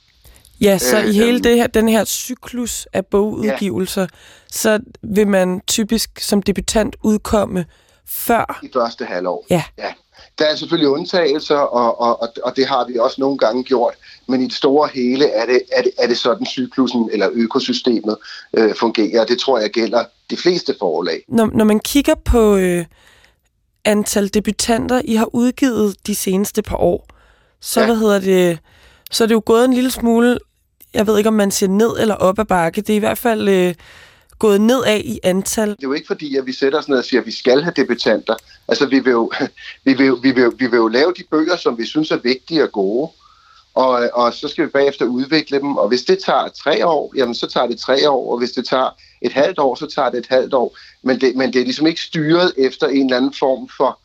Ja, 0.61 0.79
så 0.79 0.99
øh, 0.99 1.09
i 1.09 1.13
hele 1.13 1.41
det 1.41 1.57
her, 1.57 1.67
den 1.67 1.89
her 1.89 2.05
cyklus 2.05 2.89
af 2.93 3.07
bogudgivelser, 3.07 4.01
ja. 4.01 4.07
så 4.51 4.79
vil 5.03 5.29
man 5.29 5.61
typisk 5.67 6.21
som 6.21 6.43
debutant 6.43 6.97
udkomme 7.03 7.67
før... 8.07 8.61
I 8.63 8.69
første 8.73 9.05
halvår. 9.05 9.47
Ja. 9.51 9.63
ja. 9.79 9.93
Der 10.39 10.45
er 10.45 10.57
selvfølgelig 10.57 10.89
undtagelser, 10.89 11.57
og, 11.57 12.01
og, 12.01 12.23
og, 12.23 12.29
og 12.45 12.57
det 12.57 12.67
har 12.67 12.87
vi 12.89 12.99
også 12.99 13.21
nogle 13.21 13.39
gange 13.39 13.65
gjort, 13.65 13.95
men 14.29 14.41
i 14.41 14.45
det 14.45 14.55
store 14.55 14.89
hele 14.95 15.31
er 15.31 15.47
det, 15.47 15.63
er 15.73 15.83
det, 15.83 15.91
er 15.99 16.07
det 16.07 16.19
sådan, 16.19 16.47
cyklusen 16.47 17.11
eller 17.13 17.29
økosystemet 17.33 18.17
øh, 18.57 18.75
fungerer. 18.75 19.25
Det 19.25 19.39
tror 19.39 19.59
jeg 19.59 19.71
gælder 19.71 20.05
de 20.31 20.37
fleste 20.37 20.75
forlag. 20.79 21.25
Når, 21.29 21.51
når 21.55 21.65
man 21.65 21.81
kigger 21.81 22.15
på 22.25 22.57
øh, 22.57 22.85
antal 23.85 24.35
debutanter, 24.35 25.01
I 25.05 25.15
har 25.15 25.35
udgivet 25.35 25.97
de 26.07 26.15
seneste 26.15 26.63
par 26.63 26.77
år, 26.77 27.07
så 27.61 27.81
ja. 27.81 27.87
hvad 27.87 27.97
hedder 27.97 28.21
det, 28.21 28.59
så 29.15 29.25
er 29.25 29.29
det 29.29 29.35
jo 29.35 29.43
gået 29.47 29.65
en 29.65 29.73
lille 29.73 29.91
smule, 29.91 30.39
jeg 30.95 31.07
ved 31.07 31.19
ikke 31.19 31.29
om 31.29 31.35
man 31.35 31.51
siger 31.51 31.71
ned 31.71 31.91
eller 32.01 32.15
op 32.15 32.39
ad 32.39 32.45
bakke, 32.45 32.81
det 32.81 32.91
er 32.91 32.97
i 32.97 32.99
hvert 32.99 33.19
fald 33.19 33.49
øh, 33.49 33.75
gået 34.39 34.61
nedad 34.61 35.01
i 35.01 35.21
antal. 35.23 35.69
Det 35.69 35.75
er 35.75 35.89
jo 35.89 35.93
ikke 35.93 36.07
fordi, 36.07 36.37
at 36.37 36.47
vi 36.47 36.53
sætter 36.53 36.79
os 36.79 36.89
ned 36.89 36.99
og 36.99 37.05
siger, 37.05 37.21
at 37.21 37.27
vi 37.27 37.33
skal 37.33 37.63
have 37.63 37.73
debutanter. 37.77 38.35
Altså 38.69 38.87
vi 38.87 38.99
vil 38.99 39.11
jo, 39.11 39.33
vi 39.87 39.95
vil, 39.95 40.13
vi 40.23 40.31
vil, 40.31 40.53
vi 40.59 40.67
vil 40.67 40.77
jo 40.77 40.89
lave 40.89 41.13
de 41.17 41.23
bøger, 41.31 41.57
som 41.57 41.79
vi 41.79 41.87
synes 41.87 42.11
er 42.11 42.17
vigtige 42.17 42.63
og 42.63 42.73
gode, 42.73 43.11
og, 43.75 44.11
og 44.13 44.35
så 44.35 44.49
skal 44.49 44.65
vi 44.65 44.71
bagefter 44.71 45.05
udvikle 45.05 45.59
dem. 45.59 45.77
Og 45.77 45.89
hvis 45.89 46.03
det 46.03 46.19
tager 46.19 46.49
tre 46.49 46.87
år, 46.87 47.13
jamen 47.17 47.35
så 47.35 47.47
tager 47.47 47.67
det 47.67 47.79
tre 47.79 48.11
år, 48.11 48.33
og 48.33 48.39
hvis 48.39 48.51
det 48.51 48.67
tager 48.67 48.91
et 49.23 49.33
halvt 49.33 49.59
år, 49.59 49.75
så 49.75 49.87
tager 49.87 50.11
det 50.11 50.19
et 50.19 50.27
halvt 50.31 50.55
år. 50.55 50.77
Men 51.03 51.21
det, 51.21 51.37
men 51.37 51.53
det 51.53 51.61
er 51.61 51.65
ligesom 51.65 51.87
ikke 51.87 52.01
styret 52.01 52.53
efter 52.59 52.87
en 52.87 53.05
eller 53.05 53.17
anden 53.17 53.35
form 53.39 53.69
for 53.77 53.99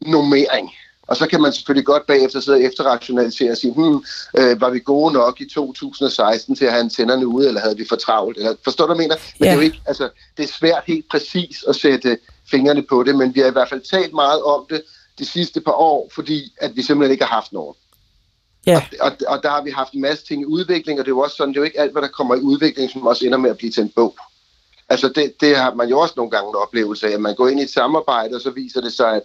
normering. 0.00 0.70
Og 1.06 1.16
så 1.16 1.26
kan 1.26 1.40
man 1.40 1.52
selvfølgelig 1.52 1.86
godt 1.86 2.06
bagefter 2.06 2.40
sidde 2.40 2.56
og 2.56 2.62
efterrationalisere 2.62 3.50
og 3.50 3.56
sige, 3.56 3.72
hmm, 3.72 4.04
øh, 4.38 4.60
var 4.60 4.70
vi 4.70 4.80
gode 4.80 5.12
nok 5.12 5.40
i 5.40 5.48
2016 5.48 6.56
til 6.56 6.64
at 6.64 6.72
have 6.72 6.80
antennerne 6.80 7.26
ude, 7.26 7.48
eller 7.48 7.60
havde 7.60 7.76
vi 7.76 7.86
for 7.88 7.96
travlt? 7.96 8.36
Eller, 8.36 8.54
forstår 8.64 8.86
du, 8.86 8.94
hvad 8.94 9.04
jeg 9.04 9.08
mener? 9.08 9.16
Men 9.38 9.44
ja. 9.46 9.50
det, 9.50 9.50
er 9.50 9.54
jo 9.54 9.60
ikke, 9.60 9.80
altså, 9.86 10.08
det 10.36 10.42
er 10.44 10.52
svært 10.52 10.82
helt 10.86 11.08
præcis 11.10 11.64
at 11.68 11.76
sætte 11.76 12.18
fingrene 12.50 12.82
på 12.82 13.02
det, 13.02 13.16
men 13.16 13.34
vi 13.34 13.40
har 13.40 13.48
i 13.48 13.52
hvert 13.52 13.68
fald 13.68 13.80
talt 13.80 14.14
meget 14.14 14.42
om 14.42 14.66
det 14.70 14.82
de 15.18 15.24
sidste 15.24 15.60
par 15.60 15.72
år, 15.72 16.10
fordi 16.14 16.52
at 16.60 16.76
vi 16.76 16.82
simpelthen 16.82 17.12
ikke 17.12 17.24
har 17.24 17.34
haft 17.34 17.52
nogen. 17.52 17.74
Ja. 18.66 18.82
Og, 19.00 19.10
og, 19.10 19.16
og 19.28 19.42
der 19.42 19.50
har 19.50 19.62
vi 19.62 19.70
haft 19.70 19.92
en 19.92 20.00
masse 20.00 20.26
ting 20.26 20.42
i 20.42 20.44
udvikling, 20.44 20.98
og 20.98 21.04
det 21.04 21.10
er 21.10 21.14
jo 21.14 21.20
også 21.20 21.36
sådan, 21.36 21.54
det 21.54 21.58
er 21.58 21.60
jo 21.60 21.64
ikke 21.64 21.80
alt, 21.80 21.92
hvad 21.92 22.02
der 22.02 22.08
kommer 22.08 22.34
i 22.34 22.40
udvikling, 22.40 22.90
som 22.90 23.06
også 23.06 23.26
ender 23.26 23.38
med 23.38 23.50
at 23.50 23.56
blive 23.56 23.72
til 23.72 23.82
en 23.82 23.92
bog. 23.96 24.16
Altså 24.88 25.08
det, 25.08 25.40
det 25.40 25.56
har 25.56 25.74
man 25.74 25.88
jo 25.88 25.98
også 25.98 26.14
nogle 26.16 26.30
gange 26.30 26.48
en 26.48 26.54
oplevelse 26.54 27.06
af, 27.08 27.12
at 27.12 27.20
man 27.20 27.34
går 27.34 27.48
ind 27.48 27.60
i 27.60 27.62
et 27.62 27.70
samarbejde, 27.70 28.34
og 28.34 28.40
så 28.40 28.50
viser 28.50 28.80
det 28.80 28.92
sig, 28.92 29.16
at, 29.16 29.22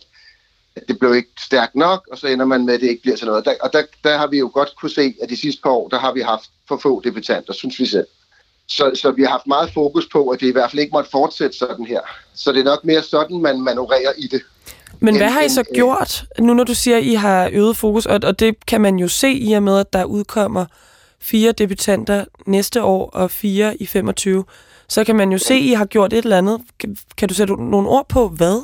at 0.75 0.83
det 0.87 0.99
blev 0.99 1.15
ikke 1.15 1.29
stærkt 1.45 1.75
nok, 1.75 2.07
og 2.11 2.17
så 2.17 2.27
ender 2.27 2.45
man 2.45 2.65
med, 2.65 2.73
at 2.73 2.81
det 2.81 2.89
ikke 2.89 3.01
bliver 3.01 3.17
til 3.17 3.27
noget. 3.27 3.45
Der, 3.45 3.53
og 3.61 3.73
der, 3.73 3.83
der 4.03 4.17
har 4.17 4.27
vi 4.27 4.39
jo 4.39 4.51
godt 4.53 4.75
kunne 4.81 4.89
se, 4.89 5.13
at 5.21 5.29
de 5.29 5.37
sidste 5.37 5.61
par 5.61 5.69
år, 5.69 5.87
der 5.87 5.99
har 5.99 6.13
vi 6.13 6.21
haft 6.21 6.49
for 6.67 6.77
få 6.77 7.01
debutanter, 7.03 7.53
synes 7.53 7.79
vi 7.79 7.85
selv. 7.85 8.07
Så, 8.67 8.91
så 8.95 9.11
vi 9.11 9.23
har 9.23 9.29
haft 9.29 9.47
meget 9.47 9.73
fokus 9.73 10.07
på, 10.11 10.29
at 10.29 10.39
det 10.39 10.47
i 10.47 10.51
hvert 10.51 10.71
fald 10.71 10.79
ikke 10.79 10.93
måtte 10.93 11.09
fortsætte 11.09 11.57
sådan 11.57 11.85
her. 11.85 11.99
Så 12.33 12.51
det 12.51 12.59
er 12.59 12.63
nok 12.63 12.83
mere 12.83 13.03
sådan, 13.03 13.41
man 13.41 13.61
manøvrerer 13.61 14.11
i 14.17 14.27
det. 14.27 14.41
Men 14.99 15.17
hvad 15.17 15.29
har 15.29 15.41
I 15.41 15.49
så 15.49 15.63
gjort, 15.73 16.25
nu 16.39 16.53
når 16.53 16.63
du 16.63 16.75
siger, 16.75 16.97
at 16.97 17.03
I 17.03 17.13
har 17.13 17.49
øget 17.53 17.77
fokus, 17.77 18.05
og, 18.05 18.19
og 18.23 18.39
det 18.39 18.65
kan 18.65 18.81
man 18.81 18.95
jo 18.95 19.07
se 19.07 19.31
i 19.31 19.53
og 19.53 19.63
med, 19.63 19.79
at 19.79 19.93
der 19.93 20.03
udkommer 20.03 20.65
fire 21.21 21.51
debutanter 21.51 22.25
næste 22.45 22.83
år 22.83 23.09
og 23.09 23.31
fire 23.31 23.77
i 23.77 23.85
25, 23.85 24.43
så 24.89 25.03
kan 25.03 25.15
man 25.15 25.31
jo 25.31 25.37
se, 25.37 25.53
at 25.53 25.59
I 25.59 25.71
har 25.71 25.85
gjort 25.85 26.13
et 26.13 26.23
eller 26.23 26.37
andet. 26.37 26.61
Kan, 26.79 26.97
kan 27.17 27.29
du 27.29 27.33
sætte 27.33 27.53
nogle 27.53 27.89
ord 27.89 28.09
på, 28.09 28.27
hvad? 28.27 28.61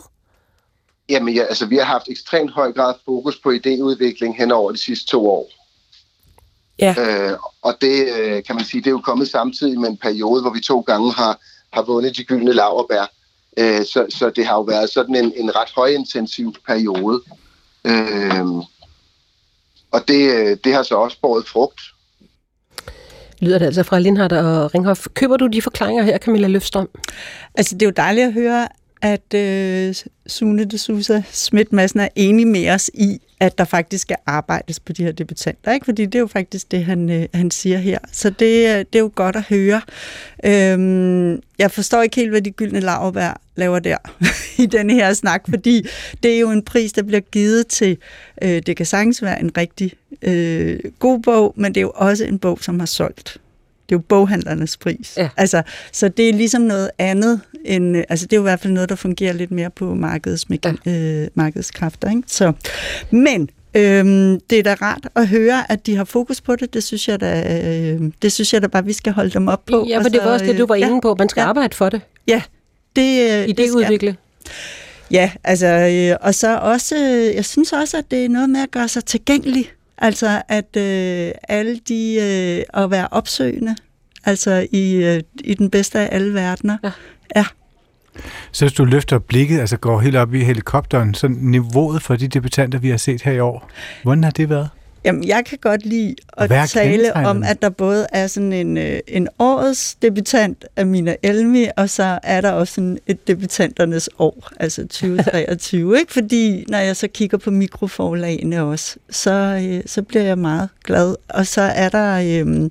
Jamen 1.09 1.33
ja, 1.33 1.43
altså 1.43 1.65
vi 1.65 1.77
har 1.77 1.83
haft 1.83 2.07
ekstremt 2.09 2.51
høj 2.51 2.71
grad 2.71 2.93
fokus 3.05 3.39
på 3.39 3.51
idéudvikling 3.51 4.37
hen 4.37 4.51
over 4.51 4.71
de 4.71 4.77
sidste 4.77 5.05
to 5.05 5.29
år. 5.29 5.51
Ja. 6.79 6.95
Øh, 6.99 7.37
og 7.61 7.75
det 7.81 8.07
øh, 8.19 8.43
kan 8.43 8.55
man 8.55 8.65
sige, 8.65 8.81
det 8.81 8.87
er 8.87 8.91
jo 8.91 8.99
kommet 8.99 9.27
samtidig 9.27 9.79
med 9.79 9.89
en 9.89 9.97
periode, 9.97 10.41
hvor 10.41 10.51
vi 10.53 10.59
to 10.59 10.79
gange 10.79 11.13
har, 11.13 11.39
har 11.73 11.81
vundet 11.81 12.17
de 12.17 12.23
gyldne 12.23 12.53
laverbær. 12.53 13.11
Øh, 13.57 13.85
så, 13.85 14.05
så 14.09 14.29
det 14.29 14.45
har 14.45 14.55
jo 14.55 14.61
været 14.61 14.89
sådan 14.89 15.15
en, 15.15 15.33
en 15.35 15.55
ret 15.55 15.69
højintensiv 15.75 16.53
periode. 16.67 17.21
Øh, 17.85 18.45
og 19.91 20.07
det, 20.07 20.33
øh, 20.33 20.57
det 20.63 20.73
har 20.73 20.83
så 20.83 20.95
også 20.95 21.17
båret 21.21 21.47
frugt. 21.47 21.81
Lyder 23.39 23.57
det 23.57 23.65
altså 23.65 23.83
fra 23.83 23.99
Lindhardt 23.99 24.33
og 24.33 24.73
Ringhoff. 24.75 25.07
Køber 25.13 25.37
du 25.37 25.47
de 25.47 25.61
forklaringer 25.61 26.03
her, 26.03 26.17
Camilla 26.17 26.47
Løfstrøm? 26.47 26.89
Altså, 27.55 27.75
det 27.75 27.81
er 27.81 27.85
jo 27.87 27.93
dejligt 27.97 28.27
at 28.27 28.33
høre, 28.33 28.67
at 29.01 29.33
øh, 29.35 29.95
Sune 30.27 30.65
de 30.65 30.77
Sousa 30.77 31.21
Schmidt 31.31 31.73
Madsen 31.73 31.99
er 31.99 32.07
enig 32.15 32.47
med 32.47 32.69
os 32.69 32.91
i, 32.93 33.21
at 33.39 33.57
der 33.57 33.63
faktisk 33.63 34.01
skal 34.01 34.15
arbejdes 34.25 34.79
på 34.79 34.93
de 34.93 35.03
her 35.03 35.11
debutanter, 35.11 35.73
ikke? 35.73 35.85
fordi 35.85 36.05
det 36.05 36.15
er 36.15 36.19
jo 36.19 36.27
faktisk 36.27 36.71
det, 36.71 36.85
han, 36.85 37.09
øh, 37.09 37.25
han 37.33 37.51
siger 37.51 37.77
her. 37.77 37.99
Så 38.11 38.29
det, 38.29 38.69
øh, 38.69 38.79
det 38.79 38.95
er 38.95 38.99
jo 38.99 39.11
godt 39.15 39.35
at 39.35 39.43
høre. 39.49 39.81
Øhm, 40.45 41.41
jeg 41.59 41.71
forstår 41.71 42.01
ikke 42.01 42.15
helt, 42.15 42.29
hvad 42.29 42.41
de 42.41 42.51
gyldne 42.51 42.79
laverbær 42.79 43.41
laver 43.55 43.79
der 43.79 43.97
i 44.63 44.65
denne 44.65 44.93
her 44.93 45.13
snak, 45.13 45.43
fordi 45.49 45.87
det 46.23 46.35
er 46.35 46.39
jo 46.39 46.51
en 46.51 46.63
pris, 46.63 46.93
der 46.93 47.03
bliver 47.03 47.19
givet 47.19 47.67
til, 47.67 47.97
øh, 48.41 48.61
det 48.65 48.77
kan 48.77 48.85
sagtens 48.85 49.23
være 49.23 49.39
en 49.39 49.57
rigtig 49.57 49.93
øh, 50.21 50.79
god 50.99 51.19
bog, 51.19 51.53
men 51.57 51.75
det 51.75 51.81
er 51.81 51.85
jo 51.85 51.91
også 51.95 52.25
en 52.25 52.39
bog, 52.39 52.59
som 52.61 52.79
har 52.79 52.87
solgt 52.87 53.37
det 53.89 53.95
er 53.95 53.99
jo 53.99 54.03
boghandlernes 54.09 54.77
pris. 54.77 55.13
Ja. 55.17 55.29
Altså, 55.37 55.61
så 55.91 56.09
det 56.09 56.29
er 56.29 56.33
ligesom 56.33 56.61
noget 56.61 56.91
andet 56.97 57.41
end, 57.65 57.97
altså 58.09 58.25
det 58.25 58.33
er 58.33 58.37
jo 58.37 58.41
i 58.41 58.49
hvert 58.49 58.59
fald 58.59 58.73
noget, 58.73 58.89
der 58.89 58.95
fungerer 58.95 59.33
lidt 59.33 59.51
mere 59.51 59.69
på 59.69 59.95
markedets, 59.95 60.45
ja. 60.63 60.91
øh, 60.91 61.27
markedskræfter. 61.35 62.09
Ikke? 62.09 62.23
Så, 62.27 62.53
men 63.11 63.49
Øhm, 63.73 64.39
det 64.49 64.59
er 64.59 64.63
da 64.63 64.73
rart 64.73 65.07
at 65.15 65.27
høre, 65.27 65.71
at 65.71 65.85
de 65.85 65.95
har 65.95 66.03
fokus 66.03 66.41
på 66.41 66.55
det. 66.55 66.73
Det 66.73 66.83
synes 66.83 67.07
jeg 67.07 67.21
da, 67.21 67.59
øh, 67.61 68.11
det 68.21 68.31
synes 68.31 68.53
jeg 68.53 68.61
da 68.61 68.67
bare, 68.67 68.85
vi 68.85 68.93
skal 68.93 69.13
holde 69.13 69.29
dem 69.29 69.47
op 69.47 69.65
på. 69.65 69.85
Ja, 69.89 69.99
for 69.99 70.09
det 70.09 70.19
var 70.23 70.31
også 70.31 70.45
det, 70.45 70.57
du 70.57 70.65
var 70.65 70.75
ja, 70.75 70.87
inde 70.87 71.01
på. 71.01 71.15
Man 71.19 71.29
skal 71.29 71.41
ja, 71.41 71.47
arbejde 71.47 71.75
for 71.75 71.89
det. 71.89 72.01
Ja. 72.27 72.41
Det, 72.95 73.31
øh, 73.31 73.43
I 73.43 73.47
det, 73.47 73.57
det 73.57 73.71
udvikle. 73.71 74.15
Ja, 75.11 75.31
altså, 75.43 75.67
øh, 75.67 76.17
og 76.21 76.35
så 76.35 76.57
også, 76.57 76.95
øh, 76.95 77.35
jeg 77.35 77.45
synes 77.45 77.73
også, 77.73 77.97
at 77.97 78.11
det 78.11 78.25
er 78.25 78.29
noget 78.29 78.49
med 78.49 78.61
at 78.61 78.71
gøre 78.71 78.87
sig 78.87 79.05
tilgængelig. 79.05 79.71
Altså, 79.97 80.41
at 80.47 80.77
øh, 80.77 81.31
alle 81.47 81.79
de, 81.87 82.15
øh, 82.15 82.83
at 82.83 82.91
være 82.91 83.07
opsøgende, 83.11 83.75
altså 84.25 84.67
i, 84.71 84.93
øh, 84.93 85.21
i 85.43 85.53
den 85.53 85.69
bedste 85.69 85.99
af 85.99 86.15
alle 86.15 86.33
verdener. 86.33 86.77
Ja. 86.83 86.91
ja. 87.35 87.45
Så 88.51 88.65
hvis 88.65 88.73
du 88.73 88.85
løfter 88.85 89.19
blikket, 89.19 89.59
altså 89.59 89.77
går 89.77 89.99
helt 89.99 90.15
op 90.15 90.33
i 90.33 90.43
helikopteren, 90.43 91.13
så 91.13 91.27
niveauet 91.27 92.01
for 92.01 92.15
de 92.15 92.27
debutanter, 92.27 92.79
vi 92.79 92.89
har 92.89 92.97
set 92.97 93.21
her 93.21 93.31
i 93.31 93.39
år, 93.39 93.69
hvordan 94.03 94.23
har 94.23 94.31
det 94.31 94.49
været? 94.49 94.69
Jamen, 95.07 95.27
jeg 95.27 95.45
kan 95.45 95.57
godt 95.61 95.85
lide 95.85 96.15
at 96.37 96.47
Hvad 96.47 96.67
tale 96.67 97.13
om, 97.13 97.43
at 97.43 97.61
der 97.61 97.69
både 97.69 98.07
er 98.11 98.27
sådan 98.27 98.53
en, 98.53 98.77
øh, 98.77 98.99
en 99.07 99.27
årets 99.39 99.95
debutant, 99.95 100.65
Amina 100.77 101.15
Elmi, 101.23 101.67
og 101.77 101.89
så 101.89 102.19
er 102.23 102.41
der 102.41 102.51
også 102.51 102.73
sådan 102.73 102.97
et 103.07 103.27
debutanternes 103.27 104.09
år, 104.19 104.49
altså 104.59 104.81
2023. 104.81 105.99
ikke? 105.99 106.13
Fordi 106.13 106.65
når 106.67 106.77
jeg 106.77 106.95
så 106.95 107.07
kigger 107.07 107.37
på 107.37 107.51
mikroforlagene 107.51 108.63
også, 108.63 108.95
så, 109.09 109.61
øh, 109.63 109.81
så 109.85 110.01
bliver 110.01 110.23
jeg 110.23 110.37
meget 110.37 110.69
glad. 110.83 111.15
Og 111.29 111.47
så 111.47 111.61
er 111.61 111.89
der... 111.89 112.43
Øh, 112.45 112.69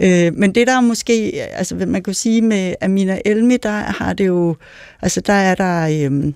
Øh, 0.00 0.34
men 0.34 0.54
det 0.54 0.66
der 0.66 0.80
måske, 0.80 1.42
altså 1.52 1.74
man 1.74 2.02
kunne 2.02 2.14
sige 2.14 2.42
med 2.42 2.74
Amina 2.82 3.18
Elmi, 3.24 3.56
der 3.56 3.70
har 3.70 4.12
det 4.12 4.26
jo, 4.26 4.56
altså 5.02 5.20
der 5.20 5.32
er 5.32 5.54
der 5.54 6.08
øh, 6.10 6.32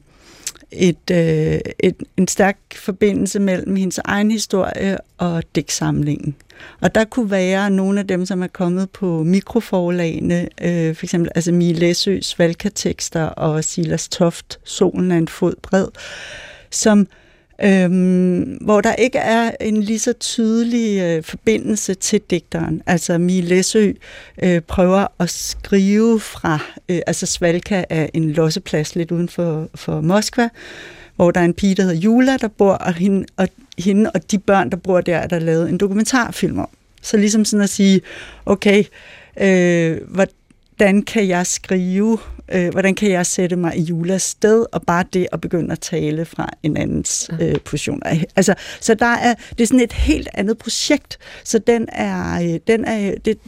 et, 0.73 1.11
øh, 1.11 1.61
et, 1.81 1.97
en 2.17 2.29
stærk 2.29 2.59
forbindelse 2.75 3.41
mellem 3.41 3.77
hendes 3.77 3.99
egen 4.05 4.31
historie 4.31 4.99
og 5.19 5.43
digtsamlingen. 5.55 6.37
Og 6.81 6.95
der 6.95 7.05
kunne 7.05 7.31
være 7.31 7.71
nogle 7.71 8.01
af 8.01 8.07
dem, 8.07 8.27
som 8.27 8.43
er 8.43 8.47
kommet 8.47 8.91
på 8.91 9.23
mikroforlagene, 9.23 10.49
øh, 10.63 10.95
for 10.95 11.07
eksempel 11.07 11.31
altså 11.35 11.53
Mie 11.53 11.73
Læsøs 11.73 12.39
Valkatekster 12.39 13.25
og 13.25 13.65
Silas 13.65 14.09
Toft, 14.09 14.59
Solen 14.65 15.13
er 15.13 15.19
en 15.19 15.29
fod 15.29 15.55
bred, 15.63 15.87
som 16.71 17.07
øhm, 17.65 18.59
hvor 18.61 18.81
der 18.81 18.95
ikke 18.95 19.19
er 19.19 19.51
en 19.61 19.83
lige 19.83 19.99
så 19.99 20.13
tydelig 20.13 21.01
øh, 21.01 21.23
forbindelse 21.23 21.95
til 21.95 22.21
digteren. 22.31 22.83
Altså 22.87 23.19
Mie 23.19 23.43
Læsø 23.43 23.93
øh, 24.43 24.61
prøver 24.61 25.07
at 25.19 25.31
skrive 25.31 26.21
fra, 26.21 26.59
øh, 26.89 27.01
altså 27.07 27.27
Svalka 27.27 27.85
er 27.91 28.07
en 28.15 28.33
losseplads 28.33 28.97
lidt 28.97 29.11
uden 29.11 29.29
for, 29.29 29.69
for 29.75 30.01
Moskva, 30.01 30.49
hvor 31.17 31.31
der 31.31 31.41
er 31.41 31.45
en 31.45 31.55
pige, 31.55 31.75
der 31.75 31.83
hedder 31.83 31.97
Jula, 31.97 32.37
der 32.37 32.49
bor, 32.49 32.73
og 32.73 32.95
hende, 32.95 33.27
og 33.37 33.49
hende 33.79 34.11
og 34.15 34.31
de 34.31 34.39
børn, 34.39 34.71
der 34.71 34.77
bor 34.77 35.01
der, 35.01 35.17
er 35.17 35.27
der 35.27 35.39
lavet 35.39 35.69
en 35.69 35.79
dokumentarfilm 35.79 36.59
om. 36.59 36.69
Så 37.03 37.17
ligesom 37.17 37.45
sådan 37.45 37.65
at 37.65 37.71
sige, 37.71 38.01
okay, 38.47 38.85
øh, 39.41 39.99
hvordan 40.09 41.03
kan 41.03 41.29
jeg 41.29 41.47
skrive 41.47 42.19
øh, 42.53 42.69
hvordan 42.69 42.95
kan 42.95 43.11
jeg 43.11 43.27
sætte 43.27 43.57
mig 43.57 43.77
i 43.77 43.83
Julas 43.83 44.23
sted, 44.23 44.67
og 44.73 44.83
bare 44.83 45.05
det 45.13 45.27
at 45.33 45.41
begynde 45.41 45.73
at 45.73 45.81
tale 45.81 46.25
fra 46.25 46.49
en 46.63 46.77
andens 46.77 47.31
øh, 47.41 47.61
position. 47.65 48.03
Altså, 48.37 48.55
så 48.81 48.95
der 48.95 49.07
er, 49.07 49.35
det 49.51 49.61
er 49.61 49.67
sådan 49.67 49.81
et 49.81 49.93
helt 49.93 50.29
andet 50.35 50.59
projekt, 50.59 51.19
så 51.45 51.59
den 51.59 51.89
er, 51.93 52.43
øh, 52.43 52.61
den 52.67 52.85
er 52.85 53.15
det, 53.25 53.39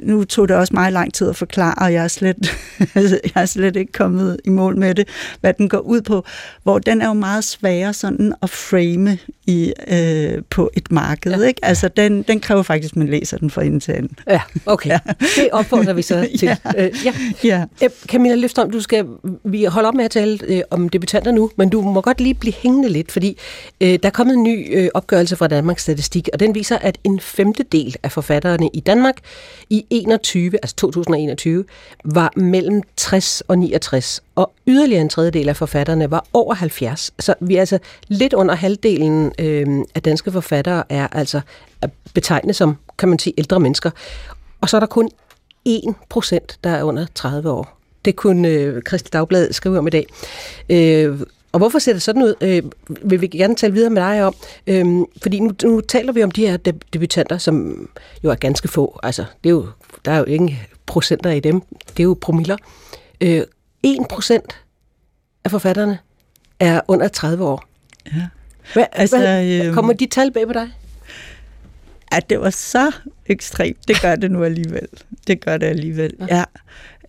nu 0.00 0.24
tog 0.24 0.48
det 0.48 0.56
også 0.56 0.74
meget 0.74 0.92
lang 0.92 1.14
tid 1.14 1.28
at 1.28 1.36
forklare, 1.36 1.74
og 1.74 1.92
jeg 1.92 2.04
er 2.04 2.08
slet, 2.08 2.36
jeg 3.34 3.42
er 3.42 3.46
slet 3.46 3.76
ikke 3.76 3.92
kommet 3.92 4.40
i 4.44 4.48
mål 4.48 4.76
med 4.76 4.94
det, 4.94 5.08
hvad 5.40 5.54
den 5.54 5.68
går 5.68 5.78
ud 5.78 6.00
på, 6.00 6.24
hvor 6.62 6.78
den 6.78 7.02
er 7.02 7.06
jo 7.06 7.12
meget 7.12 7.44
sværere 7.44 7.92
sådan 7.92 8.34
at 8.42 8.50
frame 8.50 9.18
i, 9.48 9.72
øh, 9.88 10.42
på 10.50 10.70
et 10.74 10.92
marked. 10.92 11.40
Ja. 11.40 11.46
Ikke? 11.46 11.64
Altså, 11.64 11.88
den, 11.88 12.22
den 12.22 12.40
kræver 12.40 12.62
faktisk, 12.62 12.92
at 12.92 12.96
man 12.96 13.08
læser 13.08 13.38
den 13.38 13.50
fra 13.50 13.62
ende 13.62 13.80
til 13.80 13.92
anden. 13.92 14.18
Ja, 14.26 14.40
okay. 14.66 14.88
Ja. 14.98 14.98
Det 15.20 15.48
opfordrer 15.52 15.92
vi 15.92 16.02
så 16.02 16.28
til. 16.38 16.48
ja. 16.48 16.56
Øh, 16.76 16.90
ja. 17.04 17.14
ja. 17.44 17.64
Øh, 17.82 17.90
Camilla 18.06 18.34
Løfstrøm, 18.34 18.70
du 18.70 18.80
skal, 18.80 19.06
vi 19.44 19.64
holder 19.64 19.88
op 19.88 19.94
med 19.94 20.04
at 20.04 20.10
tale 20.10 20.38
øh, 20.46 20.60
om 20.70 20.88
debutanter 20.88 21.32
nu, 21.32 21.50
men 21.56 21.68
du 21.68 21.82
må 21.82 22.00
godt 22.00 22.20
lige 22.20 22.34
blive 22.34 22.52
hængende 22.52 22.88
lidt, 22.88 23.12
fordi 23.12 23.38
øh, 23.80 23.88
der 23.88 23.98
er 24.02 24.10
kommet 24.10 24.34
en 24.34 24.42
ny 24.42 24.78
øh, 24.78 24.88
opgørelse 24.94 25.36
fra 25.36 25.48
Danmarks 25.48 25.82
Statistik, 25.82 26.28
og 26.32 26.40
den 26.40 26.54
viser, 26.54 26.78
at 26.78 26.98
en 27.04 27.20
femtedel 27.20 27.96
af 28.02 28.12
forfatterne 28.12 28.70
i 28.72 28.80
Danmark 28.80 29.16
i 29.70 29.86
21, 29.90 30.52
altså 30.62 30.76
2021, 30.76 31.64
var 32.04 32.32
mellem 32.36 32.82
60 32.96 33.40
og 33.48 33.58
69, 33.58 34.22
og 34.38 34.52
yderligere 34.66 35.00
en 35.02 35.08
tredjedel 35.08 35.48
af 35.48 35.56
forfatterne 35.56 36.10
var 36.10 36.26
over 36.32 36.54
70. 36.54 37.10
Så 37.18 37.34
vi 37.40 37.56
er 37.56 37.60
altså 37.60 37.78
lidt 38.08 38.32
under 38.32 38.54
halvdelen 38.54 39.32
øh, 39.38 39.84
af 39.94 40.02
danske 40.02 40.32
forfattere 40.32 40.84
er 40.88 41.08
altså 41.12 41.40
betegnet 42.14 42.56
som, 42.56 42.76
kan 42.98 43.08
man 43.08 43.18
sige, 43.18 43.34
ældre 43.38 43.60
mennesker. 43.60 43.90
Og 44.60 44.68
så 44.68 44.76
er 44.76 44.80
der 44.80 44.86
kun 44.86 45.10
1 45.64 45.82
procent, 46.08 46.58
der 46.64 46.70
er 46.70 46.82
under 46.82 47.06
30 47.14 47.50
år. 47.50 47.78
Det 48.04 48.16
kunne 48.16 48.48
øh, 48.48 48.82
Christel 48.88 49.12
Dagblad 49.12 49.52
skrive 49.52 49.78
om 49.78 49.86
i 49.86 49.90
dag. 49.90 50.06
Øh, 50.70 51.20
og 51.52 51.58
hvorfor 51.58 51.78
ser 51.78 51.92
det 51.92 52.02
sådan 52.02 52.22
ud, 52.22 52.34
øh, 52.40 52.62
vil 53.02 53.20
vi 53.20 53.26
gerne 53.26 53.56
tale 53.56 53.72
videre 53.72 53.90
med 53.90 54.02
dig 54.02 54.24
om. 54.24 54.34
Øh, 54.66 54.86
fordi 55.22 55.40
nu, 55.40 55.50
nu 55.62 55.80
taler 55.80 56.12
vi 56.12 56.22
om 56.22 56.30
de 56.30 56.46
her 56.46 56.56
debutanter, 56.92 57.38
som 57.38 57.88
jo 58.24 58.30
er 58.30 58.34
ganske 58.34 58.68
få. 58.68 59.00
Altså, 59.02 59.24
det 59.44 59.50
er 59.50 59.54
jo, 59.54 59.66
der 60.04 60.12
er 60.12 60.18
jo 60.18 60.24
ingen 60.24 60.58
procenter 60.86 61.30
i 61.30 61.40
dem. 61.40 61.60
Det 61.88 62.00
er 62.00 62.04
jo 62.04 62.18
promiller. 62.20 62.56
Øh, 63.20 63.42
1 63.82 64.06
procent 64.10 64.62
af 65.44 65.50
forfatterne 65.50 65.98
er 66.60 66.80
under 66.88 67.08
30 67.08 67.44
år. 67.44 67.64
Ja. 68.06 68.26
Hvad, 68.72 68.84
altså, 68.92 69.18
hvad, 69.18 69.46
øh, 69.46 69.74
kommer 69.74 69.92
de 69.92 70.06
tal 70.06 70.32
bag 70.32 70.46
på 70.46 70.52
dig? 70.52 70.70
At 72.12 72.30
det 72.30 72.40
var 72.40 72.50
så 72.50 72.92
ekstremt. 73.26 73.88
Det 73.88 74.00
gør 74.02 74.16
det 74.16 74.30
nu 74.30 74.44
alligevel. 74.44 74.88
Det 75.26 75.44
gør 75.44 75.56
det 75.56 75.66
alligevel, 75.66 76.14
ja. 76.28 76.36
ja. 76.36 76.44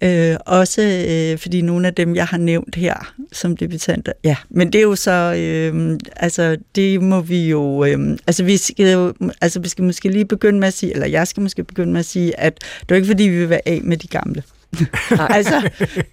Øh, 0.01 0.37
også 0.45 1.05
øh, 1.09 1.37
fordi 1.37 1.61
nogle 1.61 1.87
af 1.87 1.95
dem, 1.95 2.15
jeg 2.15 2.25
har 2.25 2.37
nævnt 2.37 2.75
her 2.75 3.13
som 3.31 3.57
debutanter, 3.57 4.11
ja, 4.23 4.35
men 4.49 4.73
det 4.73 4.79
er 4.79 4.83
jo 4.83 4.95
så, 4.95 5.33
øh, 5.37 5.99
altså 6.15 6.57
det 6.75 7.01
må 7.01 7.21
vi 7.21 7.49
jo, 7.49 7.85
øh, 7.85 8.17
altså 8.27 8.43
vi 8.43 8.57
skal 8.57 8.91
jo, 8.93 9.13
altså 9.41 9.59
vi 9.59 9.69
skal 9.69 9.83
måske 9.83 10.09
lige 10.09 10.25
begynde 10.25 10.59
med 10.59 10.67
at 10.67 10.73
sige, 10.73 10.93
eller 10.93 11.07
jeg 11.07 11.27
skal 11.27 11.43
måske 11.43 11.63
begynde 11.63 11.91
med 11.91 11.99
at 11.99 12.05
sige, 12.05 12.39
at 12.39 12.63
det 12.81 12.91
er 12.91 12.95
ikke 12.95 13.07
fordi, 13.07 13.23
vi 13.23 13.37
vil 13.37 13.49
være 13.49 13.67
af 13.67 13.81
med 13.83 13.97
de 13.97 14.07
gamle 14.07 14.43
altså, 15.29 15.69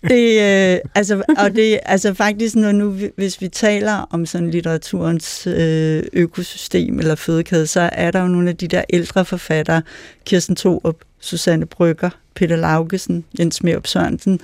det, 0.09 0.41
øh, 0.41 0.79
altså, 0.95 1.23
og 1.39 1.55
det, 1.55 1.81
altså 1.87 2.15
faktisk, 2.15 2.57
når 2.57 2.73
nu, 2.73 2.95
hvis 3.17 3.41
vi 3.41 3.49
taler 3.49 4.07
om 4.11 4.27
sådan 4.27 4.51
litteraturens 4.51 5.47
øh, 5.47 6.03
økosystem 6.13 6.99
eller 6.99 7.15
fødekæde, 7.15 7.67
så 7.67 7.91
er 7.93 8.11
der 8.11 8.21
jo 8.21 8.29
nogle 8.29 8.51
af 8.51 8.57
de 8.57 8.69
der 8.69 8.85
ældre 8.91 9.25
forfattere, 9.25 9.83
Kirsten 10.25 10.57
Thorup, 10.57 10.97
Susanne 11.21 11.67
Brygger, 11.67 12.11
Peter 12.35 12.57
Laugesen, 12.57 13.25
Jens 13.39 13.63
Merup 13.63 13.87
Sørensen, 13.87 14.41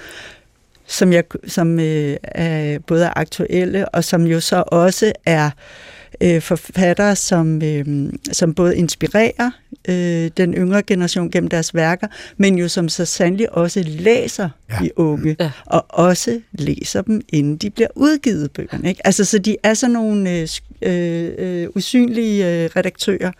som, 0.86 1.12
jeg, 1.12 1.24
som 1.46 1.80
øh, 1.80 2.16
er 2.22 2.78
både 2.78 3.04
er 3.04 3.12
aktuelle, 3.16 3.88
og 3.88 4.04
som 4.04 4.26
jo 4.26 4.40
så 4.40 4.64
også 4.66 5.12
er 5.26 5.46
øh, 5.46 5.52
forfattere, 6.40 7.16
som, 7.16 7.62
øh, 7.62 8.12
som 8.32 8.54
både 8.54 8.76
inspirerer 8.76 9.50
øh, 9.88 10.30
den 10.36 10.54
yngre 10.54 10.82
generation 10.82 11.30
gennem 11.30 11.50
deres 11.50 11.74
værker, 11.74 12.06
men 12.36 12.58
jo 12.58 12.68
som 12.68 12.88
så 12.88 13.04
sandelig 13.04 13.52
også 13.52 13.82
læser 13.86 14.48
ja. 14.70 14.84
de 14.84 14.98
unge, 14.98 15.36
ja. 15.40 15.50
og 15.66 15.84
også 15.88 16.40
læser 16.52 17.02
dem, 17.02 17.20
inden 17.28 17.56
de 17.56 17.70
bliver 17.70 17.88
udgivet 17.94 18.52
bøgerne. 18.52 18.88
Ikke? 18.88 19.06
Altså, 19.06 19.24
så 19.24 19.38
de 19.38 19.56
er 19.62 19.74
sådan 19.74 19.92
nogle 19.92 20.30
øh, 20.30 20.48
øh, 20.82 21.32
øh, 21.38 21.68
usynlige 21.74 22.64
øh, 22.64 22.70
redaktører, 22.76 23.32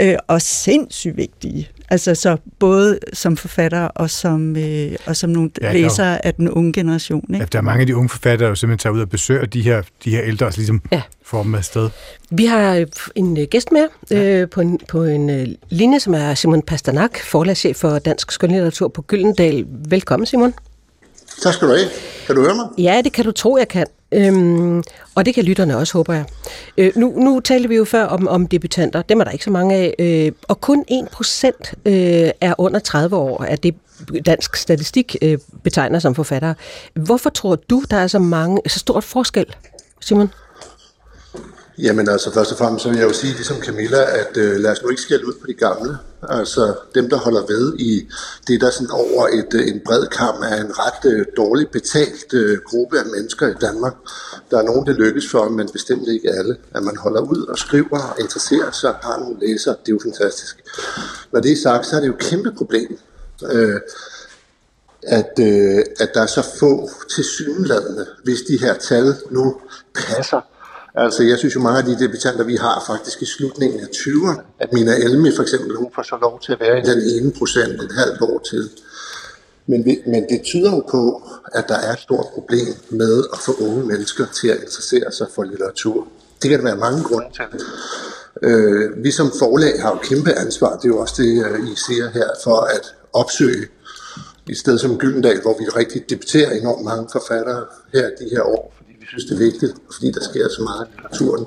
øh, 0.00 0.16
og 0.26 0.42
sindssygt 0.42 1.16
vigtige 1.16 1.68
Altså 1.88 2.14
så 2.14 2.36
både 2.58 2.98
som 3.12 3.36
forfatter 3.36 3.82
og 3.82 4.10
som, 4.10 4.56
øh, 4.56 4.92
og 5.06 5.16
som 5.16 5.30
nogle 5.30 5.50
ja, 5.62 5.72
læsere 5.72 6.26
af 6.26 6.34
den 6.34 6.48
unge 6.48 6.72
generation. 6.72 7.24
Ikke? 7.28 7.38
Ja, 7.38 7.44
der 7.52 7.58
er 7.58 7.62
mange 7.62 7.80
af 7.80 7.86
de 7.86 7.96
unge 7.96 8.08
forfattere, 8.08 8.48
der 8.48 8.54
simpelthen 8.54 8.78
tager 8.78 8.94
ud 8.94 9.00
og 9.00 9.08
besøger 9.08 9.44
de 9.44 9.62
her, 9.62 9.82
de 10.04 10.10
her 10.10 10.22
ældre, 10.22 10.46
og 10.46 10.52
ligesom 10.56 10.82
ja. 10.92 11.02
får 11.22 11.42
dem 11.42 11.54
afsted. 11.54 11.90
Vi 12.30 12.44
har 12.44 12.74
øh, 12.74 12.86
en 13.14 13.36
øh, 13.36 13.46
gæst 13.50 13.72
med 13.72 13.86
ja. 14.10 14.40
øh, 14.40 14.50
på 14.50 14.60
en, 14.60 14.80
på 14.88 15.04
en 15.04 15.30
øh, 15.30 15.46
linje, 15.68 16.00
som 16.00 16.14
er 16.14 16.34
Simon 16.34 16.62
Pasternak, 16.62 17.18
forlagschef 17.18 17.76
for 17.76 17.98
Dansk 17.98 18.30
Skønlitteratur 18.30 18.88
på 18.88 19.02
Gyldendal. 19.02 19.66
Velkommen, 19.88 20.26
Simon. 20.26 20.54
Tak 21.42 21.54
skal 21.54 21.68
du 21.68 21.72
have. 21.72 21.88
Kan 22.26 22.36
du 22.36 22.42
høre 22.42 22.54
mig? 22.54 22.66
Ja, 22.78 23.00
det 23.04 23.12
kan 23.12 23.24
du 23.24 23.32
tro, 23.32 23.56
jeg 23.56 23.68
kan. 23.68 23.86
Øhm, 24.12 24.82
og 25.14 25.26
det 25.26 25.34
kan 25.34 25.44
lytterne 25.44 25.76
også, 25.76 25.92
håber 25.92 26.14
jeg. 26.14 26.24
Øh, 26.78 26.92
nu, 26.96 27.12
nu 27.16 27.40
talte 27.40 27.68
vi 27.68 27.76
jo 27.76 27.84
før 27.84 28.04
om, 28.04 28.28
om 28.28 28.46
debutanter. 28.46 29.02
Dem 29.02 29.20
er 29.20 29.24
der 29.24 29.30
ikke 29.30 29.44
så 29.44 29.50
mange 29.50 29.74
af. 29.74 29.94
Øh, 29.98 30.32
og 30.42 30.60
kun 30.60 30.84
1% 30.90 31.72
øh, 31.86 32.30
er 32.40 32.54
under 32.58 32.80
30 32.80 33.16
år, 33.16 33.42
at 33.42 33.62
det 33.62 33.74
dansk 34.26 34.56
statistik 34.56 35.16
øh, 35.22 35.38
betegner 35.64 35.98
som 35.98 36.14
forfattere. 36.14 36.54
Hvorfor 36.94 37.30
tror 37.30 37.54
du, 37.54 37.82
der 37.90 37.96
er 37.96 38.06
så 38.06 38.18
mange, 38.18 38.60
så 38.66 38.78
stort 38.78 39.04
forskel, 39.04 39.46
Simon? 40.00 40.30
Jamen 41.78 42.08
altså, 42.08 42.32
først 42.32 42.52
og 42.52 42.58
fremmest 42.58 42.82
så 42.82 42.88
vil 42.88 42.98
jeg 42.98 43.08
jo 43.08 43.12
sige, 43.12 43.32
ligesom 43.32 43.62
Camilla, 43.62 44.18
at 44.20 44.36
øh, 44.36 44.56
lad 44.60 44.70
os 44.70 44.82
nu 44.82 44.88
ikke 44.88 45.02
skælde 45.02 45.26
ud 45.26 45.32
på 45.40 45.46
de 45.46 45.54
gamle. 45.54 45.98
Altså 46.28 46.74
dem, 46.94 47.10
der 47.10 47.16
holder 47.16 47.46
ved 47.46 47.74
i 47.78 48.08
det, 48.48 48.60
der 48.60 48.70
sådan 48.70 48.90
over 48.90 49.28
et, 49.28 49.54
øh, 49.54 49.68
en 49.68 49.80
bred 49.84 50.06
kamp 50.06 50.38
er 50.42 50.60
en 50.60 50.72
ret 50.78 51.12
øh, 51.12 51.26
dårligt 51.36 51.70
betalt 51.70 52.34
øh, 52.34 52.58
gruppe 52.64 52.98
af 52.98 53.06
mennesker 53.06 53.48
i 53.48 53.54
Danmark. 53.60 53.94
Der 54.50 54.58
er 54.58 54.62
nogen, 54.62 54.86
det 54.86 54.96
lykkes 54.96 55.30
for, 55.30 55.48
men 55.48 55.68
bestemt 55.72 56.08
ikke 56.08 56.30
alle. 56.30 56.56
At 56.74 56.82
man 56.82 56.96
holder 56.96 57.20
ud 57.20 57.46
og 57.46 57.58
skriver 57.58 57.98
og 57.98 58.20
interesserer 58.20 58.70
sig 58.70 58.94
har 59.02 59.18
nogle 59.18 59.36
læsere, 59.40 59.74
det 59.86 59.88
er 59.88 59.92
jo 59.92 60.00
fantastisk. 60.02 60.64
Når 61.32 61.40
det 61.40 61.52
er 61.52 61.56
sagt, 61.56 61.86
så 61.86 61.96
er 61.96 62.00
det 62.00 62.06
jo 62.06 62.14
et 62.14 62.18
kæmpe 62.18 62.52
problem. 62.52 62.98
Øh, 63.52 63.80
at, 65.02 65.32
øh, 65.40 65.78
at 66.00 66.14
der 66.14 66.22
er 66.22 66.26
så 66.26 66.46
få 66.58 66.90
til 67.10 67.24
synlædende, 67.24 68.06
hvis 68.24 68.38
de 68.48 68.60
her 68.60 68.74
tal 68.74 69.14
nu 69.30 69.60
passer 69.94 70.40
Altså, 70.96 71.22
jeg 71.22 71.38
synes 71.38 71.54
jo 71.54 71.60
mange 71.60 71.78
af 71.78 71.84
de 71.84 71.98
debutanter, 72.04 72.44
vi 72.44 72.56
har 72.56 72.84
faktisk 72.86 73.22
i 73.22 73.26
slutningen 73.26 73.80
af 73.80 73.86
20'erne, 73.86 74.42
at 74.58 74.72
Mina 74.72 74.96
Elmi 74.96 75.30
for 75.36 75.42
eksempel, 75.42 75.76
hun 75.76 75.90
får 75.94 76.02
så 76.02 76.18
lov 76.20 76.40
til 76.40 76.52
at 76.52 76.60
være 76.60 76.78
i 76.78 76.82
den 76.82 77.00
ene 77.14 77.32
procent 77.38 77.82
et 77.82 77.92
halvt 77.92 78.20
år 78.22 78.38
til. 78.50 78.70
Men, 79.66 79.84
vi, 79.84 79.98
men 80.06 80.26
det 80.28 80.42
tyder 80.42 80.70
jo 80.70 80.82
på, 80.90 81.22
at 81.54 81.64
der 81.68 81.74
er 81.74 81.92
et 81.92 81.98
stort 81.98 82.26
problem 82.34 82.74
med 82.90 83.24
at 83.32 83.38
få 83.38 83.52
unge 83.60 83.86
mennesker 83.86 84.26
til 84.40 84.48
at 84.48 84.56
interessere 84.56 85.12
sig 85.12 85.26
for 85.34 85.42
litteratur. 85.42 86.06
Det 86.42 86.50
kan 86.50 86.58
der 86.58 86.64
være 86.64 86.76
mange 86.76 87.02
grunde 87.02 87.28
til. 87.32 87.44
Øh, 88.42 89.04
vi 89.04 89.10
som 89.10 89.32
forlag 89.38 89.82
har 89.82 89.90
jo 89.90 89.98
kæmpe 90.02 90.32
ansvar, 90.32 90.76
det 90.76 90.84
er 90.84 90.88
jo 90.88 90.98
også 90.98 91.14
det, 91.22 91.44
øh, 91.46 91.68
I 91.72 91.74
siger 91.86 92.10
her, 92.10 92.28
for 92.44 92.56
at 92.60 92.94
opsøge 93.12 93.66
et 94.50 94.58
sted 94.58 94.78
som 94.78 94.98
Gyldendal, 94.98 95.40
hvor 95.42 95.56
vi 95.58 95.64
rigtig 95.64 96.10
debatterer 96.10 96.50
enormt 96.50 96.84
mange 96.84 97.08
forfattere 97.12 97.64
her 97.92 98.08
de 98.20 98.28
her 98.32 98.42
år 98.42 98.75
vi 99.06 99.10
synes, 99.10 99.24
det 99.24 99.34
er 99.34 99.44
vigtigt, 99.50 99.72
fordi 99.94 100.10
der 100.10 100.22
sker 100.30 100.48
så 100.48 100.62
meget 100.62 100.86
i 100.86 100.90
litteraturen. 100.90 101.46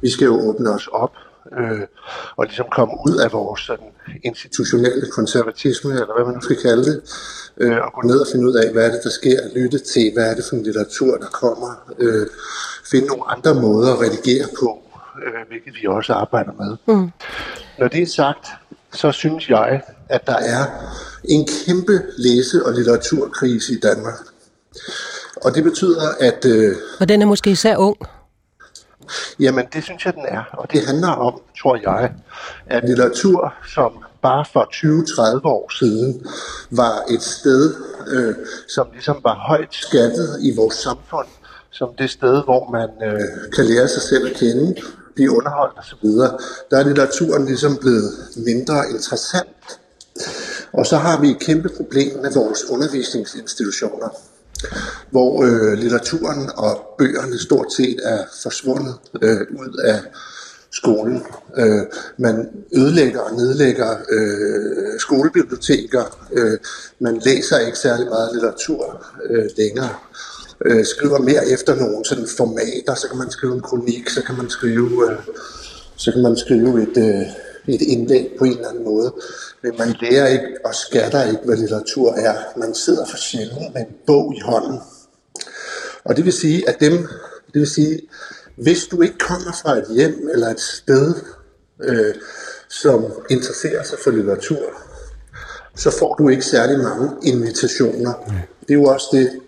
Vi 0.00 0.10
skal 0.10 0.24
jo 0.24 0.34
åbne 0.48 0.70
os 0.70 0.86
op 0.92 1.14
øh, 1.58 1.86
og 2.36 2.44
ligesom 2.44 2.66
komme 2.72 2.94
ud 3.06 3.16
af 3.24 3.32
vores 3.32 3.60
sådan, 3.60 3.90
institutionelle 4.24 5.06
konservatisme, 5.10 5.90
eller 5.92 6.14
hvad 6.14 6.24
man 6.24 6.34
nu 6.34 6.40
skal 6.40 6.56
kalde 6.56 6.84
det, 6.90 6.98
øh, 7.56 7.76
og 7.76 7.92
gå 7.92 8.00
ned 8.08 8.18
og 8.24 8.26
finde 8.32 8.46
ud 8.48 8.54
af, 8.54 8.72
hvad 8.72 8.86
er 8.86 8.92
det, 8.92 9.00
der 9.04 9.10
sker, 9.10 9.38
lytte 9.54 9.78
til, 9.78 10.12
hvad 10.14 10.30
er 10.30 10.34
det 10.34 10.44
for 10.48 10.56
en 10.56 10.62
litteratur, 10.62 11.16
der 11.16 11.26
kommer, 11.26 11.70
øh, 11.98 12.26
finde 12.90 13.06
nogle 13.06 13.24
andre 13.34 13.54
måder 13.54 13.92
at 13.92 14.00
redigere 14.00 14.46
på, 14.60 14.68
øh, 15.24 15.48
hvilket 15.48 15.74
vi 15.80 15.86
også 15.86 16.12
arbejder 16.12 16.52
med. 16.62 16.76
Mm. 16.86 17.10
Når 17.78 17.88
det 17.88 18.02
er 18.02 18.06
sagt, 18.06 18.46
så 18.92 19.12
synes 19.12 19.50
jeg, 19.50 19.82
at 20.08 20.26
der 20.26 20.38
er 20.56 20.64
en 21.24 21.46
kæmpe 21.46 22.02
læse- 22.16 22.66
og 22.66 22.72
litteraturkrise 22.72 23.72
i 23.72 23.80
Danmark. 23.80 24.18
Og 25.44 25.54
det 25.54 25.64
betyder, 25.64 26.08
at... 26.20 26.44
Øh, 26.44 26.76
og 27.00 27.08
den 27.08 27.22
er 27.22 27.26
måske 27.26 27.50
især 27.50 27.76
ung? 27.76 27.96
Jamen, 29.40 29.64
det 29.72 29.84
synes 29.84 30.06
jeg, 30.06 30.14
den 30.14 30.24
er. 30.28 30.42
Og 30.52 30.72
det 30.72 30.86
handler 30.86 31.08
om, 31.08 31.40
tror 31.62 31.76
jeg, 31.82 32.12
at 32.66 32.84
litteratur, 32.88 33.54
som 33.74 33.92
bare 34.22 34.44
for 34.52 34.64
20-30 35.40 35.40
år 35.44 35.70
siden 35.78 36.26
var 36.70 37.04
et 37.10 37.22
sted, 37.22 37.74
øh, 38.08 38.34
som 38.68 38.86
ligesom 38.92 39.20
var 39.22 39.34
højt 39.34 39.74
skattet 39.74 40.38
i 40.42 40.56
vores 40.56 40.74
samfund, 40.74 41.26
som 41.70 41.88
det 41.98 42.10
sted, 42.10 42.44
hvor 42.44 42.70
man 42.70 42.90
øh, 43.08 43.52
kan 43.54 43.64
lære 43.64 43.88
sig 43.88 44.02
selv 44.02 44.26
at 44.26 44.36
kende, 44.36 44.74
blive 45.14 45.30
underholdt 45.30 45.78
osv., 45.78 46.08
der 46.70 46.78
er 46.78 46.84
litteraturen 46.84 47.44
ligesom 47.46 47.76
blevet 47.76 48.12
mindre 48.36 48.90
interessant. 48.90 49.78
Og 50.72 50.86
så 50.86 50.96
har 50.96 51.20
vi 51.20 51.30
et 51.30 51.38
kæmpe 51.38 51.68
problem 51.76 52.18
med 52.22 52.34
vores 52.34 52.64
undervisningsinstitutioner 52.70 54.08
hvor 55.10 55.44
øh, 55.44 55.78
litteraturen 55.78 56.50
og 56.56 56.94
bøgerne 56.98 57.38
stort 57.38 57.72
set 57.72 58.00
er 58.04 58.24
forsvundet 58.42 58.94
øh, 59.22 59.40
ud 59.40 59.80
af 59.84 60.00
skolen. 60.72 61.22
Øh, 61.56 61.82
man 62.16 62.48
ødelægger 62.76 63.20
og 63.20 63.36
nedlægger 63.36 63.96
øh, 64.10 65.00
skolebiblioteker. 65.00 66.28
Øh, 66.32 66.58
man 66.98 67.20
læser 67.24 67.58
ikke 67.58 67.78
særlig 67.78 68.06
meget 68.06 68.30
litteratur 68.32 69.06
øh, 69.30 69.44
længere. 69.56 69.94
Øh, 70.64 70.84
skriver 70.84 71.18
mere 71.18 71.48
efter 71.48 71.74
nogle 71.74 72.04
sådan 72.04 72.26
formater, 72.36 72.94
så 72.94 73.08
kan 73.08 73.18
man 73.18 73.30
skrive 73.30 73.54
en 73.54 73.60
kronik, 73.60 74.08
så 74.08 74.22
kan 74.22 74.36
man 74.36 74.50
skrive 74.50 75.10
øh, 75.10 75.18
så 75.96 76.12
kan 76.12 76.22
man 76.22 76.36
skrive 76.36 76.82
et, 76.82 76.96
øh, 76.96 77.26
et 77.66 77.82
indlæg 77.82 78.30
på 78.38 78.44
en 78.44 78.52
eller 78.52 78.68
anden 78.68 78.84
måde. 78.84 79.14
Men 79.62 79.72
man 79.78 79.94
lærer 80.00 80.26
ikke 80.26 80.46
og 80.64 80.74
skatter 80.74 81.24
ikke, 81.24 81.40
hvad 81.44 81.56
litteratur 81.56 82.12
er. 82.12 82.34
Man 82.56 82.74
sidder 82.74 83.06
for 83.06 83.16
sjældent 83.16 83.74
med 83.74 83.80
en 83.80 83.94
bog 84.06 84.34
i 84.36 84.40
hånden. 84.40 84.80
Og 86.04 86.16
det 86.16 86.24
vil 86.24 86.32
sige, 86.32 86.68
at 86.68 86.80
dem, 86.80 86.92
det 87.52 87.60
vil 87.60 87.70
sige, 87.70 88.00
hvis 88.56 88.86
du 88.86 89.02
ikke 89.02 89.18
kommer 89.18 89.52
fra 89.62 89.78
et 89.78 89.86
hjem 89.90 90.28
eller 90.32 90.48
et 90.48 90.60
sted, 90.60 91.14
øh, 91.82 92.14
som 92.68 93.04
interesserer 93.30 93.82
sig 93.82 93.98
for 94.04 94.10
litteratur, 94.10 94.62
så 95.76 95.90
får 95.90 96.14
du 96.14 96.28
ikke 96.28 96.44
særlig 96.44 96.78
mange 96.78 97.10
invitationer. 97.22 98.12
Det 98.60 98.70
er 98.70 98.74
jo 98.74 98.84
også 98.84 99.06
det, 99.12 99.40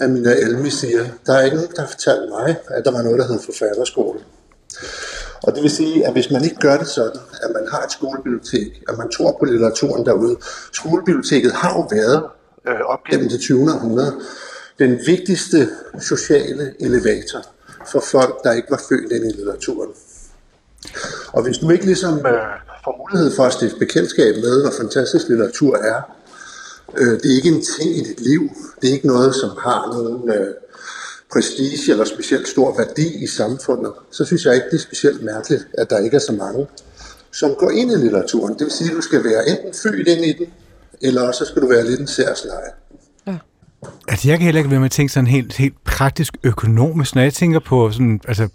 Amina 0.00 0.32
Elmi 0.32 0.70
siger. 0.70 1.06
Der 1.26 1.32
er 1.32 1.42
ingen, 1.42 1.66
der 1.76 1.80
har 1.80 1.88
fortalt 1.88 2.28
mig, 2.30 2.56
at 2.68 2.84
der 2.84 2.90
var 2.90 3.02
noget, 3.02 3.18
der 3.18 3.26
hed 3.26 3.40
forfatterskole. 3.44 4.20
Og 5.42 5.54
det 5.54 5.62
vil 5.62 5.70
sige, 5.70 6.06
at 6.06 6.12
hvis 6.12 6.30
man 6.30 6.44
ikke 6.44 6.56
gør 6.56 6.76
det 6.76 6.86
sådan, 6.86 7.20
at 7.42 7.50
man 7.54 7.68
har 7.72 7.82
et 7.82 7.92
skolebibliotek, 7.92 8.82
at 8.88 8.98
man 8.98 9.10
tror 9.10 9.36
på 9.38 9.44
litteraturen 9.44 10.06
derude. 10.06 10.36
Skolebiblioteket 10.72 11.52
har 11.52 11.72
jo 11.72 11.88
været 11.90 12.22
øh, 12.68 12.80
op 12.80 13.04
gennem 13.10 13.28
det 13.28 13.40
20. 13.40 13.72
århundrede 13.72 14.20
den 14.78 15.00
vigtigste 15.06 15.68
sociale 16.00 16.74
elevator 16.80 17.42
for 17.86 18.00
folk, 18.00 18.44
der 18.44 18.52
ikke 18.52 18.70
var 18.70 18.82
født 18.88 19.12
ind 19.12 19.24
i 19.24 19.36
litteraturen. 19.36 19.90
Og 21.32 21.42
hvis 21.42 21.58
du 21.58 21.70
ikke 21.70 21.86
ligesom 21.86 22.14
øh, 22.14 22.42
får 22.84 22.96
mulighed 22.98 23.36
for 23.36 23.44
at 23.44 23.52
stifte 23.52 23.78
bekendtskab 23.78 24.34
med, 24.34 24.62
hvor 24.62 24.72
fantastisk 24.80 25.28
litteratur 25.28 25.76
er, 25.76 26.00
øh, 26.96 27.20
det 27.20 27.26
er 27.32 27.36
ikke 27.36 27.48
en 27.48 27.64
ting 27.78 27.96
i 27.96 28.00
dit 28.00 28.20
liv, 28.20 28.42
det 28.82 28.88
er 28.88 28.92
ikke 28.92 29.06
noget, 29.06 29.34
som 29.34 29.50
har 29.58 29.92
nogen 29.92 30.30
øh, 30.30 30.54
prestige 31.32 31.92
eller 31.92 32.04
specielt 32.04 32.48
stor 32.48 32.76
værdi 32.76 33.24
i 33.24 33.26
samfundet, 33.26 33.92
så 34.10 34.24
synes 34.24 34.44
jeg 34.44 34.54
ikke, 34.54 34.66
det 34.70 34.76
er 34.76 34.82
specielt 34.82 35.22
mærkeligt, 35.22 35.66
at 35.78 35.90
der 35.90 35.98
ikke 35.98 36.16
er 36.16 36.20
så 36.20 36.32
mange, 36.32 36.66
som 37.32 37.54
går 37.58 37.70
ind 37.70 37.92
i 37.92 37.96
litteraturen. 37.96 38.52
Det 38.52 38.64
vil 38.64 38.70
sige, 38.70 38.90
at 38.90 38.96
du 38.96 39.00
skal 39.00 39.24
være 39.24 39.48
enten 39.48 39.74
født 39.82 40.08
ind 40.08 40.24
i 40.24 40.32
den, 40.32 40.46
eller 41.00 41.22
også 41.22 41.44
skal 41.44 41.62
du 41.62 41.68
være 41.68 41.86
lidt 41.86 42.00
en 42.00 42.06
særsleje. 42.06 42.70
Ja. 43.26 43.36
Altså, 44.08 44.28
jeg 44.28 44.38
kan 44.38 44.44
heller 44.44 44.58
ikke 44.58 44.70
være 44.70 44.80
med 44.80 44.86
at 44.86 44.92
tænke 44.92 45.12
sådan 45.12 45.26
helt, 45.26 45.56
helt 45.56 45.84
praktisk 45.84 46.32
økonomisk, 46.42 47.14
når 47.14 47.22
jeg 47.22 47.34
tænker 47.34 47.60
på 47.60 47.90
sådan, 47.90 48.20
altså, 48.28 48.48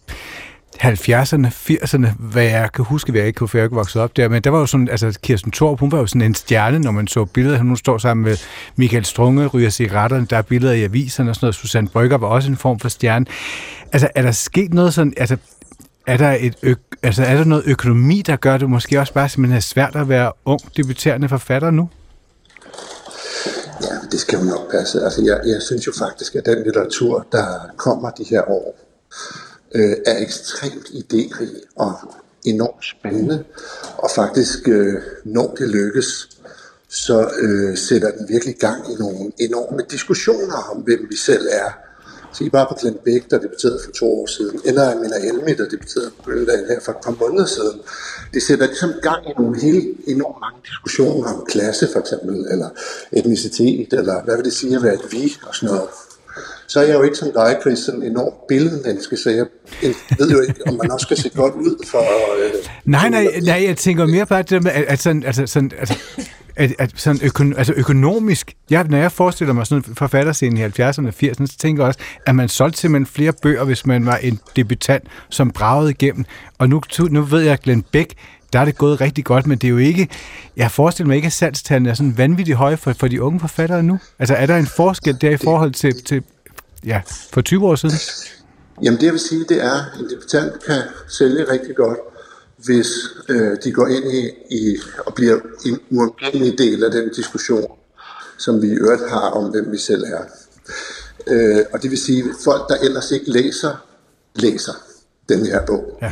70'erne, 0.84 1.48
80'erne, 1.48 2.08
hvad 2.20 2.44
jeg 2.44 2.70
kan 2.74 2.86
huske, 2.86 3.12
hvad 3.12 3.22
jeg 3.22 3.28
ikke 3.28 3.38
kunne, 3.38 3.48
for 3.48 3.58
jeg 3.58 3.66
ikke 3.66 3.76
vokset 3.76 4.02
op 4.02 4.18
der, 4.18 4.30
men 4.30 4.42
der 4.42 4.50
var 4.50 4.60
jo 4.60 4.66
sådan, 4.66 4.90
altså 4.90 5.20
Kirsten 5.24 5.52
Torp, 5.52 5.80
hun 5.80 5.92
var 5.92 5.98
jo 5.98 6.08
sådan 6.08 6.22
en 6.22 6.36
stjerne, 6.36 6.80
når 6.80 6.92
man 6.92 7.08
så 7.08 7.26
billeder, 7.26 7.58
hun 7.58 7.78
står 7.78 7.98
sammen 7.98 8.24
med 8.24 8.38
Michael 8.76 9.06
Strunge, 9.06 9.48
ryger 9.48 9.70
cigaretterne, 9.70 10.26
der 10.30 10.38
er 10.38 10.42
billeder 10.42 10.74
i 10.74 10.84
aviserne 10.84 11.30
og 11.30 11.36
sådan 11.36 11.46
noget, 11.46 11.56
Susanne 11.56 11.90
Brygger 11.90 12.18
var 12.18 12.28
også 12.28 12.50
en 12.50 12.58
form 12.58 12.80
for 12.80 12.90
stjerne. 12.90 13.26
Altså, 13.94 14.08
er 14.16 14.22
der 14.22 14.32
sket 14.32 14.74
noget 14.74 14.94
sådan, 14.94 15.14
altså, 15.18 15.38
er 16.08 16.18
der, 16.18 16.38
et 16.40 16.56
ø- 16.64 16.74
altså, 17.04 17.24
er 17.24 17.38
der 17.38 17.44
noget 17.44 17.64
økonomi, 17.66 18.22
der 18.22 18.36
gør 18.36 18.58
det 18.58 18.70
måske 18.70 19.00
også 19.00 19.14
bare 19.14 19.30
simpelthen 19.30 19.58
er 19.58 19.62
svært 19.62 19.96
at 19.96 20.10
være 20.10 20.32
ung 20.46 20.60
debuterende 20.78 21.30
forfatter 21.30 21.72
nu? 21.72 21.90
Ja, 23.82 23.96
det 24.12 24.20
skal 24.20 24.40
jo 24.40 24.46
nok 24.46 24.72
passe. 24.72 25.02
Altså, 25.02 25.22
jeg, 25.26 25.40
jeg 25.46 25.62
synes 25.62 25.88
jo 25.88 25.92
faktisk, 26.00 26.36
at 26.36 26.46
den 26.46 26.64
litteratur, 26.64 27.26
der 27.32 27.46
kommer 27.78 28.10
de 28.10 28.24
her 28.24 28.52
år, 28.52 28.76
øh, 29.76 29.96
er 30.06 30.18
ekstremt 30.18 30.88
idérig 30.88 31.50
og 31.76 31.94
enormt 32.46 32.86
spændende, 32.86 33.44
og 33.98 34.10
faktisk, 34.16 34.68
øh, 34.68 34.94
når 35.26 35.56
det 35.60 35.70
lykkes, 35.70 36.30
så 36.90 37.30
øh, 37.40 37.78
sætter 37.78 38.12
den 38.12 38.30
virkelig 38.30 38.56
gang 38.56 38.94
i 38.94 38.96
nogle 38.96 39.32
enorme 39.40 39.84
diskussioner 39.92 40.72
om, 40.72 40.78
hvem 40.78 41.08
vi 41.10 41.16
selv 41.16 41.48
er. 41.52 41.70
Se 42.34 42.50
bare 42.50 42.68
på 42.70 42.76
Glenn 42.82 42.98
Beck, 43.06 43.32
der 43.32 43.40
debatterede 43.40 43.80
for 43.86 43.92
to 43.92 44.06
år 44.22 44.26
siden, 44.26 44.62
eller 44.66 44.92
Amina 44.92 45.18
Elmi, 45.18 45.54
der 45.54 45.70
debatterede 45.70 46.12
på 46.18 46.24
Bølledagen 46.26 46.66
her 46.66 46.80
for 46.80 46.92
et 46.92 46.98
par 47.04 47.16
måneder 47.20 47.46
siden. 47.46 47.82
Det 48.34 48.44
sætter 48.44 48.66
ligesom 48.68 48.90
gang 49.02 49.30
i 49.30 49.34
nogle 49.38 49.62
helt 49.62 49.98
enormt 50.08 50.40
mange 50.42 50.60
diskussioner 50.66 51.34
om 51.34 51.46
klasse 51.46 51.88
for 51.94 52.00
eksempel, 52.00 52.46
eller 52.52 52.70
etnicitet, 53.12 53.94
eller 53.94 54.24
hvad 54.24 54.36
vil 54.36 54.46
det 54.46 54.54
sige 54.54 54.76
at 54.76 54.84
være 54.84 54.94
et 54.94 55.12
vi, 55.12 55.36
og 55.48 55.56
sådan 55.56 55.76
noget 55.76 55.90
så 56.68 56.80
er 56.80 56.84
jeg 56.84 56.94
jo 56.94 57.02
ikke 57.02 57.16
som 57.16 57.32
dig, 57.34 57.58
Chris, 57.62 57.80
sådan 57.80 58.02
en 58.02 58.12
enorm 58.12 58.34
billedmenneske, 58.48 59.18
så 59.18 59.30
jeg 59.30 59.46
ved 60.20 60.32
jo 60.32 60.42
ikke, 60.42 60.54
om 60.68 60.74
man 60.74 60.92
også 60.92 61.04
skal 61.04 61.18
se 61.18 61.30
godt 61.30 61.54
ud 61.56 61.86
for... 61.88 62.00
Øh, 62.44 62.52
nej, 62.86 63.10
nej, 63.10 63.28
nej, 63.44 63.64
jeg 63.68 63.78
tænker 63.78 64.06
mere 64.06 64.26
på 64.26 64.36
med, 64.52 64.72
at, 64.72 65.00
sådan, 65.00 65.24
altså, 65.24 65.48
sådan, 65.48 65.72
altså, 65.80 65.98
at, 66.58 66.74
at 66.80 66.92
sådan 66.96 67.22
økon, 67.24 67.54
altså 67.58 67.74
økonomisk, 67.76 68.54
jeg, 68.70 68.86
når 68.90 68.98
jeg 68.98 69.12
forestiller 69.12 69.54
mig 69.54 69.68
sådan 69.68 69.84
en 69.88 69.96
forfatterscene 69.96 70.60
i 70.60 70.64
70'erne 70.64 71.08
og 71.08 71.14
80'erne, 71.24 71.46
så 71.46 71.58
tænker 71.58 71.84
jeg 71.84 71.88
også, 71.88 72.00
at 72.26 72.36
man 72.36 72.50
solgte 72.50 72.80
simpelthen 72.80 73.06
flere 73.06 73.34
bøger, 73.42 73.64
hvis 73.64 73.86
man 73.86 74.06
var 74.06 74.16
en 74.16 74.40
debutant, 74.56 75.04
som 75.30 75.52
bragede 75.52 75.92
igennem. 75.92 76.26
Og 76.58 76.70
nu, 76.70 76.82
nu 77.10 77.22
ved 77.22 77.42
jeg, 77.42 77.54
at 77.54 77.62
Glenn 77.62 77.84
Beck, 77.92 78.14
der 78.54 78.60
er 78.60 78.66
det 78.66 78.78
gået 78.78 79.02
rigtig 79.02 79.26
godt, 79.26 79.48
men 79.48 79.58
det 79.58 79.68
er 79.68 79.72
jo 79.72 79.78
ikke, 79.78 80.08
jeg 80.58 80.72
forestiller 80.72 81.08
mig 81.08 81.16
ikke, 81.16 81.26
at 81.26 81.34
salgstallene 81.34 81.90
er 81.90 81.94
sådan 81.94 82.18
vanvittigt 82.18 82.58
høje 82.58 82.78
for, 82.78 82.94
for 82.94 83.08
de 83.08 83.22
unge 83.22 83.40
forfattere 83.40 83.84
nu. 83.84 84.00
Altså 84.20 84.36
er 84.36 84.46
der 84.46 84.58
en 84.58 84.68
forskel 84.68 85.18
der 85.22 85.30
i 85.30 85.38
forhold 85.38 85.72
til, 85.72 86.04
til 86.04 86.24
ja, 86.86 87.02
for 87.34 87.42
20 87.42 87.68
år 87.68 87.76
siden? 87.76 87.96
Jamen 88.84 89.00
det 89.00 89.06
jeg 89.06 89.14
vil 89.14 89.20
sige, 89.20 89.46
det 89.50 89.64
er, 89.64 89.86
at 89.94 90.00
en 90.00 90.10
debutant 90.10 90.64
kan 90.66 90.82
sælge 91.08 91.52
rigtig 91.52 91.76
godt, 91.76 91.98
hvis 92.58 92.88
øh, 93.30 93.58
de 93.64 93.72
går 93.72 93.88
ind 93.88 94.14
i, 94.14 94.30
i 94.56 94.78
og 95.06 95.14
bliver 95.14 95.40
en 95.66 95.80
uafhængig 95.92 96.58
del 96.58 96.84
af 96.84 96.92
den 96.92 97.10
diskussion, 97.16 97.72
som 98.38 98.62
vi 98.62 98.68
i 98.68 98.74
øvrigt 98.74 99.10
har 99.10 99.30
om, 99.30 99.52
hvem 99.52 99.72
vi 99.72 99.78
selv 99.78 100.04
er. 100.04 100.24
Øh, 101.28 101.66
og 101.74 101.82
det 101.82 101.92
vil 101.92 102.00
sige, 102.00 102.24
at 102.24 102.36
folk, 102.44 102.70
der 102.70 102.76
ellers 102.76 103.12
ikke 103.12 103.32
læser, 103.32 103.86
læser 104.36 104.74
den 105.30 105.46
her 105.46 105.66
bog. 105.66 105.98
Ja. 106.02 106.12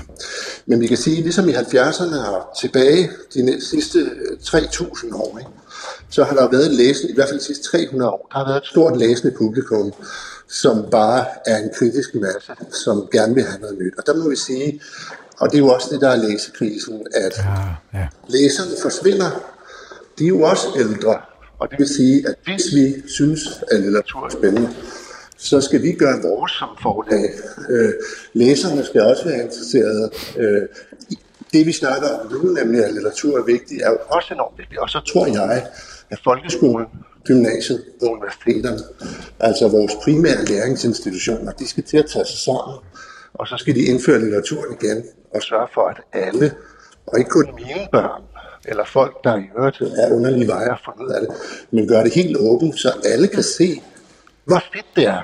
Men 0.66 0.82
vi 0.82 0.88
kan 0.88 0.98
sige, 0.98 1.22
ligesom 1.22 1.50
i 1.50 1.54
70'erne 1.54 2.30
og 2.30 2.58
tilbage 2.62 3.12
de 3.34 3.66
sidste 3.66 4.00
3.000 4.44 5.08
øh, 5.08 5.20
år, 5.20 5.38
ikke, 5.40 5.52
så 6.10 6.24
har 6.24 6.36
der 6.36 6.50
været 6.52 6.72
læsende, 6.72 7.12
i 7.12 7.16
hvert 7.16 7.30
fald 7.30 7.40
de 7.40 7.46
sidste 7.46 7.64
300 7.64 8.12
år, 8.12 8.28
der 8.32 8.38
har 8.38 8.46
været 8.46 8.58
et 8.58 8.68
stort 8.68 8.98
læsende 8.98 9.36
publikum, 9.38 9.94
som 10.48 10.90
bare 10.92 11.26
er 11.46 11.58
en 11.58 11.70
kritisk 11.76 12.16
masse, 12.16 12.54
som 12.86 13.08
gerne 13.12 13.36
vil 13.36 13.44
have 13.44 13.60
noget 13.62 13.78
nyt. 13.78 13.94
Og 13.98 14.04
der 14.06 14.16
må 14.16 14.30
vi 14.30 14.36
sige, 14.36 14.82
og 15.40 15.50
det 15.50 15.56
er 15.56 15.60
jo 15.60 15.68
også 15.68 15.88
det, 15.92 16.02
der 16.02 16.10
er 16.10 16.16
læsekrisen, 16.16 17.08
at 17.14 17.38
ja, 17.38 18.00
ja. 18.00 18.08
læserne 18.28 18.72
forsvinder. 18.82 19.30
De 20.20 20.24
er 20.24 20.28
jo 20.28 20.42
også 20.42 20.68
ældre, 20.78 21.22
og 21.60 21.72
det 21.72 21.80
vil 21.80 21.88
sige, 21.88 22.28
at 22.28 22.36
hvis 22.44 22.76
vi 22.76 23.10
synes, 23.10 23.64
at 23.72 23.80
litteratur 23.80 24.26
er 24.26 24.30
spændende, 24.30 24.70
så 25.38 25.62
skal 25.62 25.82
vi 25.82 25.92
gøre 25.92 26.22
vores 26.22 26.52
som 26.52 26.70
forlag. 26.82 27.30
Øh, 27.70 27.94
læserne 28.34 28.86
skal 28.86 29.02
også 29.02 29.26
være 29.26 29.42
interesserede. 29.42 30.12
Øh, 30.38 30.62
det 31.54 31.66
vi 31.66 31.72
snakker 31.72 32.10
om 32.10 32.32
nu, 32.32 32.38
nemlig 32.38 32.86
at 32.86 32.94
litteratur 32.94 33.40
er 33.40 33.44
vigtigt, 33.44 33.82
er 33.82 33.90
jo 33.90 33.98
også 34.10 34.34
enormt 34.34 34.58
vigtigt. 34.58 34.80
Og 34.80 34.90
så 34.90 35.00
tror 35.00 35.28
jeg, 35.28 35.68
at 36.10 36.20
folkeskolen 36.24 36.88
gymnasiet 37.26 37.84
og 38.02 38.12
universiteterne, 38.12 38.80
altså 39.40 39.68
vores 39.68 39.94
primære 40.04 40.46
læringsinstitutioner, 40.46 41.52
de 41.52 41.68
skal 41.68 41.84
til 41.84 41.98
at 41.98 42.06
tage 42.06 42.26
sig 42.26 42.40
sammen, 42.40 42.78
og 43.34 43.48
så 43.48 43.56
skal 43.58 43.76
de 43.76 43.82
indføre 43.82 44.20
litteraturen 44.20 44.78
igen 44.82 45.04
og 45.34 45.42
sørge 45.42 45.68
for, 45.74 45.88
at 45.88 45.98
alle, 46.14 46.54
og 47.08 47.20
ikke 47.20 47.30
kun 47.30 47.48
mine 47.56 47.88
børn, 47.92 48.22
eller 48.66 48.86
folk, 48.86 49.24
der 49.24 49.36
i 49.38 49.50
øvrigt 49.58 49.82
er 49.82 50.14
underlige 50.16 50.48
veje 50.48 50.72
at 50.72 50.80
finde 50.86 51.06
ud 51.06 51.12
af 51.12 51.22
det, 51.22 51.30
men 51.72 51.88
gør 51.88 52.04
det 52.04 52.14
helt 52.14 52.38
åbent, 52.38 52.80
så 52.80 52.92
alle 53.06 53.28
kan 53.28 53.44
se, 53.44 53.82
hvor 54.46 54.64
fedt 54.74 54.86
det 54.96 55.06
er. 55.06 55.22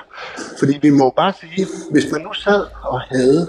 Fordi 0.58 0.78
vi 0.82 0.90
må 0.90 1.12
bare 1.16 1.32
sige, 1.40 1.66
hvis 1.90 2.12
man 2.12 2.20
nu 2.20 2.32
sad 2.32 2.64
og 2.82 3.00
havde, 3.00 3.48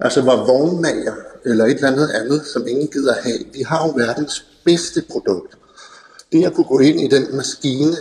altså 0.00 0.22
var 0.22 0.36
vognmager, 0.36 1.14
eller 1.44 1.64
et 1.64 1.74
eller 1.74 1.88
andet 1.88 2.10
andet, 2.10 2.46
som 2.46 2.66
ingen 2.68 2.88
gider 2.88 3.14
have, 3.22 3.38
vi 3.52 3.62
har 3.62 3.86
jo 3.86 3.92
verdens 3.96 4.46
bedste 4.64 5.02
produkt 5.10 5.57
det 6.32 6.44
at 6.44 6.54
kunne 6.54 6.64
gå 6.64 6.78
ind 6.78 7.00
i 7.00 7.08
den 7.08 7.36
maskine 7.36 7.96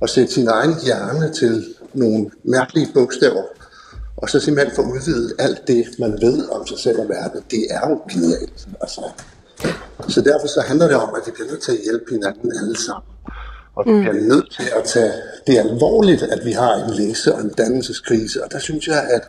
og 0.00 0.08
sætte 0.08 0.32
sin 0.32 0.48
egen 0.48 0.74
hjerne 0.84 1.32
til 1.32 1.74
nogle 1.94 2.30
mærkelige 2.44 2.88
bogstaver, 2.94 3.42
og 4.16 4.30
så 4.30 4.40
simpelthen 4.40 4.76
få 4.76 4.82
udvidet 4.82 5.32
alt 5.38 5.68
det, 5.68 5.86
man 5.98 6.12
ved 6.20 6.48
om 6.48 6.66
sig 6.66 6.78
selv 6.78 7.00
og 7.00 7.08
verden, 7.08 7.42
det 7.50 7.66
er 7.70 7.88
jo 7.88 8.00
genialt. 8.12 8.68
Altså. 8.80 9.00
Så 10.08 10.20
derfor 10.20 10.46
så 10.46 10.60
handler 10.60 10.86
det 10.86 10.96
om, 10.96 11.14
at 11.16 11.22
vi 11.26 11.30
bliver 11.30 11.50
nødt 11.50 11.62
til 11.62 11.72
at 11.72 11.78
hjælpe 11.84 12.10
hinanden 12.10 12.52
alle 12.60 12.76
sammen. 12.76 13.12
Og 13.76 13.86
vi 13.86 13.92
mm. 13.92 14.00
bliver 14.00 14.14
nødt 14.14 14.52
til 14.56 14.68
at 14.76 14.84
tage 14.84 15.12
det 15.46 15.58
alvorligt, 15.58 16.22
at 16.22 16.44
vi 16.44 16.52
har 16.52 16.74
en 16.74 16.90
læse- 16.90 17.34
og 17.34 17.40
en 17.40 17.50
dannelseskrise. 17.58 18.44
Og 18.44 18.52
der 18.52 18.58
synes 18.58 18.88
jeg, 18.88 19.06
at 19.10 19.22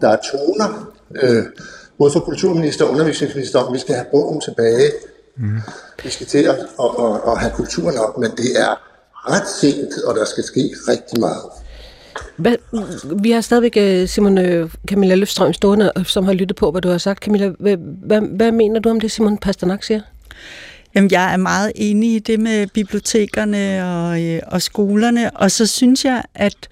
der 0.00 0.08
er 0.08 0.18
toner, 0.32 0.92
øh, 1.22 1.44
både 1.98 2.10
for 2.12 2.20
kulturminister 2.20 2.84
og 2.84 2.90
undervisningsminister, 2.90 3.58
om 3.58 3.74
vi 3.74 3.78
skal 3.78 3.94
have 3.94 4.06
bogen 4.10 4.40
tilbage 4.40 4.90
Mm. 5.36 5.60
Vi 6.02 6.10
skal 6.10 6.26
til 6.26 6.38
at, 6.38 6.54
at, 6.54 6.90
at, 6.98 7.20
at 7.26 7.38
have 7.38 7.52
kulturen 7.54 7.96
op, 7.98 8.18
men 8.18 8.30
det 8.30 8.60
er 8.60 8.80
ret 9.30 9.48
sent, 9.48 10.04
og 10.04 10.14
der 10.14 10.24
skal 10.24 10.44
ske 10.44 10.60
rigtig 10.88 11.20
meget. 11.20 11.42
Hvad, 12.36 12.56
vi 13.22 13.30
har 13.30 13.40
stadigvæk 13.40 13.76
øh, 13.76 14.08
Simon 14.08 14.38
øh, 14.38 14.70
Camilla 14.88 15.14
Løfstrøm 15.14 15.52
stående, 15.52 15.92
øh, 15.96 16.06
som 16.06 16.24
har 16.24 16.32
lyttet 16.32 16.56
på, 16.56 16.70
hvad 16.70 16.82
du 16.82 16.88
har 16.88 16.98
sagt. 16.98 17.24
Camilla, 17.24 17.52
hvad, 17.58 17.76
hvad, 18.06 18.20
hvad 18.20 18.52
mener 18.52 18.80
du 18.80 18.90
om 18.90 19.00
det, 19.00 19.10
Simon 19.10 19.38
Pasternak 19.38 19.82
siger? 19.82 20.00
Jamen, 20.94 21.10
jeg 21.10 21.32
er 21.32 21.36
meget 21.36 21.72
enig 21.74 22.14
i 22.14 22.18
det 22.18 22.40
med 22.40 22.66
bibliotekerne 22.66 23.84
og, 23.86 24.52
og 24.52 24.62
skolerne, 24.62 25.36
og 25.36 25.50
så 25.50 25.66
synes 25.66 26.04
jeg, 26.04 26.22
at 26.34 26.68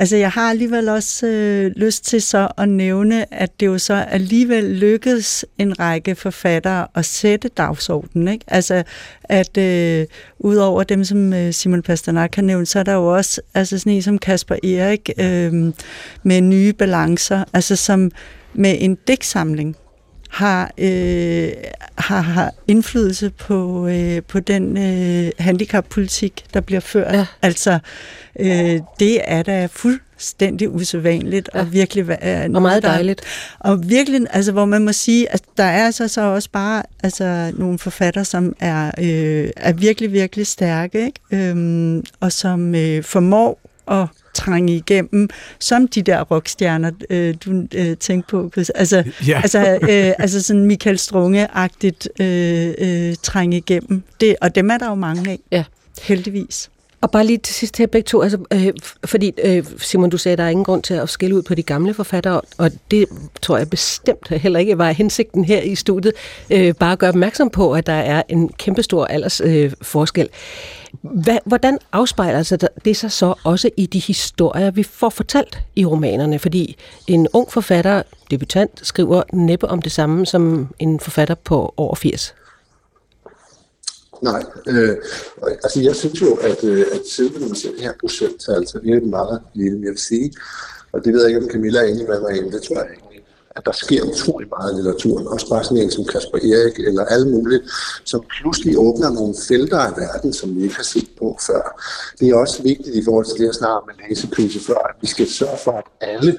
Altså, 0.00 0.16
jeg 0.16 0.30
har 0.30 0.50
alligevel 0.50 0.88
også 0.88 1.26
øh, 1.26 1.72
lyst 1.76 2.04
til 2.04 2.22
så 2.22 2.48
at 2.58 2.68
nævne, 2.68 3.34
at 3.34 3.60
det 3.60 3.66
jo 3.66 3.78
så 3.78 3.94
alligevel 3.94 4.64
lykkedes 4.64 5.44
en 5.58 5.80
række 5.80 6.14
forfattere 6.14 6.86
at 6.94 7.04
sætte 7.04 7.48
dagsordenen. 7.48 8.28
Ikke? 8.28 8.44
Altså, 8.48 8.82
at 9.24 9.56
øh, 9.58 10.06
udover 10.38 10.82
dem, 10.82 11.04
som 11.04 11.32
øh, 11.32 11.52
Simon 11.52 11.82
Pasternak 11.82 12.34
har 12.34 12.42
nævnt, 12.42 12.68
så 12.68 12.78
er 12.78 12.82
der 12.82 12.92
jo 12.92 13.06
også 13.16 13.40
altså 13.54 13.78
sådan 13.78 13.92
en 13.92 14.02
som 14.02 14.18
Kasper 14.18 14.54
Erik 14.54 15.10
øh, 15.18 15.72
med 16.22 16.40
nye 16.40 16.72
balancer, 16.72 17.44
altså 17.52 17.76
som 17.76 18.10
med 18.54 18.76
en 18.78 18.98
digtsamling 19.08 19.76
har, 20.30 20.70
øh, 20.78 21.52
har, 21.98 22.20
har 22.20 22.52
indflydelse 22.68 23.30
på, 23.30 23.86
øh, 23.86 24.22
på 24.22 24.40
den 24.40 24.76
øh, 24.76 25.30
handicappolitik, 25.38 26.44
der 26.54 26.60
bliver 26.60 26.80
ført. 26.80 27.14
Ja. 27.14 27.26
Altså, 27.42 27.78
øh, 28.40 28.80
det 29.00 29.20
er 29.24 29.42
da 29.42 29.68
fuldstændig 29.70 30.70
usædvanligt 30.70 31.50
ja. 31.54 31.60
og 31.60 31.72
virkelig 31.72 32.06
er 32.20 32.44
og 32.54 32.62
meget 32.62 32.82
dejligt. 32.82 33.20
Der, 33.20 33.70
og 33.70 33.90
virkelig, 33.90 34.26
altså, 34.30 34.52
hvor 34.52 34.64
man 34.64 34.84
må 34.84 34.92
sige, 34.92 35.32
at 35.32 35.42
der 35.56 35.64
er 35.64 35.86
altså 35.86 36.08
så 36.08 36.20
også 36.20 36.48
bare 36.52 36.82
altså, 37.02 37.52
nogle 37.56 37.78
forfatter, 37.78 38.22
som 38.22 38.54
er, 38.60 38.90
øh, 38.98 39.50
er 39.56 39.72
virkelig, 39.72 40.12
virkelig 40.12 40.46
stærke, 40.46 41.06
ikke? 41.06 41.48
Øhm, 41.50 42.04
og 42.20 42.32
som 42.32 42.74
øh, 42.74 43.04
formår 43.04 43.60
at 43.90 44.06
trænge 44.34 44.76
igennem, 44.76 45.28
som 45.58 45.88
de 45.88 46.02
der 46.02 46.22
rockstjerner, 46.22 46.90
øh, 47.10 47.34
du 47.44 47.66
øh, 47.74 47.96
tænkte 47.96 48.30
på, 48.30 48.50
Chris. 48.52 48.70
Altså, 48.70 49.04
ja. 49.26 49.40
altså, 49.42 49.78
øh, 49.82 50.12
altså 50.18 50.42
sådan 50.42 50.66
Michael 50.66 50.98
Strunge-agtigt 50.98 52.22
øh, 52.24 52.74
øh, 52.78 53.14
trænge 53.22 53.56
igennem. 53.56 54.02
Det, 54.20 54.36
og 54.40 54.54
dem 54.54 54.70
er 54.70 54.78
der 54.78 54.88
jo 54.88 54.94
mange 54.94 55.30
af, 55.30 55.38
ja. 55.52 55.64
heldigvis. 56.02 56.70
Og 57.02 57.10
bare 57.10 57.26
lige 57.26 57.38
til 57.38 57.54
sidst 57.54 57.78
her 57.78 57.86
begge 57.86 58.06
to, 58.06 58.22
altså, 58.22 58.38
øh, 58.52 58.72
fordi 59.04 59.32
øh, 59.44 59.64
Simon, 59.78 60.10
du 60.10 60.18
sagde, 60.18 60.32
at 60.32 60.38
der 60.38 60.44
er 60.44 60.48
ingen 60.48 60.64
grund 60.64 60.82
til 60.82 60.94
at 60.94 61.08
skille 61.08 61.36
ud 61.36 61.42
på 61.42 61.54
de 61.54 61.62
gamle 61.62 61.94
forfattere, 61.94 62.40
og 62.58 62.70
det 62.90 63.06
tror 63.42 63.58
jeg 63.58 63.70
bestemt 63.70 64.28
heller 64.28 64.60
ikke 64.60 64.78
var 64.78 64.90
hensigten 64.90 65.44
her 65.44 65.60
i 65.60 65.74
studiet. 65.74 66.12
Øh, 66.50 66.74
bare 66.74 66.92
at 66.92 66.98
gøre 66.98 67.08
opmærksom 67.08 67.50
på, 67.50 67.72
at 67.72 67.86
der 67.86 67.92
er 67.92 68.22
en 68.28 68.48
kæmpestor 68.48 69.04
aldersforskel. 69.04 69.64
Øh, 69.64 69.72
forskel. 69.82 70.28
Hvad, 71.02 71.38
hvordan 71.46 71.78
afspejler 71.92 72.42
sig 72.42 72.58
det 72.84 72.96
sig 72.96 73.12
så 73.12 73.34
også 73.44 73.70
i 73.76 73.86
de 73.86 73.98
historier, 73.98 74.70
vi 74.70 74.82
får 74.82 75.08
fortalt 75.08 75.58
i 75.76 75.86
romanerne? 75.86 76.38
Fordi 76.38 76.76
en 77.06 77.28
ung 77.32 77.52
forfatter, 77.52 78.02
debutant, 78.30 78.80
skriver 78.82 79.22
næppe 79.32 79.68
om 79.68 79.82
det 79.82 79.92
samme 79.92 80.26
som 80.26 80.68
en 80.78 81.00
forfatter 81.00 81.34
på 81.34 81.74
over 81.76 81.94
80. 81.94 82.34
Nej, 84.22 84.44
øh, 84.68 84.96
altså 85.64 85.80
jeg 85.82 85.96
synes 85.96 86.22
jo, 86.22 86.34
at, 86.34 86.64
øh, 86.64 86.86
at 86.92 87.00
selve 87.10 87.38
når 87.38 87.48
man 87.48 87.56
det 87.76 87.80
her 87.80 87.92
procenttal, 88.00 88.54
altså 88.54 88.78
det 88.78 88.94
er 88.94 89.00
meget 89.00 89.42
lille, 89.54 89.78
jeg 89.82 89.90
vil 89.90 89.98
sige, 89.98 90.32
og 90.92 91.04
det 91.04 91.12
ved 91.12 91.20
jeg 91.20 91.28
ikke, 91.28 91.40
om 91.40 91.50
Camilla 91.50 91.80
er 91.80 91.84
enig 91.84 92.08
med 92.08 92.20
mig 92.20 92.36
i, 92.36 92.50
det 92.50 92.62
tror 92.62 92.76
jeg 92.76 92.90
ikke 92.90 93.09
at 93.56 93.66
der 93.66 93.72
sker 93.72 94.02
utrolig 94.02 94.48
meget 94.48 94.72
i 94.72 94.76
litteraturen. 94.76 95.26
Også 95.28 95.48
bare 95.48 95.64
sådan 95.64 95.82
en 95.82 95.90
som 95.90 96.04
Kasper 96.04 96.38
Erik 96.38 96.78
eller 96.88 97.04
alle 97.04 97.28
mulige, 97.30 97.60
som 98.04 98.24
pludselig 98.36 98.78
åbner 98.78 99.10
nogle 99.10 99.34
felter 99.48 99.78
af 99.78 99.92
verden, 99.96 100.32
som 100.32 100.56
vi 100.56 100.62
ikke 100.62 100.76
har 100.76 100.88
set 100.94 101.08
på 101.18 101.38
før. 101.46 101.62
Det 102.20 102.28
er 102.28 102.36
også 102.36 102.62
vigtigt 102.62 102.96
i 102.96 103.04
forhold 103.04 103.24
til 103.24 103.38
det, 103.38 103.46
jeg 103.46 103.54
snakker 103.54 103.80
med 103.86 103.94
læsekrise 104.08 104.60
før, 104.66 104.78
at 104.90 104.96
vi 105.00 105.06
skal 105.06 105.26
sørge 105.30 105.58
for, 105.64 105.72
at 105.72 105.84
alle 106.00 106.38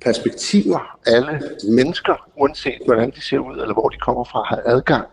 perspektiver, 0.00 0.98
alle 1.06 1.34
mennesker, 1.78 2.14
uanset 2.40 2.82
hvordan 2.86 3.10
de 3.10 3.20
ser 3.20 3.38
ud 3.38 3.56
eller 3.62 3.74
hvor 3.74 3.88
de 3.88 3.98
kommer 3.98 4.24
fra, 4.24 4.42
har 4.42 4.60
adgang 4.64 5.06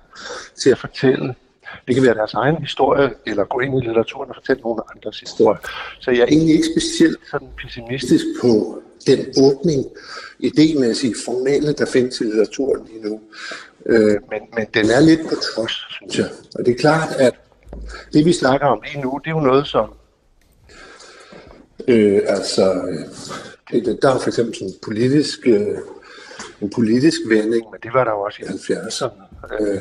til 0.62 0.70
at 0.70 0.78
fortælle 0.78 1.36
det 1.88 1.95
kan 1.95 2.03
være 2.03 2.14
deres 2.14 2.34
egen 2.34 2.55
historie, 2.55 3.09
eller 3.26 3.43
gå 3.43 3.59
ind 3.59 3.74
i 3.78 3.86
litteraturen 3.86 4.30
og 4.30 4.36
fortælle 4.36 4.62
nogle 4.62 4.82
andres 4.95 5.20
historie. 5.20 5.59
Så 5.99 6.12
jeg 6.12 6.20
er 6.20 6.26
egentlig 6.26 6.55
ikke 6.55 6.70
specielt 6.76 7.18
sådan 7.32 7.47
pessimistisk 7.62 8.26
på 8.41 8.82
den 9.07 9.20
åbning, 9.45 9.86
idémæssige, 10.43 11.15
formelle, 11.25 11.73
der 11.73 11.85
findes 11.85 12.21
i 12.21 12.23
litteraturen 12.23 12.87
lige 12.87 13.09
nu. 13.09 13.21
Øh, 13.85 14.17
men, 14.29 14.41
men 14.55 14.65
den 14.73 14.89
er 14.89 14.99
lidt 14.99 15.21
på 15.29 15.35
trods, 15.35 15.71
synes 15.71 16.17
jeg. 16.17 16.29
Og 16.55 16.65
det 16.65 16.71
er 16.71 16.77
klart, 16.77 17.09
at 17.19 17.33
det 18.13 18.25
vi 18.25 18.33
snakker 18.33 18.67
om 18.67 18.81
lige 18.85 19.01
nu, 19.01 19.19
det 19.23 19.29
er 19.31 19.35
jo 19.35 19.39
noget 19.39 19.67
som, 19.67 19.89
øh, 21.87 22.21
altså, 22.27 22.73
øh, 22.73 23.85
det, 23.85 23.99
der 24.01 24.15
er 24.15 24.19
for 24.19 24.27
eksempel 24.27 24.55
sådan 24.55 24.73
politisk, 24.83 25.39
øh, 25.47 25.77
en 26.62 26.70
politisk 26.70 27.20
vending, 27.30 27.64
men 27.72 27.80
det 27.84 27.93
var 27.93 28.03
der 28.03 28.12
jo 28.12 28.22
også 28.22 28.38
i 28.41 28.45
70'erne. 28.45 29.32
Øh, 29.62 29.78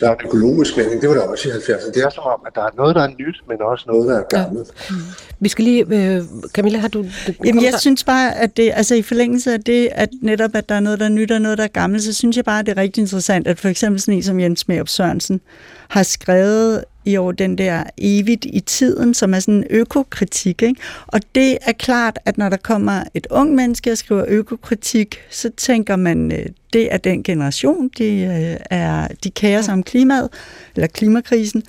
der 0.00 0.10
er 0.10 0.14
en 0.14 0.26
økologisk 0.26 0.76
vending, 0.76 1.00
det 1.00 1.08
var 1.08 1.14
der 1.14 1.22
også 1.22 1.48
i 1.48 1.52
70'erne. 1.52 1.92
Det 1.94 2.02
er 2.02 2.10
som 2.10 2.24
om, 2.24 2.40
at 2.46 2.54
der 2.54 2.62
er 2.62 2.70
noget, 2.76 2.94
der 2.96 3.02
er 3.02 3.08
nyt, 3.08 3.36
men 3.48 3.56
også 3.62 3.84
noget, 3.88 4.08
der 4.08 4.18
er 4.18 4.22
gammelt. 4.22 4.68
Ja. 4.90 4.94
Vi 5.40 5.48
skal 5.48 5.64
lige... 5.64 5.86
Øh, 5.90 6.22
Camilla, 6.54 6.78
har 6.78 6.88
du... 6.88 7.04
Jamen, 7.44 7.64
jeg 7.64 7.74
synes 7.78 8.04
bare, 8.04 8.36
at 8.36 8.56
det, 8.56 8.72
altså 8.74 8.94
i 8.94 9.02
forlængelse 9.02 9.52
af 9.52 9.60
det, 9.60 9.88
at 9.92 10.08
netop, 10.22 10.50
at 10.54 10.68
der 10.68 10.74
er 10.74 10.80
noget, 10.80 11.00
der 11.00 11.04
er 11.04 11.10
nyt 11.10 11.30
og 11.30 11.40
noget, 11.40 11.58
der 11.58 11.64
er 11.64 11.68
gammelt, 11.68 12.02
så 12.02 12.12
synes 12.12 12.36
jeg 12.36 12.44
bare, 12.44 12.60
at 12.60 12.66
det 12.66 12.78
er 12.78 12.82
rigtig 12.82 13.00
interessant, 13.00 13.46
at 13.46 13.58
for 13.58 13.68
eksempel 13.68 14.00
sådan 14.00 14.14
en 14.14 14.22
som 14.22 14.40
Jens 14.40 14.68
Merup 14.68 14.88
Sørensen 14.88 15.40
har 15.88 16.02
skrevet 16.02 16.84
i 17.04 17.16
år 17.16 17.32
den 17.32 17.58
der 17.58 17.82
evigt 17.98 18.44
i 18.44 18.60
tiden, 18.60 19.14
som 19.14 19.34
er 19.34 19.40
sådan 19.40 19.54
en 19.54 19.64
økokritik. 19.70 20.62
Ikke? 20.62 20.80
Og 21.06 21.20
det 21.34 21.58
er 21.62 21.72
klart, 21.72 22.18
at 22.24 22.38
når 22.38 22.48
der 22.48 22.56
kommer 22.56 23.02
et 23.14 23.26
ung 23.30 23.54
menneske 23.54 23.92
og 23.92 23.98
skriver 23.98 24.24
økokritik, 24.28 25.16
så 25.30 25.50
tænker 25.56 25.96
man, 25.96 26.32
øh, 26.32 26.46
det 26.72 26.94
er 26.94 26.96
den 26.96 27.22
generation, 27.22 27.90
de, 27.98 28.04
øh, 28.04 28.56
er, 28.70 29.08
de 29.24 29.30
kærer 29.30 29.62
sig 29.62 29.74
om 29.74 29.82
klimaet, 29.82 30.28
eller 30.76 30.86
klimakrisen. 30.86 31.62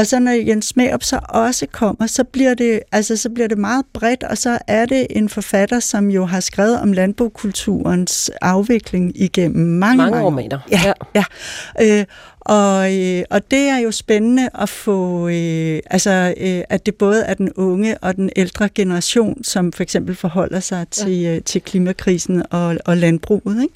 Og 0.00 0.06
så 0.06 0.18
når 0.18 0.30
Jens 0.30 0.66
Smerup 0.66 1.02
så 1.02 1.20
også 1.28 1.66
kommer, 1.72 2.06
så 2.06 2.24
bliver, 2.24 2.54
det, 2.54 2.80
altså, 2.92 3.16
så 3.16 3.30
bliver 3.30 3.48
det 3.48 3.58
meget 3.58 3.84
bredt, 3.92 4.22
og 4.22 4.38
så 4.38 4.58
er 4.66 4.86
det 4.86 5.06
en 5.10 5.28
forfatter, 5.28 5.80
som 5.80 6.10
jo 6.10 6.24
har 6.24 6.40
skrevet 6.40 6.80
om 6.80 6.92
landbokulturens 6.92 8.30
afvikling 8.42 9.12
igennem 9.14 9.66
mange, 9.66 9.96
mange, 9.96 10.10
mange 10.10 10.24
romaner. 10.24 10.58
Ja, 10.70 10.92
ja. 11.14 11.24
ja. 11.80 11.98
Øh, 12.00 12.04
og, 12.50 12.98
øh, 12.98 13.22
og 13.30 13.50
det 13.50 13.68
er 13.68 13.78
jo 13.78 13.90
spændende 13.90 14.48
at 14.60 14.68
få, 14.68 15.28
øh, 15.28 15.80
altså, 15.90 16.34
øh, 16.36 16.62
at 16.68 16.86
det 16.86 16.94
både 16.94 17.22
er 17.24 17.34
den 17.34 17.52
unge 17.52 17.98
og 17.98 18.16
den 18.16 18.30
ældre 18.36 18.68
generation, 18.68 19.44
som 19.44 19.72
for 19.72 19.82
eksempel 19.82 20.14
forholder 20.14 20.60
sig 20.60 20.88
til, 20.90 21.20
ja. 21.20 21.36
øh, 21.36 21.42
til 21.42 21.62
klimakrisen 21.62 22.42
og, 22.50 22.76
og 22.84 22.96
landbruget. 22.96 23.62
Ikke? 23.62 23.74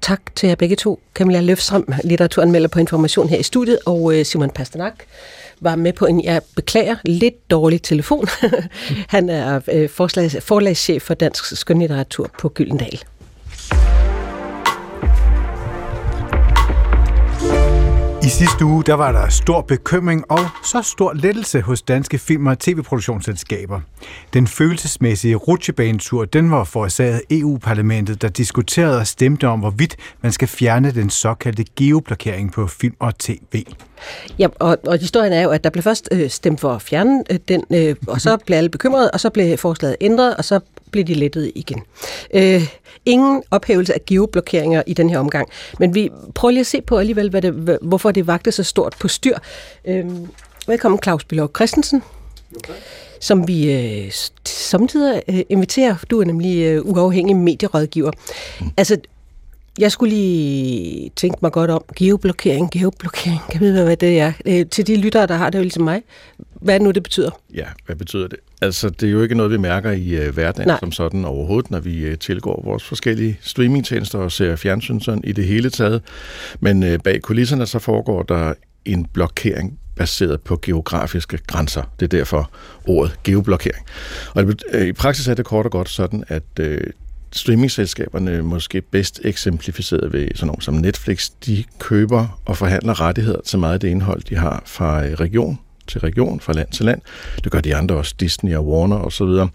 Tak 0.00 0.20
til 0.34 0.48
jer 0.48 0.54
begge 0.54 0.76
to. 0.76 1.00
Camilla 1.14 1.40
Løfstrøm, 1.40 1.94
litteraturanmelder 2.04 2.68
på 2.68 2.78
Information 2.78 3.28
her 3.28 3.38
i 3.38 3.42
studiet, 3.42 3.78
og 3.86 4.14
øh, 4.14 4.24
Simon 4.24 4.50
Pasternak 4.50 4.94
var 5.60 5.76
med 5.76 5.92
på 5.92 6.06
en, 6.06 6.24
jeg 6.24 6.42
beklager, 6.56 6.96
lidt 7.04 7.50
dårlig 7.50 7.82
telefon. 7.82 8.26
Han 9.14 9.28
er 9.28 9.60
øh, 9.72 9.88
forlagschef 10.40 11.02
for 11.02 11.14
dansk 11.14 11.56
skønlitteratur 11.56 12.30
på 12.38 12.48
Gyldendal. 12.48 13.04
I 18.28 18.30
sidste 18.30 18.64
uge 18.64 18.84
der 18.84 18.94
var 18.94 19.12
der 19.12 19.28
stor 19.28 19.60
bekymring 19.60 20.30
og 20.30 20.38
så 20.64 20.82
stor 20.82 21.12
lettelse 21.12 21.60
hos 21.60 21.82
danske 21.82 22.18
film- 22.18 22.46
og 22.46 22.58
tv-produktionsselskaber. 22.58 23.80
Den 24.34 24.46
følelsesmæssige 24.46 25.34
rutsjebanetur 25.36 26.24
den 26.24 26.50
var 26.50 26.64
forårsaget 26.64 27.22
EU-parlamentet, 27.30 28.22
der 28.22 28.28
diskuterede 28.28 28.98
og 28.98 29.06
stemte 29.06 29.48
om, 29.48 29.60
hvorvidt 29.60 29.96
man 30.22 30.32
skal 30.32 30.48
fjerne 30.48 30.90
den 30.90 31.10
såkaldte 31.10 31.64
geoblokering 31.76 32.52
på 32.52 32.66
film 32.66 32.94
og 32.98 33.18
tv. 33.18 33.64
Ja, 34.38 34.48
og, 34.58 34.78
og 34.86 34.98
historien 34.98 35.32
er 35.32 35.42
jo, 35.42 35.50
at 35.50 35.64
der 35.64 35.70
blev 35.70 35.82
først 35.82 36.08
øh, 36.12 36.30
stemt 36.30 36.60
for 36.60 36.72
at 36.72 36.82
fjerne 36.82 37.24
øh, 37.30 37.38
den, 37.48 37.64
øh, 37.70 37.96
og 38.08 38.20
så 38.20 38.36
blev 38.46 38.56
alle 38.56 38.70
bekymrede, 38.70 39.10
og 39.10 39.20
så 39.20 39.30
blev 39.30 39.58
forslaget 39.58 39.96
ændret, 40.00 40.36
og 40.36 40.44
så 40.44 40.60
blev 40.92 41.04
de 41.04 41.14
lettet 41.14 41.52
igen. 41.54 41.82
Øh, 42.34 42.62
ingen 43.06 43.42
ophævelse 43.50 43.94
af 43.94 44.06
geoblokeringer 44.06 44.82
i 44.86 44.94
den 44.94 45.10
her 45.10 45.18
omgang, 45.18 45.48
men 45.78 45.94
vi 45.94 46.10
prøver 46.34 46.52
lige 46.52 46.60
at 46.60 46.66
se 46.66 46.80
på 46.80 46.98
alligevel, 46.98 47.30
hvad 47.30 47.42
det, 47.42 47.78
hvorfor 47.82 48.10
det 48.10 48.26
vagte 48.26 48.52
så 48.52 48.62
stort 48.62 48.94
på 49.00 49.08
styr. 49.08 49.38
Øh, 49.84 50.06
velkommen 50.66 51.00
Claus 51.02 51.24
Billov 51.24 51.50
Christensen. 51.56 52.02
Okay 52.56 52.74
som 53.20 53.48
vi 53.48 53.72
øh, 53.72 54.12
samtidig 54.44 55.22
øh, 55.28 55.40
inviterer. 55.48 55.96
Du 56.10 56.20
er 56.20 56.24
nemlig 56.24 56.62
øh, 56.62 56.84
uafhængig 56.84 57.36
medierådgiver. 57.36 58.10
Mm. 58.60 58.66
Altså, 58.76 58.96
jeg 59.78 59.92
skulle 59.92 60.14
lige 60.14 61.10
tænke 61.16 61.38
mig 61.42 61.52
godt 61.52 61.70
om. 61.70 61.84
Geoblokering, 61.96 62.70
geoblokering, 62.70 63.40
kan 63.50 63.60
vide, 63.60 63.84
hvad 63.84 63.96
det 63.96 64.20
er? 64.20 64.32
Øh, 64.46 64.66
til 64.66 64.86
de 64.86 64.96
lyttere, 64.96 65.26
der 65.26 65.34
har 65.34 65.50
det 65.50 65.58
jo 65.58 65.62
ligesom 65.62 65.82
mig. 65.82 66.02
Hvad 66.60 66.80
nu, 66.80 66.90
det 66.90 67.02
betyder? 67.02 67.30
Ja, 67.54 67.64
hvad 67.86 67.96
betyder 67.96 68.28
det? 68.28 68.38
Altså, 68.62 68.88
det 68.88 69.06
er 69.06 69.10
jo 69.10 69.22
ikke 69.22 69.34
noget, 69.34 69.52
vi 69.52 69.56
mærker 69.56 69.90
i 69.90 70.28
uh, 70.28 70.34
hverdagen 70.34 70.68
Nej. 70.68 70.78
som 70.80 70.92
sådan 70.92 71.24
overhovedet, 71.24 71.70
når 71.70 71.80
vi 71.80 72.10
uh, 72.10 72.18
tilgår 72.18 72.62
vores 72.64 72.84
forskellige 72.84 73.38
streamingtjenester 73.40 74.18
og 74.18 74.32
ser 74.32 74.56
fjernsyn 74.56 75.00
sådan 75.00 75.24
i 75.24 75.32
det 75.32 75.44
hele 75.44 75.70
taget. 75.70 76.02
Men 76.60 76.82
uh, 76.82 76.98
bag 77.04 77.22
kulisserne 77.22 77.66
så 77.66 77.78
foregår 77.78 78.22
der 78.22 78.54
en 78.84 79.04
blokering 79.04 79.78
baseret 79.96 80.40
på 80.40 80.58
geografiske 80.62 81.38
grænser. 81.46 81.82
Det 82.00 82.12
er 82.12 82.18
derfor 82.18 82.50
ordet 82.86 83.18
geoblokering. 83.24 83.84
Og 84.34 84.44
i 84.86 84.92
praksis 84.92 85.28
er 85.28 85.34
det 85.34 85.44
kort 85.44 85.66
og 85.66 85.72
godt 85.72 85.88
sådan, 85.88 86.24
at 86.28 86.42
uh, 86.60 86.66
streamingselskaberne 87.32 88.42
måske 88.42 88.80
bedst 88.80 89.20
eksemplificeret 89.24 90.12
ved 90.12 90.28
sådan 90.34 90.46
nogle 90.46 90.62
som 90.62 90.74
Netflix, 90.74 91.30
de 91.46 91.64
køber 91.78 92.40
og 92.44 92.56
forhandler 92.56 93.00
rettigheder 93.00 93.40
til 93.40 93.58
meget 93.58 93.74
af 93.74 93.80
det 93.80 93.88
indhold, 93.88 94.22
de 94.22 94.36
har 94.36 94.62
fra 94.66 95.06
øh, 95.06 95.12
region 95.12 95.58
til 95.88 96.00
region, 96.00 96.40
fra 96.40 96.52
land 96.52 96.68
til 96.68 96.84
land. 96.84 97.00
Det 97.44 97.52
gør 97.52 97.60
de 97.60 97.76
andre 97.76 97.94
også, 97.94 98.14
Disney 98.20 98.54
og 98.56 98.68
Warner 98.68 98.96
osv. 98.96 99.48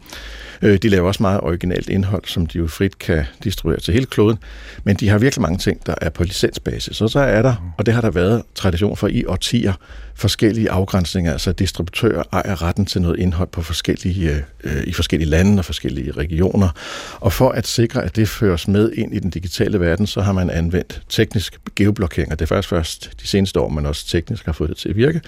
Øh, 0.62 0.78
de 0.78 0.90
laver 0.90 1.08
også 1.08 1.24
meget 1.24 1.42
originalt 1.42 1.90
indhold, 1.90 2.24
som 2.26 2.46
de 2.46 2.58
jo 2.58 2.68
frit 2.68 3.00
kan 3.00 3.26
distribuere 3.44 3.80
til 3.80 3.94
hele 3.94 4.06
kloden, 4.06 4.38
men 4.84 4.96
de 4.96 5.10
har 5.10 5.18
virkelig 5.18 5.42
mange 5.42 5.58
ting, 5.58 5.86
der 5.86 5.96
er 6.02 6.10
på 6.10 6.24
licensbasis. 6.24 7.02
Og 7.02 7.10
så 7.10 7.20
er 7.20 7.42
der, 7.42 7.74
og 7.78 7.86
det 7.86 7.94
har 7.94 8.02
der 8.02 8.12
været 8.12 8.44
tradition 8.56 8.98
for 8.98 9.08
i 9.08 9.26
årtier, 9.26 9.74
forskellige 10.16 10.72
afgrænsninger, 10.72 11.32
altså 11.32 11.52
distributører 11.52 12.24
ejer 12.32 12.62
retten 12.62 12.86
til 12.86 13.02
noget 13.02 13.20
indhold 13.20 13.50
på 13.50 13.62
forskellige, 13.62 14.32
øh, 14.32 14.38
øh 14.64 14.84
i 14.84 14.94
forskellige 14.94 15.30
lande 15.30 15.60
og 15.60 15.66
forskellige 15.66 16.12
regioner. 16.12 16.70
Og 17.20 17.34
for 17.34 17.50
at 17.50 17.68
sikre, 17.68 18.04
at 18.04 18.16
det 18.16 18.30
føres 18.30 18.68
med 18.68 18.92
ind 18.92 19.16
i 19.16 19.20
den 19.20 19.30
digitale 19.30 19.80
verden, 19.80 20.08
så 20.08 20.22
har 20.22 20.34
man 20.34 20.50
anvendt 20.50 21.02
teknisk 21.10 21.60
geoblokering, 21.76 22.32
og 22.32 22.40
det 22.40 22.46
er 22.46 22.48
faktisk 22.48 22.70
først 22.70 23.12
de 23.22 23.28
seneste 23.28 23.60
år, 23.60 23.70
man 23.70 23.86
også 23.86 24.08
teknisk 24.08 24.46
har 24.46 24.54
fået 24.54 24.70
det 24.70 24.78
til 24.78 24.90
at 24.90 24.96
virke. 24.96 25.22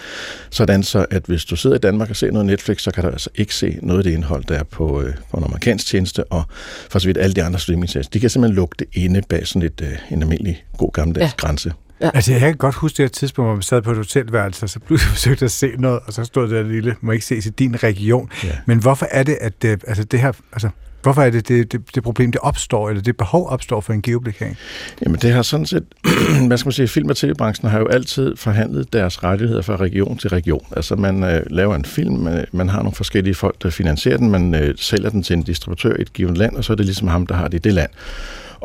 Sådan 0.50 0.84
så, 0.96 1.06
at 1.10 1.24
hvis 1.26 1.46
du 1.46 1.56
sidder 1.56 1.76
i 1.76 1.80
Danmark 1.80 2.10
og 2.10 2.16
ser 2.16 2.32
noget 2.32 2.46
Netflix, 2.46 2.82
så 2.82 2.92
kan 2.92 3.04
du 3.04 3.10
altså 3.10 3.30
ikke 3.36 3.56
se 3.56 3.80
noget 3.82 4.00
af 4.00 4.04
det 4.04 4.12
indhold, 4.12 4.44
der 4.44 4.56
er 4.56 4.64
på, 4.64 5.02
øh, 5.02 5.14
på 5.32 5.38
en 5.38 5.44
amerikansk 5.44 5.88
tjeneste, 5.88 6.24
og 6.24 6.44
for 6.90 7.00
så 7.00 7.08
vidt 7.08 7.18
alle 7.18 7.34
de 7.34 7.44
andre 7.44 7.60
streamingtjenester. 7.60 8.12
De 8.12 8.20
kan 8.20 8.30
simpelthen 8.30 8.56
lukke 8.56 8.76
det 8.80 8.88
inde 8.94 9.22
bag 9.30 9.48
sådan 9.48 9.62
et, 9.62 9.82
øh, 9.82 10.12
en 10.12 10.22
almindelig 10.22 10.66
god 10.78 10.92
gammeldags 10.92 11.32
ja. 11.32 11.36
grænse. 11.38 11.74
Ja. 12.02 12.10
Altså, 12.14 12.32
jeg 12.32 12.40
kan 12.40 12.56
godt 12.56 12.76
huske 12.76 12.98
det 12.98 13.04
her 13.04 13.10
tidspunkt, 13.10 13.50
hvor 13.50 13.56
vi 13.56 13.64
sad 13.64 13.82
på 13.82 13.92
et 13.92 13.98
hotelværelse, 13.98 14.66
og 14.66 14.70
så 14.70 14.80
pludselig 14.80 15.12
forsøgte 15.16 15.46
at 15.46 15.52
se 15.52 15.72
noget, 15.78 16.00
og 16.08 16.14
så 16.14 16.24
stod 16.24 16.50
der 16.50 16.64
lille, 16.64 16.96
må 17.02 17.12
ikke 17.12 17.26
ses 17.26 17.46
i 17.46 17.50
din 17.50 17.84
region. 17.84 18.30
Ja. 18.44 18.50
Men 18.66 18.80
hvorfor 18.80 19.08
er 19.12 19.24
det, 19.24 19.38
at 19.42 19.62
det, 19.62 19.84
altså 19.88 20.04
det 20.04 20.20
her, 20.20 20.32
altså, 20.54 20.70
Hvorfor 21.06 21.22
er 21.22 21.30
det 21.30 21.48
det, 21.48 21.72
det 21.72 21.96
det 21.96 22.04
problem, 22.04 22.32
det 22.32 22.42
opstår, 22.42 22.90
eller 22.90 23.02
det 23.02 23.18
behov 23.18 23.48
opstår 23.50 23.82
for 23.82 23.94
en 23.94 24.02
geoblikering? 24.02 24.58
Jamen 25.06 25.20
det 25.20 25.32
har 25.32 25.42
sådan 25.42 25.66
set, 25.66 25.84
hvad 26.48 26.58
skal 26.58 26.68
man 26.68 26.74
sige, 26.74 26.88
film- 26.88 27.10
og 27.10 27.18
tv-branchen 27.18 27.70
har 27.70 27.80
jo 27.80 27.88
altid 27.88 28.36
forhandlet 28.36 28.94
deres 28.94 29.24
rettigheder 29.24 29.62
fra 29.62 29.76
region 29.76 30.18
til 30.18 30.30
region. 30.30 30.66
Altså 30.76 30.96
man 30.96 31.24
øh, 31.24 31.42
laver 31.50 31.76
en 31.76 31.86
film, 31.86 32.18
man, 32.18 32.38
øh, 32.38 32.44
man 32.52 32.70
har 32.70 32.78
nogle 32.78 32.96
forskellige 32.96 33.36
folk, 33.36 33.64
der 33.64 33.70
finansierer 33.70 34.18
den, 34.18 34.30
man 34.30 34.56
øh, 34.56 34.74
sælger 34.78 35.10
den 35.10 35.24
til 35.24 35.36
en 35.36 35.44
distributør 35.44 35.96
i 35.98 36.02
et 36.02 36.14
givet 36.14 36.38
land, 36.38 36.56
og 36.56 36.64
så 36.64 36.74
er 36.74 36.78
det 36.78 36.86
ligesom 36.86 37.08
ham, 37.08 37.28
der 37.28 37.36
har 37.36 37.48
det 37.48 37.58
i 37.58 37.62
det 37.62 37.74
land. 37.74 37.90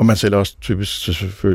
Og 0.00 0.06
man 0.06 0.16
sælger 0.16 0.38
også 0.38 0.56
typisk 0.60 0.90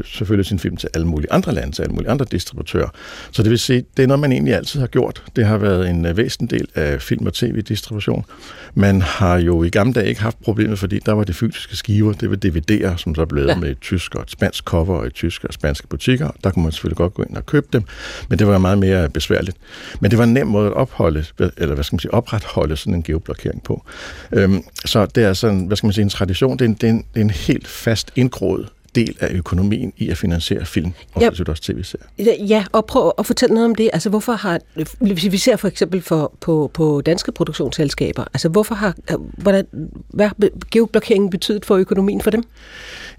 selvfølgelig 0.06 0.46
sin 0.46 0.60
film 0.60 0.78
til 0.78 0.90
alle 0.94 1.08
mulige 1.08 1.34
andre 1.34 1.54
lande, 1.54 1.72
til 1.76 1.82
alle 1.82 1.94
mulige 1.94 2.10
andre 2.10 2.26
distributører. 2.32 2.90
Så 3.32 3.44
det 3.44 3.52
vil 3.52 3.60
sige, 3.60 3.86
det 3.98 4.04
er 4.04 4.08
noget, 4.08 4.20
man 4.20 4.32
egentlig 4.32 4.54
altid 4.54 4.80
har 4.80 4.88
gjort. 4.88 5.24
Det 5.36 5.46
har 5.46 5.58
været 5.58 5.90
en 5.90 6.06
øh, 6.06 6.18
væsentlig 6.18 6.60
del 6.60 6.68
af 6.76 7.02
film- 7.02 7.26
og 7.28 7.34
tv-distribution. 7.34 8.26
Man 8.74 9.02
har 9.02 9.38
jo 9.38 9.64
i 9.64 9.70
gamle 9.70 9.94
dage 9.94 10.08
ikke 10.08 10.22
haft 10.22 10.42
problemet, 10.44 10.80
fordi 10.80 11.00
der 11.00 11.12
var 11.12 11.24
det 11.24 11.36
fysiske 11.36 11.76
skiver, 11.76 12.14
det 12.14 12.30
var 12.30 12.38
DVD'er, 12.46 12.98
som 12.98 13.16
så 13.16 13.26
blev 13.26 13.46
ja. 13.46 13.56
med 13.56 13.70
et 13.70 13.80
tysk 13.82 14.16
og 14.16 14.22
et 14.22 14.32
spansk 14.32 14.64
cover 14.64 14.98
og 14.98 15.08
i 15.08 15.10
tyske 15.10 15.48
og 15.48 15.54
spanske 15.54 15.88
butikker. 15.88 16.30
Der 16.44 16.50
kunne 16.50 16.64
man 16.64 16.72
selvfølgelig 16.72 16.98
godt 16.98 17.14
gå 17.14 17.24
ind 17.24 17.38
og 17.38 17.46
købe 17.46 17.68
dem, 17.74 17.84
men 18.30 18.40
det 18.40 18.48
var 18.48 18.58
meget 18.58 18.78
mere 18.78 19.10
besværligt. 19.10 19.58
Men 20.00 20.12
det 20.12 20.18
var 20.18 20.24
en 20.24 20.34
nem 20.34 20.48
måde 20.48 20.68
at 20.68 20.74
opholde, 20.74 21.26
eller 21.58 21.74
hvad 21.74 21.84
skal 21.84 21.96
man 21.96 22.00
sige, 22.00 22.14
opretholde 22.14 22.76
sådan 22.76 22.94
en 22.94 23.04
geoblokering 23.04 23.64
på. 23.64 23.86
Øhm, 24.32 24.64
så 24.86 25.06
det 25.06 25.24
er 25.24 25.34
sådan, 25.34 25.66
hvad 25.66 25.78
skal 25.78 25.88
man 25.88 25.94
sige, 25.94 26.04
en 26.04 26.10
tradition. 26.10 26.60
Det 26.60 26.66
er 26.66 26.70
en, 26.70 26.74
det 26.74 26.88
er 26.88 26.92
en, 26.92 27.06
det 27.14 27.20
er 27.20 27.24
en 27.24 27.30
helt 27.30 27.68
fast 27.68 28.12
indgroet 28.36 28.70
del 28.96 29.18
af 29.20 29.34
økonomien 29.34 29.94
i 29.98 30.10
at 30.10 30.18
finansiere 30.18 30.66
film, 30.66 30.92
og 31.14 31.22
ja, 31.22 31.30
også 31.30 31.62
tv-serier. 31.62 32.46
Ja, 32.46 32.66
og 32.72 32.86
prøv 32.86 33.12
at 33.18 33.26
fortælle 33.26 33.56
noget 33.56 33.70
om 33.70 33.76
det. 33.76 33.90
Altså, 33.94 34.10
hvorfor 34.10 34.34
har, 34.34 34.60
hvis 35.00 35.32
vi 35.32 35.38
ser 35.38 35.56
for 35.56 35.68
eksempel 35.68 36.02
for, 36.02 36.34
på, 36.42 36.72
på 36.74 37.02
danske 37.06 37.32
produktionsselskaber, 37.32 38.24
altså, 38.34 38.50
hvorfor 38.50 38.76
har, 38.76 38.96
hvordan, 39.38 39.66
hvad 40.08 40.28
har 40.28 40.36
geoblokeringen 40.72 41.30
betydet 41.30 41.66
for 41.66 41.76
økonomien 41.76 42.22
for 42.22 42.30
dem? 42.30 42.44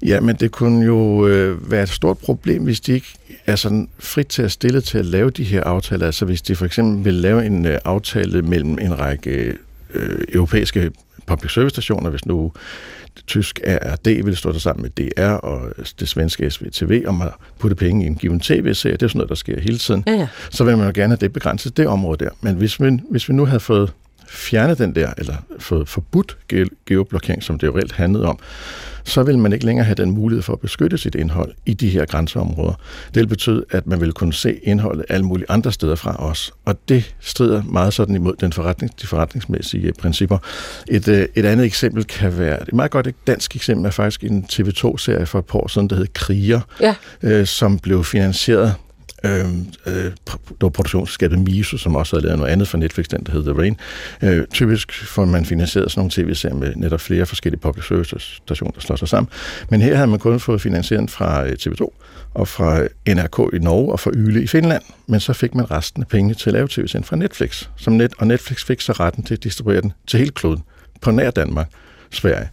Ja, 0.03 0.21
men 0.21 0.37
det 0.37 0.51
kunne 0.51 0.87
jo 0.87 1.27
øh, 1.27 1.71
være 1.71 1.83
et 1.83 1.89
stort 1.89 2.19
problem, 2.19 2.65
hvis 2.65 2.81
de 2.81 2.93
ikke 2.93 3.15
er 3.47 3.57
sådan 3.57 3.89
frit 3.99 4.27
til 4.27 4.43
at 4.43 4.53
stille 4.53 4.81
til 4.81 4.99
at 4.99 5.07
lave 5.07 5.31
de 5.31 5.45
her 5.45 5.65
aftaler. 5.65 6.07
Altså, 6.07 6.25
hvis 6.25 6.43
de 6.43 6.57
for 6.57 6.65
eksempel 6.65 7.05
vil 7.05 7.15
lave 7.15 7.47
en 7.47 7.67
øh, 7.67 7.79
aftale 7.85 8.43
mellem 8.43 8.79
en 8.79 8.99
række 8.99 9.55
øh, 9.95 10.19
europæiske 10.33 10.91
public 11.27 11.53
service 11.53 11.75
stationer, 11.75 12.11
hvis 12.11 12.27
nu 12.27 12.53
tysk 13.27 13.61
ARD 13.67 14.25
vil 14.25 14.37
stå 14.37 14.53
der 14.53 14.59
sammen 14.59 14.83
med 14.83 14.91
DR 14.91 15.31
og 15.31 15.73
det 16.01 16.09
svenske 16.09 16.51
SVTV 16.51 17.05
om 17.07 17.23
at 17.23 17.31
putte 17.59 17.77
penge 17.77 18.05
i 18.05 18.07
en 18.07 18.15
given 18.15 18.41
tv-serie. 18.41 18.97
Det 18.97 19.03
er 19.03 19.09
sådan 19.09 19.19
noget, 19.19 19.29
der 19.29 19.35
sker 19.35 19.61
hele 19.61 19.79
tiden. 19.79 20.05
Ja, 20.07 20.13
ja. 20.13 20.29
Så 20.51 20.65
vil 20.65 20.77
man 20.77 20.87
jo 20.87 20.93
gerne 20.95 21.13
have 21.13 21.21
det 21.21 21.33
begrænset, 21.33 21.77
det 21.77 21.87
område 21.87 22.25
der. 22.25 22.31
Men 22.41 22.55
hvis 22.55 22.81
vi, 22.81 23.01
hvis 23.11 23.29
vi 23.29 23.35
nu 23.35 23.47
havde 23.47 23.61
fået 23.61 23.93
fjernet 24.29 24.79
den 24.79 24.95
der, 24.95 25.13
eller 25.19 25.35
fået 25.59 25.89
forbudt 25.89 26.39
geoblokering, 26.87 27.43
som 27.43 27.59
det 27.59 27.67
jo 27.67 27.77
reelt 27.77 27.93
handlede 27.93 28.27
om, 28.27 28.39
så 29.07 29.23
vil 29.23 29.39
man 29.39 29.53
ikke 29.53 29.67
længere 29.67 29.85
have 29.85 29.95
den 29.95 30.11
mulighed 30.11 30.43
for 30.43 30.53
at 30.53 30.61
beskytte 30.61 30.99
sit 30.99 31.15
indhold 31.15 31.53
i 31.67 31.75
de 31.75 31.89
her 31.89 32.07
grænseområder. 32.07 32.75
Det 33.15 33.21
vil 33.21 33.27
betyde, 33.27 33.65
at 33.71 33.87
man 33.87 34.01
vil 34.01 34.13
kunne 34.13 34.33
se 34.33 34.55
indholdet 34.63 35.05
alle 35.09 35.27
mulige 35.27 35.47
andre 35.49 35.73
steder 35.73 35.95
fra 35.95 36.29
os, 36.29 36.53
og 36.65 36.77
det 36.89 37.15
strider 37.21 37.63
meget 37.63 37.95
sådan 37.95 38.15
imod 38.15 38.35
den 38.41 38.53
forretning, 38.53 39.01
de 39.03 39.07
forretningsmæssige 39.07 39.93
principper. 39.93 40.39
Et, 40.89 41.09
øh, 41.09 41.27
et 41.35 41.45
andet 41.45 41.67
eksempel 41.67 42.05
kan 42.05 42.39
være, 42.39 42.63
et 42.63 42.75
meget 42.75 42.91
godt 42.91 43.27
dansk 43.27 43.57
eksempel 43.57 43.87
er 43.87 43.91
faktisk 43.91 44.25
en 44.25 44.47
TV2-serie 44.53 45.27
for 45.27 45.39
et 45.39 45.45
par 45.45 45.59
år 45.59 45.69
siden, 45.69 45.91
der 45.91 45.97
hed 45.97 46.07
Kriger, 46.13 46.61
ja. 46.81 46.95
øh, 47.23 47.47
som 47.47 47.79
blev 47.79 48.05
finansieret 48.05 48.75
Øhm, 49.25 49.67
øh, 49.87 49.97
øh, 49.97 50.13
der 50.31 50.37
var 50.61 50.69
produktionsskabet 50.69 51.39
Miso, 51.39 51.77
som 51.77 51.97
også 51.97 52.17
havde 52.17 52.27
lavet 52.27 52.39
noget 52.39 52.53
andet 52.53 52.69
for 52.69 52.79
Netflix, 52.79 53.07
den 53.07 53.25
der 53.25 53.33
hed 53.33 53.43
The 53.43 53.53
Rain. 53.53 53.77
Øh, 54.23 54.47
typisk 54.47 54.93
får 54.93 55.25
man 55.25 55.45
finansieret 55.45 55.91
sådan 55.91 56.01
nogle 56.01 56.11
tv-serier 56.11 56.55
med 56.55 56.73
netop 56.77 57.01
flere 57.01 57.27
forskellige 57.27 57.61
public 57.61 57.87
service 57.87 58.19
stationer, 58.19 58.73
der 58.73 58.81
slår 58.81 58.97
sig 58.97 59.09
sammen. 59.09 59.31
Men 59.71 59.81
her 59.81 59.95
havde 59.95 60.07
man 60.07 60.19
kun 60.19 60.41
fået 60.41 60.61
finansiering 60.61 61.11
fra 61.11 61.47
øh, 61.47 61.53
TV2 61.61 61.89
og 62.35 62.49
fra 62.49 62.81
øh, 62.81 62.89
NRK 63.09 63.55
i 63.55 63.59
Norge 63.59 63.93
og 63.93 64.01
fra 64.01 64.11
Yle 64.15 64.43
i 64.43 64.47
Finland. 64.47 64.83
Men 65.07 65.21
så 65.21 65.33
fik 65.33 65.55
man 65.55 65.71
resten 65.71 66.03
af 66.03 66.09
pengene 66.09 66.35
til 66.35 66.51
at 66.51 66.55
lave 66.55 66.69
tv-serien 66.69 67.05
fra 67.05 67.17
Netflix. 67.17 67.69
Som 67.77 67.93
net, 67.93 68.13
og 68.19 68.27
Netflix 68.27 68.65
fik 68.65 68.81
så 68.81 68.93
retten 68.93 69.25
til 69.25 69.35
at 69.35 69.45
distribuere 69.45 69.81
den 69.81 69.93
til 70.07 70.19
hele 70.19 70.31
kloden 70.31 70.63
på 71.01 71.11
nær 71.11 71.31
Danmark, 71.31 71.69
Sverige, 72.11 72.49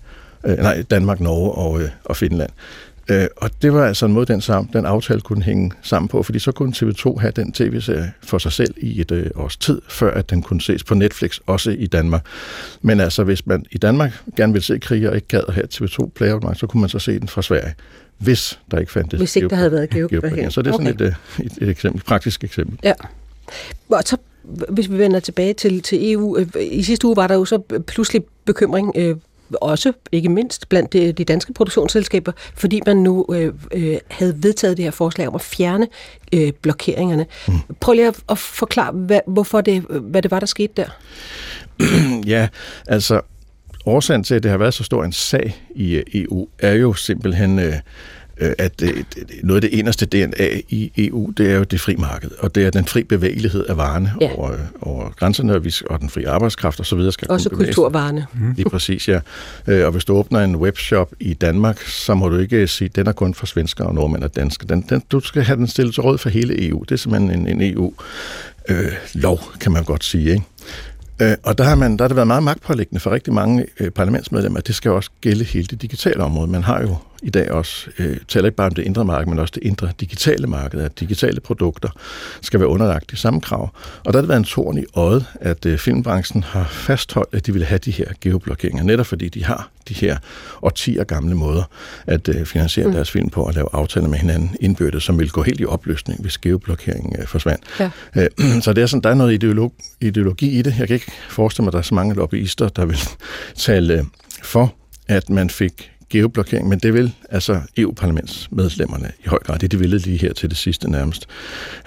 øh, 0.45 0.57
nej, 0.57 0.81
Danmark, 0.81 1.19
Norge 1.19 1.51
og, 1.51 1.81
øh, 1.81 1.89
og 2.05 2.17
Finland. 2.17 2.49
Øh, 3.09 3.27
og 3.37 3.49
det 3.61 3.73
var 3.73 3.87
altså 3.87 4.05
en 4.05 4.13
måde, 4.13 4.25
den, 4.25 4.41
sammen, 4.41 4.69
den 4.73 4.85
aftale 4.85 5.21
kunne 5.21 5.43
hænge 5.43 5.71
sammen 5.81 6.07
på, 6.07 6.23
fordi 6.23 6.39
så 6.39 6.51
kunne 6.51 6.73
TV2 6.75 7.19
have 7.19 7.31
den 7.31 7.51
tv-serie 7.51 8.13
for 8.21 8.37
sig 8.37 8.51
selv 8.51 8.73
i 8.77 9.01
et 9.01 9.11
øh, 9.11 9.29
års 9.35 9.57
tid, 9.57 9.81
før 9.89 10.13
at 10.13 10.29
den 10.29 10.41
kunne 10.41 10.61
ses 10.61 10.83
på 10.83 10.95
Netflix, 10.95 11.39
også 11.45 11.71
i 11.71 11.87
Danmark. 11.87 12.25
Men 12.81 12.99
altså, 12.99 13.23
hvis 13.23 13.45
man 13.45 13.65
i 13.71 13.77
Danmark 13.77 14.13
gerne 14.37 14.53
vil 14.53 14.61
se 14.61 14.79
kriger 14.79 15.09
og 15.09 15.15
ikke 15.15 15.27
gad 15.27 15.41
at 15.47 15.53
have 15.53 15.67
TV2 15.73 16.09
Play 16.15 16.29
så 16.53 16.67
kunne 16.67 16.81
man 16.81 16.89
så 16.89 16.99
se 16.99 17.19
den 17.19 17.27
fra 17.27 17.41
Sverige 17.41 17.73
hvis 18.17 18.59
der 18.71 18.79
ikke 18.79 18.91
fandtes 18.91 19.19
Hvis 19.19 19.35
ikke 19.35 19.49
der 19.49 19.55
havde 19.55 19.71
været 19.71 19.89
geoblokering. 19.89 20.51
Så 20.51 20.61
det 20.61 20.67
er 20.67 20.71
sådan 20.71 20.87
okay. 20.87 21.05
et, 21.05 21.15
øh, 21.39 21.45
et, 21.45 21.57
et, 21.61 21.69
eksempel, 21.69 22.03
praktisk 22.03 22.43
eksempel. 22.43 22.79
Ja. 22.83 22.93
Og 23.89 24.03
så 24.05 24.17
hvis 24.69 24.91
vi 24.91 24.97
vender 24.97 25.19
tilbage 25.19 25.53
til, 25.53 25.81
til 25.81 26.13
EU, 26.13 26.37
øh, 26.37 26.47
i 26.61 26.83
sidste 26.83 27.07
uge 27.07 27.15
var 27.15 27.27
der 27.27 27.35
jo 27.35 27.45
så 27.45 27.81
pludselig 27.87 28.23
bekymring 28.45 28.91
øh, 28.95 29.15
også 29.61 29.93
ikke 30.11 30.29
mindst 30.29 30.69
blandt 30.69 30.93
de, 30.93 31.11
de 31.11 31.23
danske 31.23 31.53
produktionsselskaber, 31.53 32.31
fordi 32.55 32.81
man 32.85 32.97
nu 32.97 33.25
øh, 33.31 33.53
øh, 33.71 33.97
havde 34.07 34.43
vedtaget 34.43 34.77
det 34.77 34.85
her 34.85 34.91
forslag 34.91 35.27
om 35.27 35.35
at 35.35 35.41
fjerne 35.41 35.87
øh, 36.33 36.51
blokeringerne. 36.61 37.25
Mm. 37.47 37.53
Prøv 37.79 37.93
lige 37.93 38.07
at, 38.07 38.19
at 38.29 38.37
forklare, 38.37 38.91
hvad, 38.91 39.19
hvorfor 39.27 39.61
det, 39.61 39.81
hvad 39.81 40.21
det 40.21 40.31
var, 40.31 40.39
der 40.39 40.47
skete 40.47 40.73
der. 40.77 40.87
ja, 42.33 42.47
altså 42.87 43.21
årsagen 43.85 44.23
til, 44.23 44.35
at 44.35 44.43
det 44.43 44.51
har 44.51 44.57
været 44.57 44.73
så 44.73 44.83
stor 44.83 45.03
en 45.03 45.11
sag 45.11 45.65
i 45.75 45.95
øh, 45.95 46.03
EU, 46.13 46.47
er 46.59 46.73
jo 46.73 46.93
simpelthen... 46.93 47.59
Øh, 47.59 47.73
Øh, 47.73 47.79
at 48.57 48.83
noget 49.43 49.63
af 49.63 49.69
det 49.69 49.79
eneste 49.79 50.05
DNA 50.05 50.59
i 50.69 50.91
EU, 50.97 51.31
det 51.37 51.51
er 51.51 51.55
jo 51.55 51.63
det 51.63 51.81
fri 51.81 51.95
marked, 51.95 52.31
og 52.39 52.55
det 52.55 52.65
er 52.65 52.69
den 52.69 52.85
fri 52.85 53.03
bevægelighed 53.03 53.65
af 53.65 53.77
varerne 53.77 54.13
ja. 54.21 54.29
over, 54.35 54.51
over 54.81 55.09
grænserne, 55.09 55.55
og, 55.55 55.65
vi, 55.65 55.73
og 55.89 55.99
den 55.99 56.09
fri 56.09 56.23
arbejdskraft 56.23 56.79
og 56.79 56.85
så 56.85 56.95
videre 56.95 57.11
skal 57.11 57.31
Også 57.31 57.49
kunne 57.49 57.65
kulturvarene. 57.65 58.25
Mm. 58.33 58.53
Lige 58.55 58.69
præcis, 58.69 59.09
ja. 59.09 59.19
Øh, 59.67 59.85
og 59.85 59.91
hvis 59.91 60.05
du 60.05 60.13
åbner 60.13 60.39
en 60.39 60.55
webshop 60.55 61.13
i 61.19 61.33
Danmark, 61.33 61.79
så 61.81 62.13
må 62.15 62.29
du 62.29 62.37
ikke 62.37 62.67
sige, 62.67 62.85
at 62.85 62.95
den 62.95 63.07
er 63.07 63.11
kun 63.11 63.33
for 63.33 63.45
svensker 63.45 63.83
og 63.83 63.95
nordmænd 63.95 64.23
og 64.23 64.35
danskere. 64.35 64.67
Den, 64.67 64.85
den, 64.89 65.03
du 65.11 65.19
skal 65.19 65.43
have 65.43 65.57
den 65.57 65.67
stillet 65.67 65.93
til 65.93 66.03
råd 66.03 66.17
for 66.17 66.29
hele 66.29 66.67
EU. 66.67 66.83
Det 66.83 66.91
er 66.91 66.95
simpelthen 66.95 67.47
en, 67.47 67.61
en 67.61 67.73
EU-lov, 67.73 69.39
øh, 69.53 69.59
kan 69.59 69.71
man 69.71 69.83
godt 69.83 70.03
sige. 70.03 70.31
Ikke? 70.31 70.43
Øh, 71.21 71.35
og 71.43 71.57
der 71.57 71.63
har, 71.63 71.75
man, 71.75 71.97
der 71.97 72.03
har 72.03 72.07
det 72.07 72.15
været 72.15 72.27
meget 72.27 72.43
magtpålæggende 72.43 72.99
for 72.99 73.11
rigtig 73.11 73.33
mange 73.33 73.65
øh, 73.79 73.91
parlamentsmedlemmer, 73.91 74.59
at 74.59 74.67
det 74.67 74.75
skal 74.75 74.91
også 74.91 75.09
gælde 75.21 75.43
hele 75.43 75.67
det 75.67 75.81
digitale 75.81 76.23
område. 76.23 76.51
Man 76.51 76.63
har 76.63 76.81
jo 76.81 76.95
i 77.23 77.29
dag 77.29 77.51
også, 77.51 77.89
øh, 77.99 78.17
taler 78.27 78.45
ikke 78.45 78.55
bare 78.55 78.67
om 78.67 78.75
det 78.75 78.83
indre 78.83 79.05
marked, 79.05 79.27
men 79.27 79.39
også 79.39 79.51
det 79.55 79.63
indre 79.63 79.89
digitale 79.99 80.47
marked, 80.47 80.81
at 80.81 80.99
digitale 80.99 81.39
produkter 81.39 81.89
skal 82.41 82.59
være 82.59 82.69
underlagt 82.69 83.11
de 83.11 83.17
samme 83.17 83.41
krav. 83.41 83.69
Og 84.05 84.13
der 84.13 84.17
har 84.19 84.21
det 84.21 84.29
været 84.29 84.39
en 84.39 84.43
torn 84.43 84.77
i 84.77 84.85
øjet, 84.95 85.25
at 85.41 85.65
øh, 85.65 85.77
filmbranchen 85.77 86.43
har 86.43 86.67
fastholdt, 86.71 87.29
at 87.33 87.45
de 87.45 87.53
vil 87.53 87.63
have 87.63 87.77
de 87.77 87.91
her 87.91 88.05
geoblokeringer, 88.21 88.83
netop 88.83 89.05
fordi 89.05 89.29
de 89.29 89.45
har 89.45 89.69
de 89.89 89.93
her 89.93 90.17
årtier 90.61 91.03
gamle 91.03 91.35
måder 91.35 91.63
at 92.07 92.29
øh, 92.29 92.45
finansiere 92.45 92.87
mm. 92.87 92.93
deres 92.93 93.11
film 93.11 93.29
på 93.29 93.43
og 93.43 93.53
lave 93.53 93.67
aftaler 93.73 94.07
med 94.07 94.17
hinanden 94.17 94.55
indbyrdet, 94.59 95.03
som 95.03 95.19
vil 95.19 95.29
gå 95.29 95.41
helt 95.41 95.61
i 95.61 95.65
opløsning, 95.65 96.21
hvis 96.21 96.37
geoblokeringen 96.37 97.15
øh, 97.19 97.27
forsvandt. 97.27 97.63
Ja. 97.79 97.89
Øh, 98.15 98.29
så 98.63 98.73
det 98.73 98.81
er 98.81 98.85
sådan, 98.85 99.03
der 99.03 99.09
er 99.09 99.13
noget 99.13 99.33
ideolog, 99.33 99.73
ideologi 100.01 100.59
i 100.59 100.61
det. 100.61 100.75
Jeg 100.79 100.87
kan 100.87 100.93
ikke 100.93 101.11
forestille 101.29 101.63
mig, 101.63 101.69
at 101.69 101.73
der 101.73 101.79
er 101.79 101.83
så 101.83 101.95
mange 101.95 102.15
lobbyister, 102.15 102.69
der 102.69 102.85
vil 102.85 102.97
tale 103.55 103.93
øh, 103.93 104.03
for, 104.43 104.73
at 105.07 105.29
man 105.29 105.49
fik 105.49 105.92
geoblokering, 106.09 106.69
men 106.69 106.79
det 106.79 106.93
vil 106.93 107.13
altså 107.29 107.61
EU-parlamentsmedlemmerne 107.77 109.11
i 109.25 109.27
høj 109.27 109.39
grad. 109.39 109.59
Det 109.59 109.71
de 109.71 109.79
ville 109.79 109.97
lige 109.97 110.17
her 110.17 110.33
til 110.33 110.49
det 110.49 110.57
sidste 110.57 110.91
nærmest. 110.91 111.27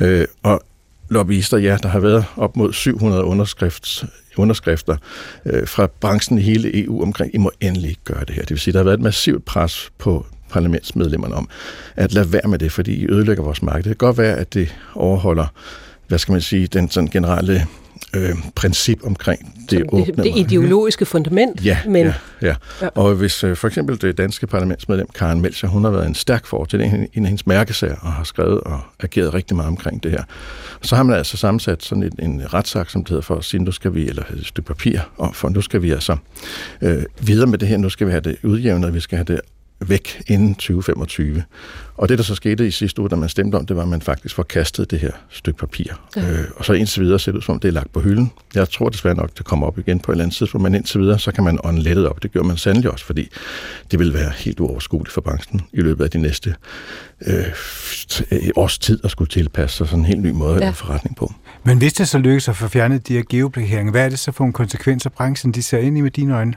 Øh, 0.01 0.27
og 0.43 0.63
lobbyister, 1.09 1.59
ja, 1.59 1.77
der 1.83 1.89
har 1.89 2.01
været 2.01 2.25
op 2.37 2.57
mod 2.57 2.73
700 2.73 3.25
underskrifts, 3.25 4.05
underskrifter 4.37 4.97
øh, 5.47 5.69
fra 5.69 5.87
branchen 6.01 6.39
i 6.39 6.43
hele 6.43 6.85
EU 6.85 7.03
omkring, 7.03 7.35
I 7.35 7.39
må 7.39 7.51
endelig 7.61 7.89
ikke 7.89 8.05
gøre 8.05 8.25
det 8.25 8.35
her. 8.35 8.43
Det 8.43 8.51
vil 8.51 8.59
sige, 8.59 8.73
der 8.73 8.79
har 8.79 8.85
været 8.85 8.97
et 8.97 9.03
massivt 9.03 9.45
pres 9.45 9.91
på 9.99 10.27
parlamentsmedlemmerne 10.51 11.35
om 11.35 11.49
at 11.97 12.13
lade 12.13 12.33
være 12.33 12.49
med 12.49 12.59
det, 12.59 12.73
fordi 12.73 12.95
I 12.95 13.07
ødelægger 13.11 13.43
vores 13.43 13.63
marked. 13.63 13.83
Det 13.83 13.99
kan 13.99 14.07
godt 14.07 14.19
være, 14.19 14.37
at 14.37 14.55
det 14.55 14.77
overholder, 14.95 15.47
hvad 16.09 16.19
skal 16.19 16.33
man 16.33 16.41
sige, 16.41 16.67
den 16.67 16.91
sådan 16.91 17.09
generelle 17.09 17.67
øh, 18.17 18.35
princip 18.55 19.01
omkring 19.05 19.67
det 19.71 19.85
åbne. 19.89 20.25
Det, 20.25 20.37
ideologiske 20.37 21.07
fundament. 21.07 21.65
Ja, 21.65 21.79
men... 21.87 22.07
ja, 22.07 22.13
ja. 22.43 22.55
ja. 22.83 22.89
Og 22.95 23.15
hvis 23.15 23.45
øh, 23.45 23.57
for 23.57 23.69
eksempel 23.69 24.01
det 24.01 24.19
danske 24.19 24.47
parlamentsmedlem 24.47 25.07
Karen 25.15 25.41
Melcher, 25.41 25.69
hun 25.69 25.85
har 25.85 25.91
været 25.91 26.07
en 26.07 26.15
stærk 26.15 26.47
for 26.47 26.65
til 26.65 26.81
en, 26.81 26.95
en 26.95 27.25
af 27.25 27.29
hendes 27.29 27.47
mærkesager 27.47 27.97
og 28.01 28.13
har 28.13 28.25
skrevet 28.25 28.61
og 28.61 28.81
ageret 29.01 29.35
rigtig 29.35 29.57
meget 29.57 29.69
omkring 29.69 30.03
det 30.03 30.11
her. 30.11 30.23
Så 30.83 30.97
har 30.97 31.03
man 31.03 31.17
altså 31.17 31.37
sammensat 31.37 31.83
sådan 31.83 32.03
en, 32.03 32.13
en 32.19 32.55
retssag, 32.55 32.91
som 32.91 33.05
det 33.05 33.09
hedder 33.09 33.23
for 33.23 33.37
at 33.37 33.45
sige, 33.45 33.63
nu 33.63 33.73
skal 33.73 33.95
vi, 33.95 34.09
eller 34.09 34.23
et 34.23 34.47
stykke 34.47 34.67
papir, 34.67 35.01
og 35.17 35.35
for 35.35 35.49
nu 35.49 35.61
skal 35.61 35.83
vi 35.83 35.91
altså 35.91 36.17
øh, 36.83 37.03
videre 37.21 37.47
med 37.47 37.59
det 37.59 37.69
her, 37.69 37.77
nu 37.77 37.89
skal 37.89 38.07
vi 38.07 38.13
have 38.13 38.21
det 38.21 38.37
udjævnet, 38.43 38.95
vi 38.95 39.01
skal 39.01 39.17
have 39.17 39.25
det 39.25 39.41
væk 39.81 40.23
inden 40.27 40.55
2025. 40.55 41.43
Og 41.97 42.09
det, 42.09 42.19
der 42.19 42.25
så 42.25 42.35
skete 42.35 42.67
i 42.67 42.71
sidste 42.71 43.01
uge, 43.01 43.09
da 43.09 43.17
man 43.17 43.29
stemte 43.29 43.57
om 43.57 43.67
det, 43.67 43.77
var, 43.77 43.83
at 43.83 43.89
man 43.89 44.03
faktisk 44.03 44.35
forkastede 44.35 44.87
det 44.87 44.99
her 44.99 45.11
stykke 45.31 45.59
papir. 45.59 45.85
Ja. 46.17 46.31
Øh, 46.31 46.45
og 46.57 46.65
så 46.65 46.73
indtil 46.73 47.03
videre 47.03 47.19
ser 47.19 47.33
det 47.33 47.37
ud 47.37 47.43
som 47.43 47.55
om, 47.55 47.61
det 47.61 47.69
er 47.69 47.73
lagt 47.73 47.93
på 47.93 48.01
hylden. 48.01 48.33
Jeg 48.55 48.69
tror 48.69 48.89
desværre 48.89 49.15
nok, 49.15 49.39
det 49.39 49.47
kommer 49.47 49.67
op 49.67 49.79
igen 49.79 50.01
på 50.01 50.13
et 50.13 50.15
eller 50.15 50.25
andet 50.25 50.37
tidspunkt, 50.37 50.63
men 50.63 50.75
indtil 50.75 51.01
videre, 51.01 51.19
så 51.19 51.33
kan 51.33 51.45
man 51.45 51.59
ånde 51.65 51.83
lettet 51.83 52.09
op. 52.09 52.23
Det 52.23 52.33
gør 52.33 52.43
man 52.43 52.57
sandelig 52.57 52.91
også, 52.91 53.05
fordi 53.05 53.29
det 53.91 53.99
vil 53.99 54.15
være 54.15 54.33
helt 54.37 54.61
uoverskueligt 54.61 55.13
for 55.13 55.21
branchen 55.21 55.61
i 55.73 55.81
løbet 55.81 56.05
af 56.05 56.11
de 56.11 56.19
næste 56.19 56.55
øh, 57.27 57.45
års 58.57 58.79
tid 58.79 59.01
at 59.05 59.11
skulle 59.11 59.29
tilpasse 59.29 59.77
sig 59.77 59.87
sådan 59.87 59.99
en 59.99 60.05
helt 60.05 60.23
ny 60.23 60.31
måde 60.31 60.59
ja. 60.59 60.69
at 60.69 60.75
forretning 60.75 61.17
på. 61.17 61.33
Men 61.65 61.79
hvis 61.79 61.93
det 61.93 62.09
så 62.09 62.19
lykkes 62.19 62.49
at 62.49 62.57
få 62.57 62.69
fjernet 62.69 63.09
de 63.09 63.13
her 63.13 63.23
geoblokeringer, 63.31 63.91
hvad 63.91 64.05
er 64.05 64.09
det 64.09 64.19
så 64.19 64.33
for 64.33 64.45
nogle 64.45 64.53
konsekvenser, 64.53 65.11
branchen 65.11 65.53
de 65.53 65.63
ser 65.63 65.79
ind 65.79 65.99
i 65.99 66.01
med 66.01 66.11
dine 66.11 66.35
øjne? 66.35 66.55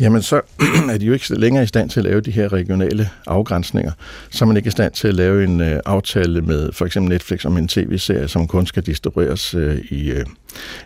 Jamen 0.00 0.22
så 0.22 0.40
er 0.92 0.98
de 0.98 1.06
jo 1.06 1.12
ikke 1.12 1.34
længere 1.34 1.64
i 1.64 1.66
stand 1.66 1.90
til 1.90 2.00
at 2.00 2.04
lave 2.04 2.20
de 2.20 2.30
her 2.30 2.52
regionale 2.52 3.08
afgrænsninger. 3.26 3.92
Så 4.30 4.44
er 4.44 4.46
man 4.46 4.56
ikke 4.56 4.66
i 4.66 4.70
stand 4.70 4.92
til 4.92 5.08
at 5.08 5.14
lave 5.14 5.44
en 5.44 5.60
øh, 5.60 5.80
aftale 5.86 6.42
med 6.42 6.72
for 6.72 6.86
eksempel 6.86 7.08
Netflix 7.08 7.44
om 7.44 7.56
en 7.56 7.68
tv-serie, 7.68 8.28
som 8.28 8.46
kun 8.46 8.66
skal 8.66 8.82
distribueres 8.82 9.54
øh, 9.54 9.78
i, 9.90 10.10
øh, 10.10 10.26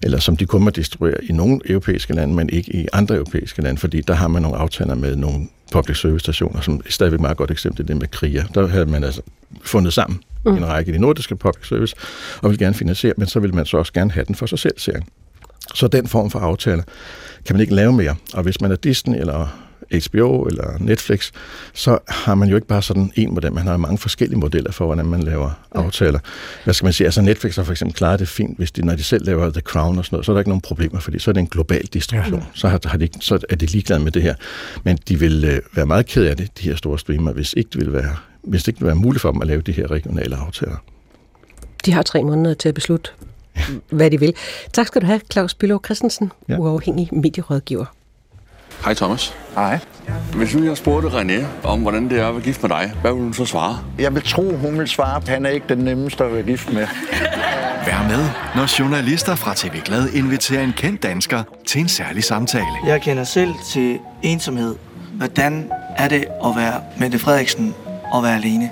eller 0.02 0.18
som 0.18 0.36
de 0.36 0.46
kun 0.46 0.64
må 0.64 0.70
distribuere 0.70 1.24
i 1.24 1.32
nogle 1.32 1.60
europæiske 1.70 2.14
lande, 2.14 2.34
men 2.34 2.48
ikke 2.48 2.76
i 2.76 2.86
andre 2.92 3.14
europæiske 3.14 3.62
lande, 3.62 3.80
fordi 3.80 4.00
der 4.00 4.14
har 4.14 4.28
man 4.28 4.42
nogle 4.42 4.56
aftaler 4.56 4.94
med 4.94 5.16
nogle 5.16 5.48
public 5.72 5.96
service 5.96 6.20
stationer, 6.20 6.60
som 6.60 6.74
er 6.74 6.90
stadigvæk 6.90 7.20
meget 7.20 7.36
godt 7.36 7.50
eksempel 7.50 7.88
det 7.88 7.96
med 7.96 8.08
KRIA. 8.08 8.44
Der 8.54 8.66
havde 8.66 8.86
man 8.86 9.04
altså 9.04 9.22
fundet 9.62 9.92
sammen 9.92 10.20
mm. 10.44 10.56
en 10.56 10.66
række 10.66 10.88
af 10.88 10.92
de 10.92 11.00
nordiske 11.00 11.36
public 11.36 11.68
service, 11.68 11.96
og 12.42 12.50
vil 12.50 12.58
gerne 12.58 12.74
finansiere, 12.74 13.14
men 13.16 13.26
så 13.26 13.40
vil 13.40 13.54
man 13.54 13.66
så 13.66 13.76
også 13.76 13.92
gerne 13.92 14.10
have 14.10 14.24
den 14.24 14.34
for 14.34 14.46
sig 14.46 14.58
selv, 14.58 14.74
serien. 14.76 15.04
Så 15.74 15.88
den 15.88 16.06
form 16.06 16.30
for 16.30 16.38
aftaler 16.38 16.82
kan 17.46 17.56
man 17.56 17.60
ikke 17.60 17.74
lave 17.74 17.92
mere. 17.92 18.14
Og 18.34 18.42
hvis 18.42 18.60
man 18.60 18.72
er 18.72 18.76
Disney 18.76 19.20
eller 19.20 19.64
HBO 19.92 20.42
eller 20.42 20.78
Netflix, 20.78 21.30
så 21.74 21.98
har 22.08 22.34
man 22.34 22.48
jo 22.48 22.54
ikke 22.54 22.66
bare 22.66 22.82
sådan 22.82 23.12
en 23.14 23.34
model, 23.34 23.52
man 23.52 23.66
har 23.66 23.76
mange 23.76 23.98
forskellige 23.98 24.38
modeller 24.38 24.72
for, 24.72 24.86
hvordan 24.86 25.06
man 25.06 25.22
laver 25.22 25.50
ja. 25.74 25.80
aftaler. 25.80 26.18
Hvad 26.64 26.74
skal 26.74 26.86
man 26.86 26.92
sige? 26.92 27.04
Altså 27.04 27.22
Netflix 27.22 27.56
har 27.56 27.62
for 27.62 27.72
eksempel 27.72 27.94
klaret 27.96 28.20
det 28.20 28.28
fint, 28.28 28.56
hvis 28.56 28.72
de, 28.72 28.86
når 28.86 28.94
de 28.94 29.02
selv 29.02 29.26
laver 29.26 29.50
The 29.50 29.60
Crown 29.60 29.98
og 29.98 30.04
sådan 30.04 30.14
noget, 30.14 30.26
så 30.26 30.32
er 30.32 30.34
der 30.34 30.40
ikke 30.40 30.50
nogen 30.50 30.60
problemer, 30.60 31.00
fordi 31.00 31.18
så 31.18 31.30
er 31.30 31.32
det 31.32 31.40
en 31.40 31.46
global 31.46 31.86
distribution. 31.92 32.40
Ja. 32.40 32.46
Så, 32.54 32.68
har, 32.68 32.80
har 32.84 32.98
de, 32.98 33.08
så 33.20 33.38
er 33.48 33.56
de 33.56 33.66
ligeglade 33.66 34.00
med 34.00 34.12
det 34.12 34.22
her. 34.22 34.34
Men 34.84 34.98
de 35.08 35.18
vil 35.18 35.44
øh, 35.44 35.58
være 35.74 35.86
meget 35.86 36.06
ked 36.06 36.24
af 36.24 36.36
det, 36.36 36.58
de 36.58 36.68
her 36.68 36.76
store 36.76 36.98
streamer, 36.98 37.32
hvis 37.32 37.54
ikke 37.56 37.70
det 37.72 37.80
vil 37.80 37.92
være, 37.92 38.16
hvis 38.42 38.62
det 38.62 38.68
ikke 38.68 38.80
vil 38.80 38.86
være 38.86 38.96
muligt 38.96 39.22
for 39.22 39.32
dem 39.32 39.40
at 39.40 39.46
lave 39.46 39.60
de 39.60 39.72
her 39.72 39.90
regionale 39.90 40.36
aftaler. 40.36 40.76
De 41.84 41.92
har 41.92 42.02
tre 42.02 42.22
måneder 42.22 42.54
til 42.54 42.68
at 42.68 42.74
beslutte, 42.74 43.10
hvad 43.90 44.10
de 44.10 44.20
vil. 44.20 44.34
Tak 44.72 44.86
skal 44.86 45.02
du 45.02 45.06
have, 45.06 45.20
Claus 45.32 45.54
Bylov 45.54 45.84
Christensen, 45.84 46.32
ja. 46.48 46.58
uafhængig 46.58 47.08
medierådgiver. 47.12 47.84
Hej 48.84 48.94
Thomas. 48.94 49.34
Hej. 49.54 49.78
Hvis 50.34 50.54
nu 50.54 50.64
jeg 50.64 50.76
spurgte 50.76 51.08
René 51.08 51.66
om, 51.66 51.80
hvordan 51.80 52.10
det 52.10 52.20
er 52.20 52.28
at 52.28 52.34
være 52.34 52.42
gift 52.42 52.62
med 52.62 52.70
dig, 52.70 52.92
hvad 53.00 53.12
vil 53.12 53.22
hun 53.22 53.34
så 53.34 53.44
svare? 53.44 53.78
Jeg 53.98 54.14
vil 54.14 54.22
tro, 54.22 54.56
hun 54.56 54.78
vil 54.78 54.88
svare, 54.88 55.16
at 55.16 55.28
han 55.28 55.46
er 55.46 55.50
ikke 55.50 55.66
den 55.68 55.78
nemmeste 55.78 56.24
at 56.24 56.32
være 56.32 56.42
gift 56.42 56.72
med. 56.72 56.86
Vær 57.86 58.06
med, 58.08 58.28
når 58.56 58.78
journalister 58.80 59.34
fra 59.34 59.54
TV 59.56 59.80
Glad 59.84 60.08
inviterer 60.12 60.62
en 60.62 60.72
kendt 60.76 61.02
dansker 61.02 61.42
til 61.66 61.80
en 61.80 61.88
særlig 61.88 62.24
samtale. 62.24 62.66
Jeg 62.86 63.02
kender 63.02 63.24
selv 63.24 63.50
til 63.72 63.98
ensomhed. 64.22 64.74
Hvordan 65.12 65.70
er 65.96 66.08
det 66.08 66.24
at 66.44 66.50
være 66.56 66.80
Mette 66.98 67.18
Frederiksen 67.18 67.74
og 68.12 68.22
være 68.22 68.34
alene? 68.34 68.70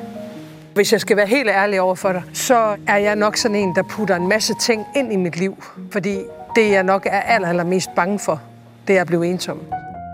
Hvis 0.75 0.93
jeg 0.93 1.01
skal 1.01 1.17
være 1.17 1.27
helt 1.27 1.49
ærlig 1.49 1.81
over 1.81 1.95
for 1.95 2.13
dig, 2.13 2.23
så 2.33 2.77
er 2.87 2.97
jeg 2.97 3.17
nok 3.17 3.37
sådan 3.37 3.55
en, 3.55 3.75
der 3.75 3.83
putter 3.83 4.17
en 4.17 4.29
masse 4.29 4.55
ting 4.61 4.87
ind 4.97 5.13
i 5.13 5.17
mit 5.17 5.37
liv. 5.37 5.65
Fordi 5.91 6.19
det, 6.57 6.71
jeg 6.71 6.83
nok 6.83 7.07
er 7.07 7.21
aller, 7.21 7.49
allermest 7.49 7.91
bange 7.97 8.19
for, 8.19 8.41
det 8.89 8.97
er 8.97 9.01
at 9.01 9.07
blive 9.07 9.27
ensom. 9.27 9.61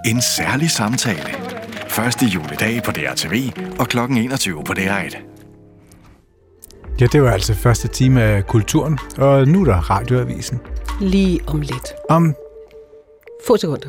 En 0.07 0.21
særlig 0.21 0.71
samtale. 0.71 1.35
Første 1.89 2.27
juledag 2.27 2.83
på 2.83 2.93
DRTV 2.93 3.51
og 3.79 3.89
kl. 3.89 3.99
21 3.99 4.65
på 4.65 4.73
DR1. 4.73 5.19
Ja, 7.01 7.07
det 7.07 7.23
var 7.23 7.31
altså 7.31 7.55
første 7.55 7.89
time 7.89 8.23
af 8.23 8.47
Kulturen, 8.47 8.99
og 9.19 9.49
nu 9.49 9.61
er 9.61 9.65
der 9.65 9.91
Radioavisen. 9.91 10.61
Lige 11.01 11.41
om 11.47 11.61
lidt. 11.61 11.95
Om 12.11 12.35
få 13.47 13.57
sekunder. 13.57 13.89